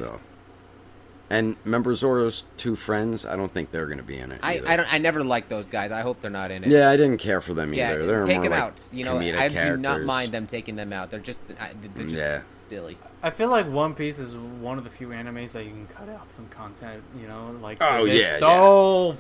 So 1.30 1.36
and 1.36 1.56
remember 1.64 1.96
Zoro's 1.96 2.44
two 2.58 2.76
friends? 2.76 3.26
I 3.26 3.36
don't 3.36 3.54
think 3.54 3.72
they're 3.72 3.86
going 3.86 3.98
to 3.98 4.04
be 4.04 4.18
in 4.18 4.32
it. 4.32 4.40
I, 4.44 4.56
either. 4.56 4.68
I 4.68 4.76
don't. 4.78 4.94
I 4.94 4.98
never 4.98 5.24
liked 5.24 5.50
those 5.50 5.68
guys. 5.68 5.92
I 5.92 6.02
hope 6.02 6.20
they're 6.20 6.30
not 6.30 6.52
in 6.52 6.64
it. 6.64 6.70
Yeah, 6.70 6.90
I 6.90 6.98
didn't 6.98 7.18
care 7.18 7.42
for 7.42 7.54
them 7.54 7.74
Yeah, 7.74 7.92
either. 7.92 8.06
They're 8.06 8.26
take 8.26 8.36
more 8.36 8.44
them 8.44 8.52
like 8.52 8.62
out. 8.62 8.90
You 8.92 9.06
know, 9.06 9.16
comedic 9.16 9.40
I 9.40 9.48
do 9.48 9.78
not 9.78 10.02
mind 10.02 10.32
them 10.32 10.48
taking 10.48 10.76
them 10.76 10.94
out. 10.94 11.10
They're 11.10 11.20
just, 11.20 11.46
they're 11.48 11.58
just 11.58 11.96
mm, 11.96 12.12
Yeah. 12.12 12.42
silly. 12.54 12.98
I 13.22 13.30
feel 13.30 13.50
like 13.50 13.68
One 13.68 13.96
Piece 13.96 14.20
is 14.20 14.36
one 14.36 14.78
of 14.78 14.84
the 14.84 14.90
few 14.90 15.10
animes 15.10 15.54
that 15.54 15.64
you 15.64 15.72
can 15.72 15.88
cut 15.88 16.10
out 16.10 16.32
some 16.32 16.48
content. 16.50 17.04
You 17.20 17.28
know, 17.28 17.58
like 17.62 17.78
oh 17.82 18.06
it's 18.06 18.22
yeah, 18.22 18.38
so 18.38 19.16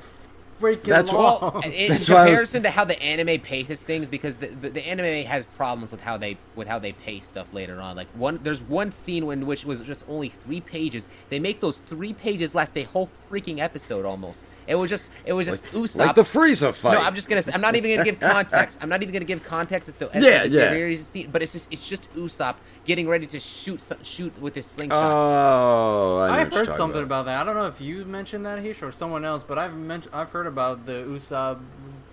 freaking 0.63 0.83
That's 0.83 1.11
long. 1.11 1.41
what- 1.41 1.65
In 1.65 1.89
That's 1.89 2.09
why 2.09 2.21
was- 2.23 2.29
comparison 2.29 2.63
to 2.63 2.69
how 2.71 2.85
the 2.85 3.01
anime 3.03 3.41
paces 3.41 3.81
things, 3.81 4.07
because 4.07 4.37
the, 4.37 4.47
the, 4.47 4.69
the 4.69 4.87
anime 4.87 5.25
has 5.25 5.45
problems 5.45 5.91
with 5.91 6.01
how 6.01 6.17
they 6.17 6.37
with 6.55 6.67
how 6.67 6.79
they 6.79 6.93
pace 6.93 7.25
stuff 7.27 7.47
later 7.53 7.81
on. 7.81 7.95
Like 7.95 8.07
one, 8.15 8.39
there's 8.43 8.61
one 8.61 8.91
scene 8.93 9.29
in 9.31 9.45
which 9.45 9.65
was 9.65 9.81
just 9.81 10.05
only 10.07 10.29
three 10.29 10.61
pages. 10.61 11.07
They 11.29 11.39
make 11.39 11.59
those 11.59 11.77
three 11.79 12.13
pages 12.13 12.55
last 12.55 12.77
a 12.77 12.83
whole 12.83 13.09
freaking 13.33 13.59
episode 13.59 14.05
almost. 14.05 14.37
It 14.65 14.75
was 14.75 14.89
just, 14.89 15.09
it 15.25 15.33
was 15.33 15.45
just 15.45 15.61
like, 15.73 15.83
Usopp. 15.83 15.95
like 15.97 16.15
the 16.15 16.21
Frieza 16.21 16.73
fight. 16.73 16.93
No, 16.93 17.01
I'm 17.01 17.15
just 17.15 17.27
gonna. 17.27 17.41
Say, 17.41 17.51
I'm 17.51 17.59
not 17.59 17.75
even 17.75 17.91
gonna 17.97 18.05
give 18.05 18.17
context. 18.31 18.79
I'm 18.81 18.87
not 18.87 19.01
even 19.01 19.11
gonna 19.11 19.25
give 19.25 19.43
context 19.43 19.89
as 19.89 19.97
to 19.97 20.15
as 20.15 20.23
Yeah, 20.23 20.43
to 20.43 20.49
the 20.49 20.55
yeah. 20.57 20.63
severity 20.69 20.93
of 20.93 20.99
the 21.01 21.05
scene, 21.05 21.29
But 21.33 21.41
it's 21.41 21.51
just 21.51 21.67
it's 21.69 21.85
just 21.85 22.13
Usopp 22.15 22.55
getting 22.85 23.07
ready 23.09 23.27
to 23.27 23.41
shoot 23.41 23.85
shoot 24.03 24.31
with 24.41 24.55
his 24.55 24.65
slingshot. 24.65 25.03
Oh, 25.03 26.19
I 26.21 26.27
know 26.29 26.33
I've 26.33 26.53
heard 26.53 26.65
talking 26.67 26.73
something 26.77 27.03
about. 27.03 27.25
that. 27.25 27.41
I 27.41 27.43
don't 27.43 27.55
know 27.55 27.65
if 27.67 27.81
you 27.81 28.05
mentioned 28.05 28.45
that, 28.45 28.59
Hish, 28.59 28.81
or 28.83 28.91
someone 28.93 29.25
else, 29.25 29.43
but 29.43 29.57
I've 29.57 29.75
mentioned 29.75 30.15
I've 30.15 30.29
heard 30.29 30.47
about 30.47 30.85
the 30.85 30.93
Usopp 30.93 31.59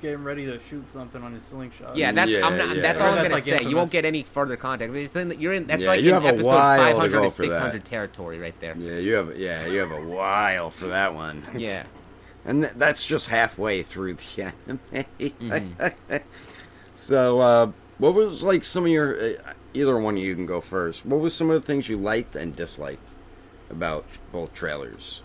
getting 0.01 0.25
ready 0.25 0.47
to 0.47 0.59
shoot 0.59 0.89
something 0.91 1.23
on 1.23 1.35
his 1.35 1.45
slingshot. 1.45 1.97
yeah, 1.97 2.13
that's 2.13 2.35
I'm 2.35 2.57
not, 2.57 2.77
yeah. 2.77 2.83
that's 2.83 3.01
all 3.01 3.13
heard 3.13 3.19
I'm 3.19 3.31
that's, 3.31 3.45
gonna 3.45 3.57
like, 3.57 3.63
say. 3.63 3.69
You 3.69 3.77
won't 3.77 3.91
get 3.91 4.05
any 4.05 4.23
further 4.23 4.57
context. 4.57 4.95
It's 4.97 5.17
in, 5.17 5.41
you're 5.41 5.53
in. 5.53 5.67
That's 5.67 5.83
Yeah, 5.83 5.89
like 5.89 6.01
you 6.01 6.09
in 6.09 6.23
have 6.23 6.35
episode 6.35 6.49
while 6.49 6.79
to 6.79 6.93
500 6.93 7.23
to 7.23 7.31
600 7.31 7.85
territory 7.85 8.39
right 8.39 8.59
there. 8.61 8.77
Yeah, 8.77 8.99
you 8.99 9.13
have 9.15 9.37
yeah, 9.39 9.67
you 9.67 9.79
have 9.79 9.93
a 9.93 10.03
while 10.03 10.71
for 10.71 10.87
that 10.87 11.15
one. 11.15 11.43
Yeah. 11.57 11.85
and 12.45 12.63
th- 12.63 12.75
that's 12.77 13.07
just 13.07 13.29
halfway 13.29 13.83
through 13.83 14.15
the 14.15 14.43
anime. 14.67 15.05
Mm-hmm. 15.19 16.17
so, 16.95 17.41
uh, 17.41 17.73
what 17.99 18.15
was 18.15 18.43
like 18.43 18.65
some 18.65 18.85
of 18.85 18.91
your? 18.91 19.21
Uh, 19.21 19.53
either 19.75 19.99
one 19.99 20.17
of 20.17 20.23
you 20.23 20.35
can 20.35 20.47
go 20.47 20.61
first. 20.61 21.07
What 21.07 21.21
was 21.21 21.35
some 21.35 21.51
of 21.51 21.61
the 21.61 21.67
things 21.67 21.89
you 21.89 21.97
liked 21.97 22.35
and 22.37 22.57
disliked 22.57 23.15
about 23.71 24.05
both 24.33 24.53
trailers? 24.53 25.23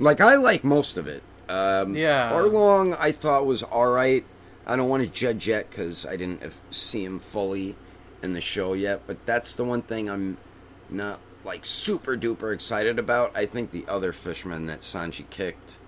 Like 0.00 0.20
I 0.20 0.34
like 0.36 0.64
most 0.64 0.96
of 0.96 1.06
it. 1.06 1.22
Um, 1.48 1.94
Yeah. 1.94 2.32
Arlong 2.32 2.96
I 2.98 3.12
thought 3.12 3.46
was 3.46 3.62
all 3.62 3.88
right. 3.88 4.24
I 4.66 4.76
don't 4.76 4.88
want 4.88 5.02
to 5.04 5.08
judge 5.08 5.46
yet 5.46 5.70
because 5.70 6.04
I 6.06 6.16
didn't 6.16 6.42
see 6.70 7.04
him 7.04 7.18
fully 7.20 7.76
in 8.22 8.32
the 8.32 8.40
show 8.40 8.72
yet. 8.72 9.02
But 9.06 9.24
that's 9.26 9.54
the 9.54 9.64
one 9.64 9.82
thing 9.82 10.08
I'm 10.10 10.38
not 10.88 11.20
like 11.44 11.64
super 11.66 12.16
duper 12.16 12.52
excited 12.54 12.98
about. 12.98 13.36
I 13.36 13.46
think 13.46 13.70
the 13.70 13.84
other 13.88 14.12
fishman 14.12 14.66
that 14.66 14.80
Sanji 14.80 15.28
kicked 15.30 15.78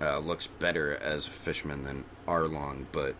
uh, 0.00 0.18
looks 0.18 0.46
better 0.46 0.96
as 0.96 1.26
a 1.26 1.30
fishman 1.30 1.84
than 1.84 2.04
Arlong. 2.26 2.86
But 2.92 3.14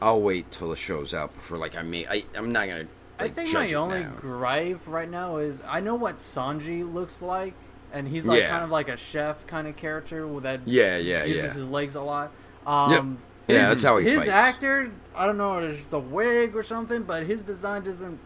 I'll 0.00 0.20
wait 0.20 0.50
till 0.50 0.70
the 0.70 0.76
show's 0.76 1.14
out 1.14 1.34
before 1.34 1.58
like 1.58 1.76
I 1.76 1.82
may. 1.82 2.06
I 2.06 2.24
I'm 2.36 2.52
not 2.52 2.66
gonna. 2.68 2.86
I 3.18 3.28
think 3.28 3.50
judge 3.50 3.72
my 3.72 3.78
only 3.78 4.02
now. 4.02 4.10
gripe 4.16 4.80
right 4.86 5.08
now 5.08 5.36
is 5.36 5.62
I 5.66 5.80
know 5.80 5.94
what 5.94 6.18
Sanji 6.18 6.90
looks 6.92 7.22
like, 7.22 7.54
and 7.92 8.08
he's 8.08 8.26
like 8.26 8.40
Yeah. 8.40 8.48
kind 8.50 8.64
of 8.64 8.70
like 8.70 8.88
a 8.88 8.96
chef 8.96 9.46
kind 9.46 9.66
of 9.68 9.76
character 9.76 10.26
with 10.26 10.44
that 10.44 10.60
Yeah, 10.66 10.96
yeah, 10.98 11.24
uses 11.24 11.44
yeah. 11.44 11.52
his 11.54 11.66
legs 11.68 11.94
a 11.94 12.00
lot. 12.00 12.30
Um, 12.66 13.18
Yeah, 13.48 13.58
his- 13.58 13.68
that's 13.68 13.82
how 13.82 13.96
he 13.98 14.08
his 14.08 14.18
fights. 14.20 14.30
actor. 14.30 14.90
I 15.14 15.26
don't 15.26 15.36
know, 15.38 15.58
it's 15.58 15.78
just 15.80 15.92
a 15.92 15.98
wig 15.98 16.56
or 16.56 16.62
something, 16.62 17.02
but 17.02 17.24
his 17.26 17.42
design 17.42 17.82
doesn't 17.82 18.18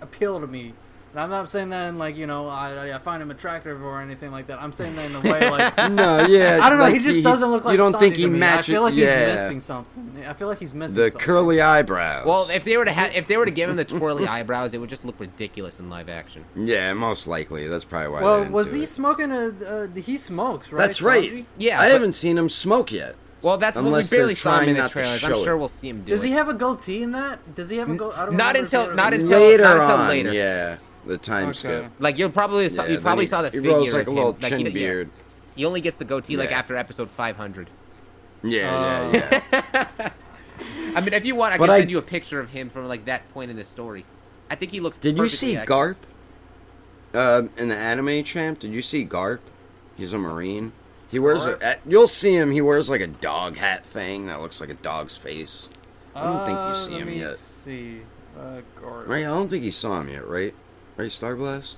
appeal 0.00 0.40
to 0.40 0.46
me. 0.46 0.74
And 1.14 1.20
I'm 1.20 1.30
not 1.30 1.48
saying 1.48 1.68
that 1.70 1.88
in 1.90 1.96
like 1.96 2.16
you 2.16 2.26
know 2.26 2.48
I, 2.48 2.92
I 2.92 2.98
find 2.98 3.22
him 3.22 3.30
attractive 3.30 3.80
or 3.84 4.00
anything 4.00 4.32
like 4.32 4.48
that. 4.48 4.60
I'm 4.60 4.72
saying 4.72 4.96
that 4.96 5.08
in 5.10 5.14
a 5.14 5.20
way 5.20 5.48
like 5.50 5.76
no, 5.92 6.26
yeah. 6.26 6.58
I 6.60 6.68
don't 6.68 6.78
know. 6.78 6.84
like, 6.86 6.94
he 6.94 7.00
just 7.00 7.22
doesn't 7.22 7.52
look 7.52 7.64
like 7.64 7.70
You 7.70 7.78
don't 7.78 7.94
Sanji 7.94 8.00
think 8.00 8.14
he 8.16 8.26
matches? 8.26 8.70
I 8.70 8.72
feel 8.72 8.82
like 8.82 8.94
yeah. 8.96 9.26
he's 9.30 9.34
missing 9.42 9.60
something. 9.60 10.24
I 10.26 10.32
feel 10.32 10.48
like 10.48 10.58
he's 10.58 10.74
missing 10.74 10.96
the 11.00 11.10
something. 11.12 11.24
curly 11.24 11.60
eyebrows. 11.60 12.26
Well, 12.26 12.50
if 12.50 12.64
they 12.64 12.76
were 12.76 12.84
to 12.84 12.92
ha- 12.92 13.12
if 13.14 13.28
they 13.28 13.36
were 13.36 13.44
to 13.44 13.52
give 13.52 13.70
him 13.70 13.76
the 13.76 13.84
twirly 13.84 14.26
eyebrows, 14.26 14.74
it 14.74 14.78
would 14.78 14.90
just 14.90 15.04
look 15.04 15.20
ridiculous 15.20 15.78
in 15.78 15.88
live 15.88 16.08
action. 16.08 16.44
yeah, 16.56 16.92
most 16.94 17.28
likely. 17.28 17.68
That's 17.68 17.84
probably 17.84 18.08
why. 18.08 18.18
they 18.18 18.24
Well, 18.24 18.38
didn't 18.40 18.52
was 18.52 18.70
do 18.70 18.76
he 18.78 18.82
it. 18.82 18.88
smoking 18.88 19.30
a? 19.30 19.48
Uh, 19.64 19.86
he 19.94 20.16
smokes, 20.16 20.72
right? 20.72 20.84
That's 20.84 21.00
right. 21.00 21.30
Sanji? 21.30 21.46
Yeah, 21.58 21.80
I 21.80 21.84
but- 21.86 21.92
haven't 21.92 22.14
seen 22.14 22.36
him 22.36 22.48
smoke 22.48 22.90
yet. 22.90 23.14
Well, 23.40 23.56
that's 23.58 23.76
what 23.76 23.82
we 23.84 23.88
Unless 23.90 24.08
they're 24.10 24.20
barely 24.20 24.34
saw 24.34 24.52
him 24.52 24.56
trying 24.56 24.68
in 24.70 24.74
the 24.76 24.80
not 24.80 24.86
to 24.88 24.92
trailers. 24.94 25.22
I'm 25.22 25.30
show 25.32 25.40
it. 25.42 25.44
sure 25.44 25.56
we'll 25.58 25.68
see 25.68 25.90
him 25.90 25.98
do 26.02 26.10
it. 26.12 26.16
Does 26.16 26.24
it. 26.24 26.28
he 26.28 26.32
have 26.32 26.48
a 26.48 26.54
goatee 26.54 27.02
in 27.02 27.12
that? 27.12 27.54
Does 27.54 27.68
he 27.68 27.76
have 27.76 27.88
a 27.90 27.94
goatee? 27.94 28.16
I 28.16 28.24
don't 28.24 28.36
Not 28.36 28.56
until- 28.56 28.94
not 28.94 29.12
until- 29.14 29.38
later 29.38 29.62
not 29.62 29.76
until 29.76 29.96
on, 29.96 30.08
later. 30.08 30.32
yeah, 30.32 30.76
the 31.06 31.18
time 31.18 31.48
Okay. 31.50 31.58
skip. 31.58 31.90
Like 31.98 32.18
you'll 32.18 32.30
probably 32.30 32.68
saw, 32.68 32.84
Yeah, 32.84 32.92
you 32.92 33.00
probably 33.00 33.24
he- 33.24 33.28
saw 33.30 33.42
the 33.42 33.50
he 33.50 33.58
figure 33.58 33.72
grows 33.72 33.92
like 33.92 34.02
of 34.02 34.08
a 34.08 34.10
little 34.12 34.32
him. 34.32 34.40
Like, 34.40 34.50
chin 34.50 34.58
he, 34.60 34.64
yeah. 34.66 34.70
beard. 34.72 35.10
he 35.54 35.64
only 35.64 35.80
gets 35.80 35.96
the 35.96 36.04
goatee 36.04 36.36
like 36.36 36.52
after 36.52 36.76
episode 36.76 37.10
500. 37.10 37.70
Yeah, 38.42 39.10
Oh. 39.12 39.12
yeah, 39.16 39.40
yeah. 39.72 40.10
I 40.96 41.00
mean, 41.00 41.12
if 41.14 41.24
you 41.24 41.34
want, 41.34 41.54
I 41.54 41.58
But 41.58 41.66
can 41.66 41.74
I- 41.74 41.78
send 41.80 41.90
you 41.90 41.98
a 41.98 42.02
picture 42.02 42.40
of 42.40 42.50
him 42.50 42.68
from 42.70 42.86
like 42.88 43.04
that 43.06 43.28
point 43.32 43.50
in 43.50 43.56
the 43.56 43.64
story. 43.64 44.04
I 44.50 44.54
think 44.54 44.70
he 44.72 44.80
looks. 44.80 44.98
Did 44.98 45.16
you 45.18 45.28
see 45.28 45.56
accurate. 45.56 45.96
Garp? 47.12 47.16
Uh, 47.18 47.48
in 47.56 47.68
the 47.68 47.76
anime 47.76 48.22
champ, 48.24 48.58
did 48.60 48.72
you 48.72 48.82
see 48.82 49.04
Garp? 49.04 49.38
He's 49.96 50.12
a 50.12 50.18
marine. 50.18 50.72
He 51.10 51.18
wears 51.18 51.44
a. 51.46 51.78
You'll 51.86 52.08
see 52.08 52.34
him. 52.34 52.50
He 52.50 52.60
wears 52.60 52.90
like 52.90 53.00
a 53.00 53.06
dog 53.06 53.56
hat 53.56 53.86
thing 53.86 54.26
that 54.26 54.40
looks 54.40 54.60
like 54.60 54.68
a 54.70 54.74
dog's 54.74 55.16
face. 55.16 55.68
I 56.14 56.24
don't 56.24 56.44
think 56.44 56.56
you 56.56 56.62
Uh, 56.64 56.74
see 56.74 56.90
let 56.92 57.00
him 57.02 57.08
me 57.08 57.18
yet. 57.20 57.36
See, 57.36 58.00
uh, 58.38 58.60
Garp. 58.80 59.06
Right? 59.08 59.22
I 59.24 59.28
don't 59.28 59.48
think 59.48 59.64
you 59.64 59.72
saw 59.72 60.00
him 60.00 60.08
yet. 60.08 60.26
Right? 60.26 60.54
Right? 60.96 61.10
Starblast. 61.10 61.76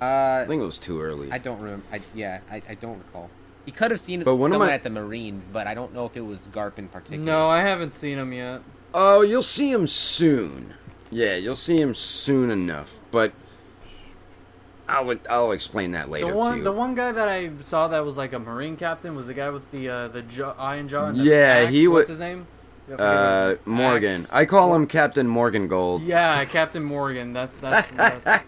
Uh, 0.00 0.04
I 0.04 0.44
think 0.46 0.62
it 0.62 0.66
was 0.66 0.78
too 0.78 1.00
early. 1.00 1.30
I 1.32 1.38
don't 1.38 1.60
remember. 1.60 1.84
I, 1.92 2.00
yeah, 2.14 2.40
I, 2.50 2.62
I 2.68 2.74
don't 2.74 2.98
recall. 2.98 3.30
He 3.64 3.72
could 3.72 3.90
have 3.90 4.00
seen 4.00 4.22
But 4.22 4.36
one 4.36 4.50
of 4.50 4.54
someone 4.54 4.68
my- 4.68 4.74
at 4.74 4.82
the 4.82 4.90
Marine, 4.90 5.42
but 5.52 5.66
I 5.66 5.74
don't 5.74 5.92
know 5.92 6.06
if 6.06 6.16
it 6.16 6.20
was 6.22 6.40
Garp 6.52 6.78
in 6.78 6.88
particular. 6.88 7.22
No, 7.24 7.48
I 7.48 7.60
haven't 7.62 7.94
seen 7.94 8.18
him 8.18 8.32
yet. 8.32 8.60
Oh, 8.94 9.22
you'll 9.22 9.42
see 9.42 9.70
him 9.70 9.86
soon. 9.86 10.74
Yeah, 11.10 11.34
you'll 11.36 11.56
see 11.56 11.78
him 11.80 11.94
soon 11.94 12.50
enough. 12.50 13.02
But 13.10 13.32
I'll 14.88 15.14
I'll 15.28 15.52
explain 15.52 15.92
that 15.92 16.08
later 16.08 16.26
The 16.26 16.32
to 16.32 16.38
one, 16.38 16.58
you. 16.58 16.64
the 16.64 16.72
one 16.72 16.94
guy 16.94 17.12
that 17.12 17.28
I 17.28 17.50
saw 17.60 17.88
that 17.88 18.04
was 18.04 18.16
like 18.16 18.32
a 18.32 18.38
marine 18.38 18.76
captain 18.76 19.14
was 19.14 19.26
the 19.26 19.34
guy 19.34 19.50
with 19.50 19.70
the 19.70 19.88
uh, 19.88 20.08
the 20.08 20.22
jaw, 20.22 20.54
iron 20.58 20.88
jaw. 20.88 21.06
And 21.06 21.18
the 21.20 21.24
Yeah, 21.24 21.62
axe. 21.64 21.72
he 21.72 21.88
What's 21.88 22.08
his 22.08 22.20
name? 22.20 22.46
I 22.88 22.90
forget 22.92 23.00
uh. 23.00 23.54
Morgan. 23.64 24.20
Axe. 24.22 24.32
I 24.32 24.44
call 24.44 24.74
him 24.74 24.86
Captain 24.86 25.28
Morgan 25.28 25.68
Gold. 25.68 26.02
Yeah, 26.02 26.44
Captain 26.44 26.82
Morgan. 26.84 27.32
That's 27.32 27.54
that's. 27.56 27.90
that's 28.24 28.44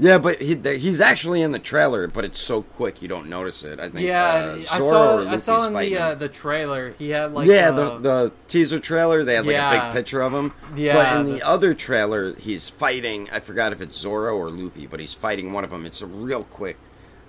Yeah, 0.00 0.18
but 0.18 0.40
he, 0.40 0.54
he's 0.54 1.00
actually 1.00 1.42
in 1.42 1.50
the 1.50 1.58
trailer, 1.58 2.06
but 2.06 2.24
it's 2.24 2.38
so 2.38 2.62
quick 2.62 3.02
you 3.02 3.08
don't 3.08 3.28
notice 3.28 3.64
it. 3.64 3.80
I 3.80 3.88
think. 3.88 4.06
yeah, 4.06 4.24
uh, 4.24 4.56
I 4.56 4.78
Zoro 4.78 4.90
saw 4.90 5.16
or 5.16 5.20
I 5.20 5.22
Luffy's 5.24 5.44
saw 5.44 5.66
in 5.66 5.72
fighting 5.72 5.94
the 5.94 6.00
uh, 6.00 6.14
the 6.14 6.28
trailer 6.28 6.90
he 6.92 7.10
had 7.10 7.32
like 7.32 7.48
yeah, 7.48 7.70
uh, 7.70 7.72
the 7.72 7.98
the 7.98 8.32
teaser 8.46 8.78
trailer 8.78 9.24
they 9.24 9.34
had 9.34 9.44
like 9.44 9.56
a 9.56 9.86
big 9.86 9.92
picture 9.92 10.20
of 10.22 10.32
him. 10.32 10.52
Yeah, 10.76 10.94
but 10.94 11.16
in 11.16 11.26
the, 11.26 11.32
the- 11.38 11.46
other 11.46 11.74
trailer 11.74 12.34
he's 12.36 12.68
fighting. 12.68 13.28
I 13.30 13.40
forgot 13.40 13.72
if 13.72 13.80
it's 13.80 13.98
Zoro 13.98 14.36
or 14.36 14.50
Luffy, 14.50 14.86
but 14.86 15.00
he's 15.00 15.14
fighting 15.14 15.52
one 15.52 15.64
of 15.64 15.70
them. 15.70 15.84
It's 15.84 16.00
a 16.00 16.06
real 16.06 16.44
quick 16.44 16.78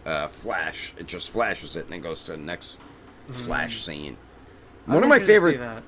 uh, 0.06 0.28
flash. 0.28 0.94
It 1.00 1.08
just 1.08 1.32
flashes 1.32 1.76
it 1.76 1.86
and 1.86 1.94
then 1.94 2.02
goes 2.02 2.24
to 2.26 2.34
the 2.34 2.38
next 2.38 2.80
flash 3.32 3.82
scene. 3.82 4.18
I'm 4.88 4.94
One 4.94 5.04
of 5.04 5.10
my 5.10 5.16
interested 5.16 5.40
to 5.42 5.52
see 5.52 5.58
favorite. 5.58 5.84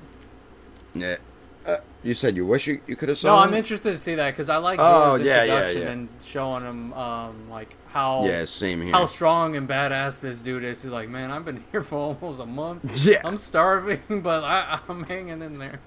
Yeah. 0.94 1.16
Uh, 1.64 1.76
you 2.02 2.12
said 2.12 2.34
you 2.34 2.44
wish 2.44 2.66
you, 2.66 2.80
you 2.88 2.96
could 2.96 3.08
have 3.08 3.16
saw. 3.18 3.28
No, 3.36 3.38
saw. 3.42 3.46
I'm 3.48 3.54
interested 3.54 3.92
to 3.92 3.98
see 3.98 4.16
that 4.16 4.30
because 4.32 4.48
I 4.48 4.56
like 4.56 4.80
Oh, 4.82 5.14
yeah, 5.14 5.24
yeah, 5.24 5.42
introduction 5.44 5.82
yeah. 5.82 5.88
and 5.90 6.08
showing 6.20 6.64
him 6.64 6.92
um, 6.94 7.48
like 7.50 7.76
how 7.88 8.24
Yeah, 8.24 8.44
same 8.46 8.82
here. 8.82 8.90
how 8.90 9.06
strong 9.06 9.54
and 9.54 9.68
badass 9.68 10.18
this 10.18 10.40
dude 10.40 10.64
is. 10.64 10.82
He's 10.82 10.90
like, 10.90 11.08
man, 11.08 11.30
I've 11.30 11.44
been 11.44 11.62
here 11.70 11.82
for 11.82 12.16
almost 12.20 12.40
a 12.40 12.46
month. 12.46 13.06
Yeah. 13.06 13.20
I'm 13.24 13.36
starving, 13.36 14.00
but 14.22 14.42
I, 14.42 14.80
I'm 14.88 15.04
hanging 15.04 15.40
in 15.40 15.58
there. 15.58 15.78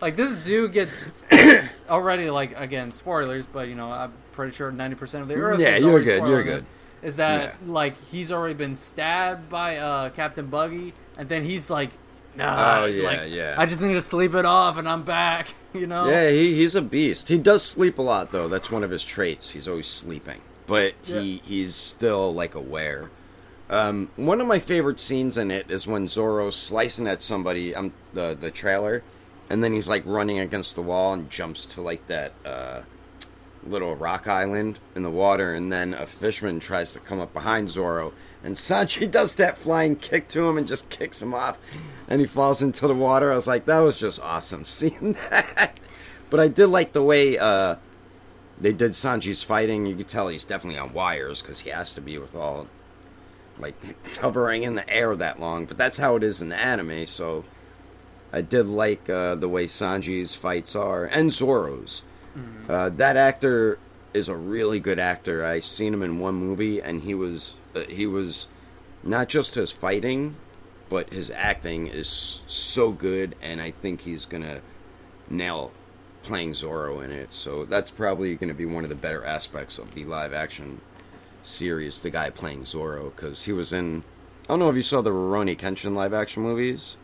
Like 0.00 0.14
this 0.14 0.36
dude 0.44 0.72
gets 0.72 1.10
already 1.88 2.30
like 2.30 2.56
again 2.58 2.90
spoilers, 2.90 3.46
but 3.46 3.68
you 3.68 3.74
know 3.74 3.90
I'm 3.90 4.12
pretty 4.32 4.54
sure 4.54 4.70
90% 4.70 5.22
of 5.22 5.28
the 5.28 5.34
Earth. 5.34 5.58
Yeah, 5.58 5.76
is 5.76 5.82
you're 5.82 6.02
good, 6.02 6.28
you're 6.28 6.44
good. 6.44 6.60
this, 6.60 6.66
Is 7.02 7.16
that 7.16 7.56
Yeah. 7.60 7.72
like 7.72 7.96
he's 8.00 8.30
already 8.30 8.54
been 8.54 8.76
stabbed 8.76 9.48
by 9.48 9.78
uh, 9.78 10.10
Captain 10.10 10.46
Buggy, 10.46 10.92
and 11.18 11.28
then 11.28 11.44
he's 11.44 11.70
like, 11.70 11.90
nah, 12.36 12.82
Oh, 12.82 12.84
yeah, 12.86 13.02
like, 13.08 13.20
yeah. 13.30 13.54
I 13.58 13.66
just 13.66 13.82
need 13.82 13.94
to 13.94 14.02
sleep 14.02 14.34
it 14.34 14.44
off, 14.44 14.76
and 14.78 14.88
I'm 14.88 15.02
back. 15.02 15.54
You 15.76 15.86
know? 15.86 16.08
Yeah, 16.08 16.30
he, 16.30 16.54
he's 16.54 16.74
a 16.74 16.80
beast. 16.80 17.28
He 17.28 17.36
does 17.36 17.62
sleep 17.62 17.98
a 17.98 18.02
lot, 18.02 18.30
though. 18.30 18.48
That's 18.48 18.70
one 18.70 18.82
of 18.82 18.90
his 18.90 19.04
traits. 19.04 19.50
He's 19.50 19.68
always 19.68 19.86
sleeping, 19.88 20.40
but 20.66 20.94
he 21.02 21.42
he's 21.44 21.74
still 21.76 22.32
like 22.32 22.54
aware. 22.54 23.10
Um, 23.68 24.08
one 24.16 24.40
of 24.40 24.46
my 24.46 24.58
favorite 24.58 24.98
scenes 24.98 25.36
in 25.36 25.50
it 25.50 25.70
is 25.70 25.86
when 25.86 26.08
Zoro's 26.08 26.56
slicing 26.56 27.06
at 27.06 27.22
somebody. 27.22 27.74
Um, 27.74 27.92
the 28.14 28.34
the 28.40 28.50
trailer, 28.50 29.02
and 29.50 29.62
then 29.62 29.74
he's 29.74 29.86
like 29.86 30.02
running 30.06 30.38
against 30.38 30.76
the 30.76 30.82
wall 30.82 31.12
and 31.12 31.28
jumps 31.30 31.66
to 31.66 31.82
like 31.82 32.06
that 32.06 32.32
uh, 32.46 32.80
little 33.62 33.94
rock 33.96 34.26
island 34.26 34.78
in 34.94 35.02
the 35.02 35.10
water, 35.10 35.52
and 35.52 35.70
then 35.70 35.92
a 35.92 36.06
fisherman 36.06 36.58
tries 36.58 36.94
to 36.94 37.00
come 37.00 37.20
up 37.20 37.34
behind 37.34 37.68
Zoro, 37.68 38.14
and 38.46 38.54
Sanji 38.54 39.10
does 39.10 39.34
that 39.34 39.58
flying 39.58 39.96
kick 39.96 40.28
to 40.28 40.48
him 40.48 40.56
and 40.56 40.68
just 40.68 40.88
kicks 40.88 41.20
him 41.20 41.34
off, 41.34 41.58
and 42.08 42.20
he 42.20 42.26
falls 42.26 42.62
into 42.62 42.86
the 42.86 42.94
water. 42.94 43.32
I 43.32 43.34
was 43.34 43.48
like, 43.48 43.66
that 43.66 43.80
was 43.80 43.98
just 43.98 44.20
awesome 44.20 44.64
seeing 44.64 45.14
that. 45.14 45.78
But 46.30 46.40
I 46.40 46.48
did 46.48 46.68
like 46.68 46.92
the 46.92 47.02
way 47.02 47.36
uh, 47.38 47.76
they 48.60 48.72
did 48.72 48.92
Sanji's 48.92 49.42
fighting. 49.42 49.84
You 49.84 49.96
could 49.96 50.08
tell 50.08 50.28
he's 50.28 50.44
definitely 50.44 50.78
on 50.78 50.92
wires 50.92 51.42
because 51.42 51.60
he 51.60 51.70
has 51.70 51.92
to 51.94 52.00
be 52.00 52.18
with 52.18 52.36
all 52.36 52.68
like 53.58 53.74
hovering 54.20 54.62
in 54.62 54.76
the 54.76 54.88
air 54.88 55.16
that 55.16 55.40
long. 55.40 55.66
But 55.66 55.76
that's 55.76 55.98
how 55.98 56.14
it 56.14 56.22
is 56.22 56.40
in 56.40 56.48
the 56.48 56.56
anime. 56.56 57.06
So 57.06 57.44
I 58.32 58.42
did 58.42 58.66
like 58.66 59.10
uh, 59.10 59.34
the 59.34 59.48
way 59.48 59.66
Sanji's 59.66 60.34
fights 60.36 60.76
are 60.76 61.04
and 61.04 61.32
Zoro's. 61.32 62.02
Uh, 62.68 62.90
that 62.90 63.16
actor 63.16 63.78
is 64.16 64.28
a 64.28 64.34
really 64.36 64.80
good 64.80 64.98
actor. 64.98 65.44
I 65.44 65.60
seen 65.60 65.92
him 65.92 66.02
in 66.02 66.18
one 66.18 66.34
movie, 66.34 66.80
and 66.80 67.02
he 67.02 67.14
was 67.14 67.54
uh, 67.74 67.80
he 67.88 68.06
was 68.06 68.48
not 69.02 69.28
just 69.28 69.54
his 69.54 69.70
fighting, 69.70 70.36
but 70.88 71.12
his 71.12 71.30
acting 71.30 71.86
is 71.86 72.40
so 72.46 72.90
good, 72.92 73.36
and 73.42 73.60
I 73.60 73.70
think 73.70 74.00
he's 74.00 74.24
gonna 74.24 74.62
nail 75.28 75.70
playing 76.22 76.54
Zoro 76.54 77.00
in 77.00 77.10
it. 77.12 77.32
So 77.32 77.66
that's 77.66 77.90
probably 77.90 78.34
going 78.34 78.48
to 78.48 78.54
be 78.54 78.66
one 78.66 78.82
of 78.82 78.90
the 78.90 78.96
better 78.96 79.24
aspects 79.24 79.78
of 79.78 79.94
the 79.94 80.04
live 80.04 80.32
action 80.32 80.80
series. 81.42 82.00
The 82.00 82.10
guy 82.10 82.30
playing 82.30 82.64
Zoro, 82.64 83.10
because 83.10 83.44
he 83.44 83.52
was 83.52 83.72
in. 83.72 84.02
I 84.44 84.48
don't 84.48 84.60
know 84.60 84.70
if 84.70 84.76
you 84.76 84.82
saw 84.82 85.02
the 85.02 85.10
Rurouni 85.10 85.56
Kenshin 85.56 85.94
live 85.94 86.14
action 86.14 86.42
movies, 86.42 86.96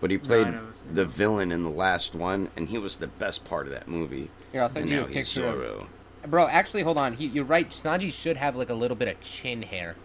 but 0.00 0.10
he 0.10 0.18
played 0.18 0.46
never 0.46 0.72
seen 0.72 0.94
the 0.94 1.04
villain 1.04 1.50
in 1.50 1.64
the 1.64 1.70
last 1.70 2.14
one, 2.14 2.48
and 2.56 2.68
he 2.68 2.78
was 2.78 2.96
the 2.96 3.08
best 3.08 3.44
part 3.44 3.66
of 3.66 3.72
that 3.72 3.88
movie. 3.88 4.30
Here, 4.52 4.62
I'll 4.62 4.68
send 4.68 4.84
and 4.84 4.90
you 4.90 4.96
now 5.00 5.04
a 5.04 5.08
he's 5.08 5.34
picture 5.34 5.46
of- 5.48 5.56
Zoro. 5.56 5.88
Bro, 6.26 6.48
actually, 6.48 6.82
hold 6.82 6.98
on. 6.98 7.14
He, 7.14 7.26
you're 7.26 7.44
right. 7.44 7.68
Sanji 7.70 8.12
should 8.12 8.36
have 8.36 8.54
like 8.56 8.68
a 8.70 8.74
little 8.74 8.96
bit 8.96 9.08
of 9.08 9.20
chin 9.20 9.62
hair, 9.62 9.96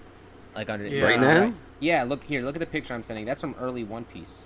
like 0.55 0.69
under. 0.69 0.87
Yeah. 0.87 1.03
Right 1.03 1.19
now? 1.19 1.53
Yeah, 1.79 2.03
look 2.03 2.23
here. 2.23 2.41
Look 2.41 2.55
at 2.55 2.59
the 2.59 2.65
picture 2.65 2.93
I'm 2.93 3.03
sending. 3.03 3.25
That's 3.25 3.41
from 3.41 3.55
early 3.59 3.83
One 3.83 4.05
Piece. 4.05 4.43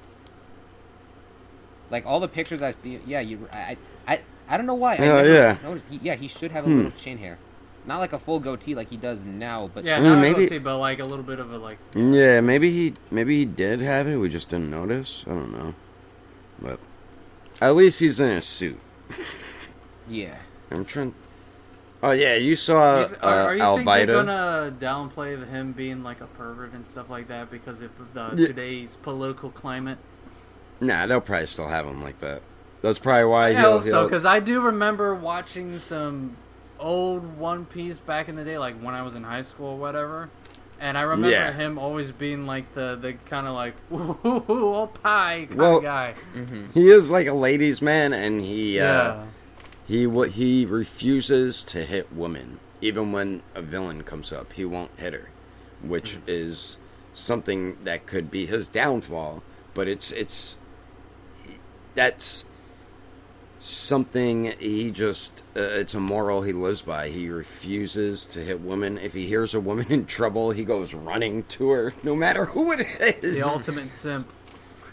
Like 1.91 2.05
all 2.05 2.19
the 2.19 2.27
pictures 2.27 2.61
I've 2.61 2.75
seen. 2.75 3.01
Yeah, 3.05 3.19
you. 3.19 3.47
I. 3.51 3.77
I. 4.07 4.21
I 4.47 4.57
don't 4.57 4.65
know 4.65 4.73
why. 4.73 4.95
I 4.95 5.03
Yeah, 5.05 5.23
yeah. 5.23 5.57
Noticed. 5.63 5.85
He, 5.91 5.99
yeah, 6.01 6.15
he 6.15 6.27
should 6.27 6.51
have 6.51 6.65
a 6.65 6.69
Hmm. 6.69 6.77
little 6.77 6.91
chin 6.99 7.19
hair, 7.19 7.37
not 7.85 7.99
like 7.99 8.13
a 8.13 8.19
full 8.19 8.39
goatee 8.39 8.73
like 8.73 8.89
he 8.89 8.97
does 8.97 9.23
now. 9.23 9.69
But 9.71 9.83
Yeah, 9.83 9.97
I 9.97 9.99
mean, 10.01 10.13
not 10.13 10.21
maybe- 10.21 10.39
maybe, 10.43 10.57
but 10.57 10.79
like 10.79 10.99
a 10.99 11.05
little 11.05 11.23
bit 11.23 11.39
of 11.39 11.51
a 11.53 11.57
like. 11.59 11.77
Yeah, 11.93 12.41
maybe 12.41 12.71
he 12.71 12.95
maybe 13.11 13.37
he 13.37 13.45
did 13.45 13.81
have 13.83 14.07
it. 14.07 14.17
We 14.17 14.27
just 14.27 14.49
didn't 14.49 14.71
notice. 14.71 15.23
I 15.27 15.31
don't 15.31 15.51
know, 15.51 15.75
but 16.59 16.79
at 17.61 17.75
least 17.75 17.99
he's 17.99 18.19
in 18.19 18.29
a 18.31 18.41
suit. 18.41 18.79
yeah. 20.09 20.35
I'm 20.71 20.83
trying. 20.85 21.13
Oh 22.01 22.11
yeah, 22.11 22.35
you 22.35 22.55
saw 22.55 22.99
You- 22.99 23.05
uh, 23.21 23.27
are, 23.27 23.39
are 23.49 23.55
you 23.55 23.75
think 23.83 23.85
they're 24.07 24.23
gonna 24.23 24.73
downplay 24.79 25.45
him 25.49 25.73
being 25.73 26.01
like 26.03 26.21
a 26.21 26.27
pervert 26.27 26.73
and 26.73 26.87
stuff 26.87 27.09
like 27.09 27.27
that 27.27 27.51
because 27.51 27.81
of 27.81 27.91
the 28.13 28.33
Yeah. 28.35 28.47
today's 28.47 28.95
political 28.97 29.49
climate? 29.49 29.97
Nah, 30.79 31.05
they'll 31.07 31.19
probably 31.19 31.47
still 31.47 31.67
have 31.67 31.85
him 31.85 32.01
like 32.01 32.19
that. 32.19 32.41
That's 32.81 32.99
probably 32.99 33.25
why 33.25 33.47
I 33.49 33.53
he'll. 33.53 33.79
hope 33.79 33.83
so 33.83 34.03
because 34.05 34.25
I 34.25 34.39
do 34.39 34.61
remember 34.61 35.13
watching 35.13 35.77
some 35.77 36.37
old 36.79 37.37
One 37.37 37.65
Piece 37.65 37.99
back 37.99 38.29
in 38.29 38.35
the 38.35 38.45
day, 38.45 38.57
like 38.57 38.79
when 38.79 38.95
I 38.95 39.01
was 39.01 39.15
in 39.15 39.23
high 39.23 39.41
school 39.41 39.67
or 39.71 39.77
whatever. 39.77 40.29
And 40.81 40.97
I 40.97 41.01
remember 41.01 41.29
Yeah. 41.35 41.51
him 41.51 41.77
always 41.77 42.09
being 42.11 42.45
like 42.45 42.73
the 42.73 42.97
the 43.01 43.11
kind 43.25 43.45
of 43.47 43.53
like 43.53 43.73
ooh, 43.91 44.17
ooh, 44.25 44.43
ooh, 44.49 44.73
oh 44.75 44.87
pie 44.87 45.47
kind 45.49 45.59
Well, 45.59 45.77
of 45.79 45.83
guy. 45.83 46.13
he 46.73 46.89
is 46.89 47.11
like 47.11 47.27
a 47.27 47.33
ladies' 47.33 47.81
man, 47.81 48.13
and 48.13 48.39
he 48.39 48.79
uh, 48.79 48.83
yeah, 48.85 49.23
he 49.89 50.05
what 50.05 50.29
he 50.31 50.65
refuses 50.65 51.63
to 51.63 51.83
hit 51.83 52.13
women, 52.13 52.59
even 52.79 53.11
when 53.11 53.41
a 53.55 53.61
villain 53.61 54.03
comes 54.03 54.31
up. 54.31 54.53
He 54.53 54.63
won't 54.63 54.91
hit 54.97 55.13
her, 55.13 55.29
which 55.81 56.13
Hmm. 56.15 56.21
is 56.27 56.77
something 57.11 57.75
that 57.83 58.05
could 58.05 58.29
be 58.29 58.45
his 58.45 58.67
downfall. 58.67 59.41
But 59.73 59.87
it's 59.87 60.11
it's 60.11 60.57
that's 61.95 62.45
something 63.59 64.53
he 64.59 64.91
just 64.91 65.41
uh, 65.57 65.59
it's 65.61 65.93
a 65.95 65.99
moral 65.99 66.43
he 66.43 66.53
lives 66.53 66.81
by 66.83 67.09
he 67.09 67.29
refuses 67.29 68.25
to 68.25 68.39
hit 68.39 68.61
women 68.61 68.97
if 68.99 69.13
he 69.13 69.25
hears 69.27 69.53
a 69.53 69.59
woman 69.59 69.85
in 69.91 70.05
trouble 70.05 70.51
he 70.51 70.63
goes 70.63 70.93
running 70.93 71.43
to 71.43 71.69
her 71.71 71.93
no 72.03 72.15
matter 72.15 72.45
who 72.45 72.71
it 72.71 72.87
is 73.21 73.37
the 73.37 73.45
ultimate 73.45 73.91
simp. 73.91 74.31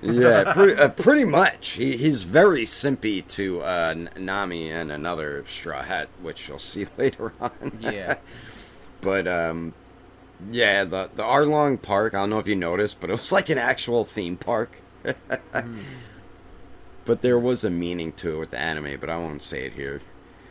Yeah 0.03 0.53
pretty, 0.55 0.75
uh, 0.81 0.89
pretty 0.91 1.25
much 1.25 1.71
he, 1.71 1.97
he's 1.97 2.23
very 2.23 2.65
simpy 2.67 3.27
to 3.29 3.61
uh, 3.63 3.95
nami 4.19 4.71
and 4.71 4.93
another 4.93 5.45
straw 5.47 5.83
hat 5.83 6.09
which 6.23 6.49
you'll 6.49 6.59
see 6.59 6.87
later 6.99 7.33
on 7.41 7.73
Yeah. 7.81 8.17
but 9.01 9.27
um 9.27 9.73
yeah 10.51 10.85
the 10.85 11.09
the 11.15 11.23
arlong 11.23 11.81
park 11.81 12.15
i 12.15 12.19
don't 12.19 12.31
know 12.31 12.39
if 12.39 12.47
you 12.47 12.57
noticed 12.57 13.01
but 13.01 13.09
it 13.11 13.15
was 13.15 13.33
like 13.33 13.49
an 13.49 13.59
actual 13.59 14.05
theme 14.05 14.37
park 14.37 14.81
but 17.05 17.23
there 17.23 17.39
was 17.39 17.65
a 17.65 17.71
meaning 17.71 18.13
to 18.13 18.35
it 18.35 18.39
with 18.39 18.51
the 18.51 18.59
anime 18.59 18.99
but 19.01 19.09
i 19.09 19.17
won't 19.17 19.43
say 19.43 19.65
it 19.67 19.73
here 19.73 20.01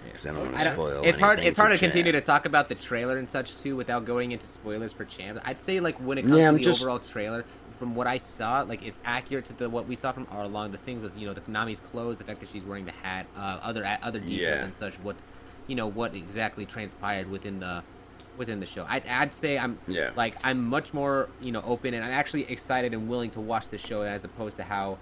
because 0.06 0.26
i 0.26 0.32
don't 0.32 0.46
want 0.52 0.58
to 0.58 0.74
spoil 0.74 1.04
it's 1.04 1.20
hard. 1.20 1.40
It's 1.40 1.58
hard 1.58 1.74
to 1.74 1.78
continue 1.80 2.12
to 2.12 2.22
talk 2.22 2.46
about 2.46 2.70
the 2.70 2.76
trailer 2.76 3.18
and 3.18 3.30
such 3.30 3.58
too 3.58 3.76
without 3.76 4.06
going 4.06 4.32
into 4.32 4.46
spoilers 4.48 4.94
for 4.94 5.04
Champ. 5.06 5.40
I'd 5.44 5.62
say 5.62 5.80
like 5.80 5.98
when 5.98 6.18
it 6.18 6.22
comes 6.24 6.38
Yeah, 6.38 6.44
to 6.44 6.48
I'm 6.50 6.54
the 6.58 6.62
just- 6.62 6.82
overall 6.82 7.00
trailer, 7.00 7.44
from 7.78 7.96
what 7.96 8.08
I 8.08 8.18
saw, 8.18 8.62
like 8.62 8.86
it's 8.86 9.00
accurate 9.06 9.46
to 9.46 9.54
the 9.54 9.70
what 9.70 9.88
we 9.88 9.96
saw 9.96 10.12
from 10.12 10.26
Arlong. 10.28 10.72
The 10.72 10.78
thing 10.80 11.02
with 11.02 11.18
you 11.18 11.28
know 11.28 11.34
the 11.34 11.42
Konami's 11.42 11.80
clothes, 11.80 12.18
the 12.18 12.24
fact 12.24 12.40
that 12.40 12.50
she's 12.50 12.64
wearing 12.64 12.86
the 12.86 12.92
hat, 13.04 13.28
uh, 13.38 13.60
other 13.62 13.86
other 14.02 14.20
details 14.20 14.40
Yeah. 14.60 14.64
and 14.64 14.74
such. 14.74 14.96
What 15.00 15.16
you 15.68 15.76
know 15.76 15.88
what 15.88 16.16
exactly 16.16 16.66
transpired 16.66 17.30
within 17.30 17.60
the 17.60 17.84
within 18.38 18.60
the 18.60 18.66
show. 18.66 18.86
I'd, 18.90 19.08
I'd 19.08 19.34
say 19.34 19.58
I'm 19.58 19.78
Yeah. 19.88 20.12
like 20.16 20.36
I'm 20.44 20.64
much 20.66 20.94
more 20.94 21.30
you 21.42 21.52
know 21.52 21.62
open 21.66 21.94
and 21.94 22.04
I'm 22.04 22.12
actually 22.12 22.44
excited 22.52 22.94
and 22.94 23.08
willing 23.10 23.30
to 23.32 23.42
watch 23.42 23.70
the 23.70 23.78
show 23.78 24.02
as 24.02 24.24
opposed 24.24 24.58
to 24.58 24.64
how 24.64 24.98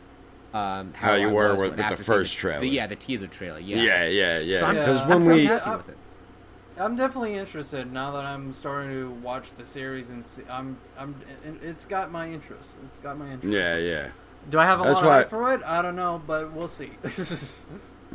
um 0.53 0.93
How 0.93 1.15
you 1.15 1.29
I 1.29 1.31
were 1.31 1.55
with- 1.55 1.77
with 1.77 1.89
the 1.89 1.97
first 1.97 2.35
the, 2.35 2.41
trailer. 2.41 2.59
The, 2.61 2.67
yeah, 2.67 2.85
the 2.87 2.95
teaser 2.95 3.25
trailer. 3.27 3.57
Yeah. 3.59 3.77
Yeah, 3.81 4.05
yeah, 4.05 4.37
So 4.37 4.41
yeah. 4.43 4.65
I'm- 4.65 4.75
Yeah. 4.75 4.81
Because 4.85 4.99
I'm- 5.01 5.09
when 5.09 5.17
I'm 5.17 5.25
we, 5.37 5.45
happy 5.45 5.65
I- 5.65 5.75
with 5.77 5.89
it. 5.89 5.97
I'm 6.77 6.95
definitely 6.95 7.35
interested 7.35 7.91
now 7.91 8.11
that 8.11 8.25
I'm 8.25 8.53
starting 8.53 8.91
to 8.91 9.09
watch 9.21 9.53
the 9.53 9.65
series 9.65 10.09
and 10.09 10.23
see, 10.25 10.43
I'm 10.49 10.77
I'm 10.97 11.15
it- 11.45 11.59
it's 11.63 11.85
got 11.85 12.11
my 12.11 12.29
interest. 12.29 12.77
It's 12.83 12.99
got 12.99 13.17
my 13.17 13.31
interest. 13.31 13.53
yeah, 13.55 13.77
yeah, 13.77 14.09
Do 14.49 14.59
I 14.59 14.65
have 14.65 14.81
a 14.81 14.83
That's 14.83 14.95
lot 15.01 15.05
why- 15.05 15.17
of 15.17 15.23
hype 15.23 15.29
for 15.29 15.53
it? 15.53 15.61
I 15.65 15.81
don't 15.81 15.95
know, 15.95 16.21
but 16.25 16.51
we'll 16.51 16.67
see. 16.67 16.91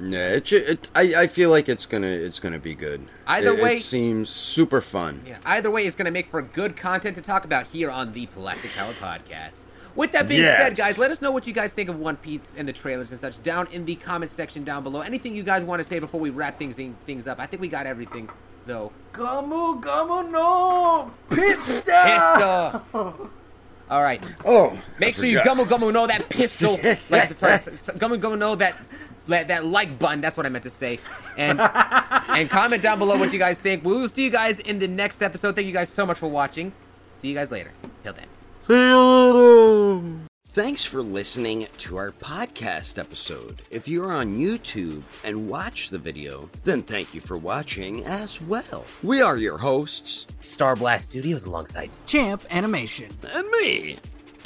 yeah. 0.01 0.29
It, 0.35 0.53
it, 0.53 0.89
I, 0.95 1.03
I 1.23 1.27
feel 1.27 1.51
like 1.51 1.69
it's 1.69 1.87
gonna, 1.87 2.07
it's 2.07 2.39
gonna 2.41 2.59
be 2.59 2.75
good. 2.75 3.07
Either 3.27 3.53
It- 3.53 3.63
way- 3.63 3.77
it 3.77 3.83
seems 3.83 4.31
super 4.31 4.81
fun. 4.81 5.23
Yeah, 5.27 5.39
either 5.45 5.71
way, 5.71 5.87
it's 5.87 5.97
going 5.97 6.07
to 6.07 6.11
make 6.13 6.31
for 6.31 6.43
good 6.43 6.77
content 6.77 7.17
to 7.17 7.23
talk 7.23 7.45
about 7.45 7.69
here 7.69 7.91
on 7.91 8.13
the 8.13 8.27
Plastic 8.27 8.73
Power 8.75 8.93
Podcast. 8.95 9.61
With 9.95 10.13
that 10.13 10.29
being 10.29 10.43
said, 10.43 10.77
guys, 10.77 10.97
let 10.97 11.11
us 11.11 11.21
know 11.21 11.33
what 11.33 11.49
you 11.49 11.53
guys 11.53 11.73
think 11.73 11.89
of 11.89 11.99
One 11.99 12.17
Piece 12.17 12.41
and 12.57 12.69
the 12.69 12.73
trailers 12.73 13.11
and 13.11 13.19
such 13.19 13.43
down 13.43 13.67
in 13.73 13.85
the 13.85 13.97
comment 13.97 14.31
section 14.31 14.63
down 14.63 14.85
below. 14.85 15.01
Anything 15.01 15.35
you 15.35 15.43
guys 15.43 15.65
want 15.65 15.81
to 15.81 15.85
say 15.85 15.99
before 15.99 16.21
we 16.21 16.31
wrap 16.31 16.57
things 16.57 16.77
things 17.05 17.27
up? 17.27 17.41
I 17.41 17.47
think 17.47 17.61
we 17.61 17.67
got 17.67 17.85
everything, 17.87 18.31
though. 18.69 18.93
Gomu 19.13 19.81
Gomu 19.83 20.31
no 20.31 21.11
pista. 21.29 21.83
Pista. 21.83 22.83
All 23.91 24.03
right. 24.03 24.23
Oh, 24.45 24.79
Make 25.01 25.17
I 25.17 25.21
sure 25.21 25.25
you 25.25 25.39
forgot. 25.39 25.57
Gomu 25.57 25.65
Gomu 25.65 25.93
know 25.93 26.07
that 26.07 26.29
pistol. 26.29 26.73
like, 27.11 27.37
sorry, 27.39 27.59
Gomu 27.59 28.21
Gomu 28.21 28.39
know 28.39 28.55
that 28.55 28.77
that, 29.27 29.49
that 29.49 29.65
like 29.65 29.99
button. 29.99 30.21
That's 30.21 30.37
what 30.37 30.47
I 30.47 30.51
meant 30.51 30.65
to 30.65 30.71
say. 30.71 31.01
And 31.37 31.61
and 32.29 32.49
comment 32.49 32.83
down 32.83 32.99
below 32.99 33.19
what 33.19 33.33
you 33.33 33.39
guys 33.39 33.59
think. 33.59 33.85
We 33.85 33.95
will 33.95 34.09
see 34.09 34.25
you 34.25 34.31
guys 34.31 34.59
in 34.61 34.79
the 34.79 34.89
next 34.89 35.23
episode. 35.23 35.57
Thank 35.57 35.67
you 35.67 35.73
guys 35.73 35.89
so 35.89 36.07
much 36.07 36.19
for 36.19 36.29
watching. 36.29 36.73
See 37.15 37.29
you 37.29 37.35
guys 37.35 37.51
later. 37.51 37.73
Till 38.05 38.15
then. 38.15 38.29
Thanks 40.59 40.85
for 40.85 41.03
listening 41.03 41.69
to 41.79 41.97
our 41.99 42.11
podcast 42.11 42.99
episode. 42.99 43.63
If 43.71 43.87
you're 43.87 44.11
on 44.11 44.41
YouTube 44.41 45.05
and 45.23 45.49
watch 45.49 45.89
the 45.89 46.01
video, 46.01 46.51
then 46.65 46.83
thank 46.83 47.15
you 47.15 47.21
for 47.21 47.37
watching 47.37 48.05
as 48.05 48.43
well. 48.43 48.85
We 49.05 49.23
are 49.23 49.37
your 49.37 49.57
hosts, 49.57 50.27
Star 50.41 50.75
Blast 50.75 51.11
Studios 51.11 51.45
alongside 51.45 51.91
Champ 52.07 52.45
Animation. 52.51 53.17
and 53.33 53.49
me, 53.51 53.99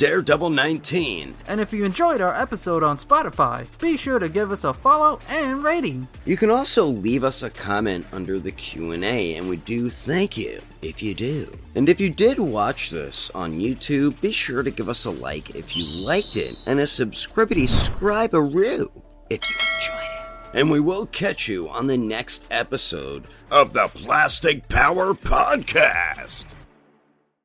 Daredevil 0.02 0.50
19. 0.50 1.32
And 1.46 1.60
if 1.60 1.72
you 1.72 1.84
enjoyed 1.84 2.20
our 2.20 2.34
episode 2.34 2.82
on 2.82 2.96
Spotify, 2.96 3.68
be 3.78 3.96
sure 3.96 4.18
to 4.18 4.28
give 4.28 4.50
us 4.50 4.64
a 4.64 4.74
follow 4.74 5.20
and 5.28 5.62
rating. 5.62 6.08
You 6.24 6.36
can 6.36 6.50
also 6.50 6.86
leave 6.86 7.22
us 7.22 7.44
a 7.44 7.50
comment 7.50 8.04
under 8.10 8.40
the 8.40 8.50
Q&A 8.50 9.36
and 9.36 9.48
we 9.48 9.58
do 9.58 9.90
thank 9.90 10.36
you 10.36 10.60
if 10.82 11.04
you 11.04 11.14
do. 11.14 11.56
And 11.76 11.88
if 11.88 12.00
you 12.00 12.10
did 12.10 12.40
watch 12.40 12.90
this 12.90 13.30
on 13.30 13.52
YouTube, 13.52 14.20
be 14.20 14.32
sure 14.32 14.64
to 14.64 14.72
give 14.72 14.88
us 14.88 15.04
a 15.04 15.10
like 15.10 15.54
if 15.54 15.76
you 15.76 15.84
liked 15.84 16.36
it 16.36 16.56
and 16.66 16.80
a 16.80 16.86
subscribity 16.88 17.68
scribe 17.68 18.34
a 18.34 18.42
roo 18.42 18.90
if 19.30 19.48
you 19.48 19.56
enjoyed 19.76 20.02
it. 20.02 20.58
And 20.58 20.68
we 20.68 20.80
will 20.80 21.06
catch 21.06 21.46
you 21.46 21.68
on 21.68 21.86
the 21.86 21.96
next 21.96 22.44
episode 22.50 23.26
of 23.52 23.72
the 23.72 23.86
Plastic 23.86 24.68
Power 24.68 25.14
Podcast. 25.14 26.46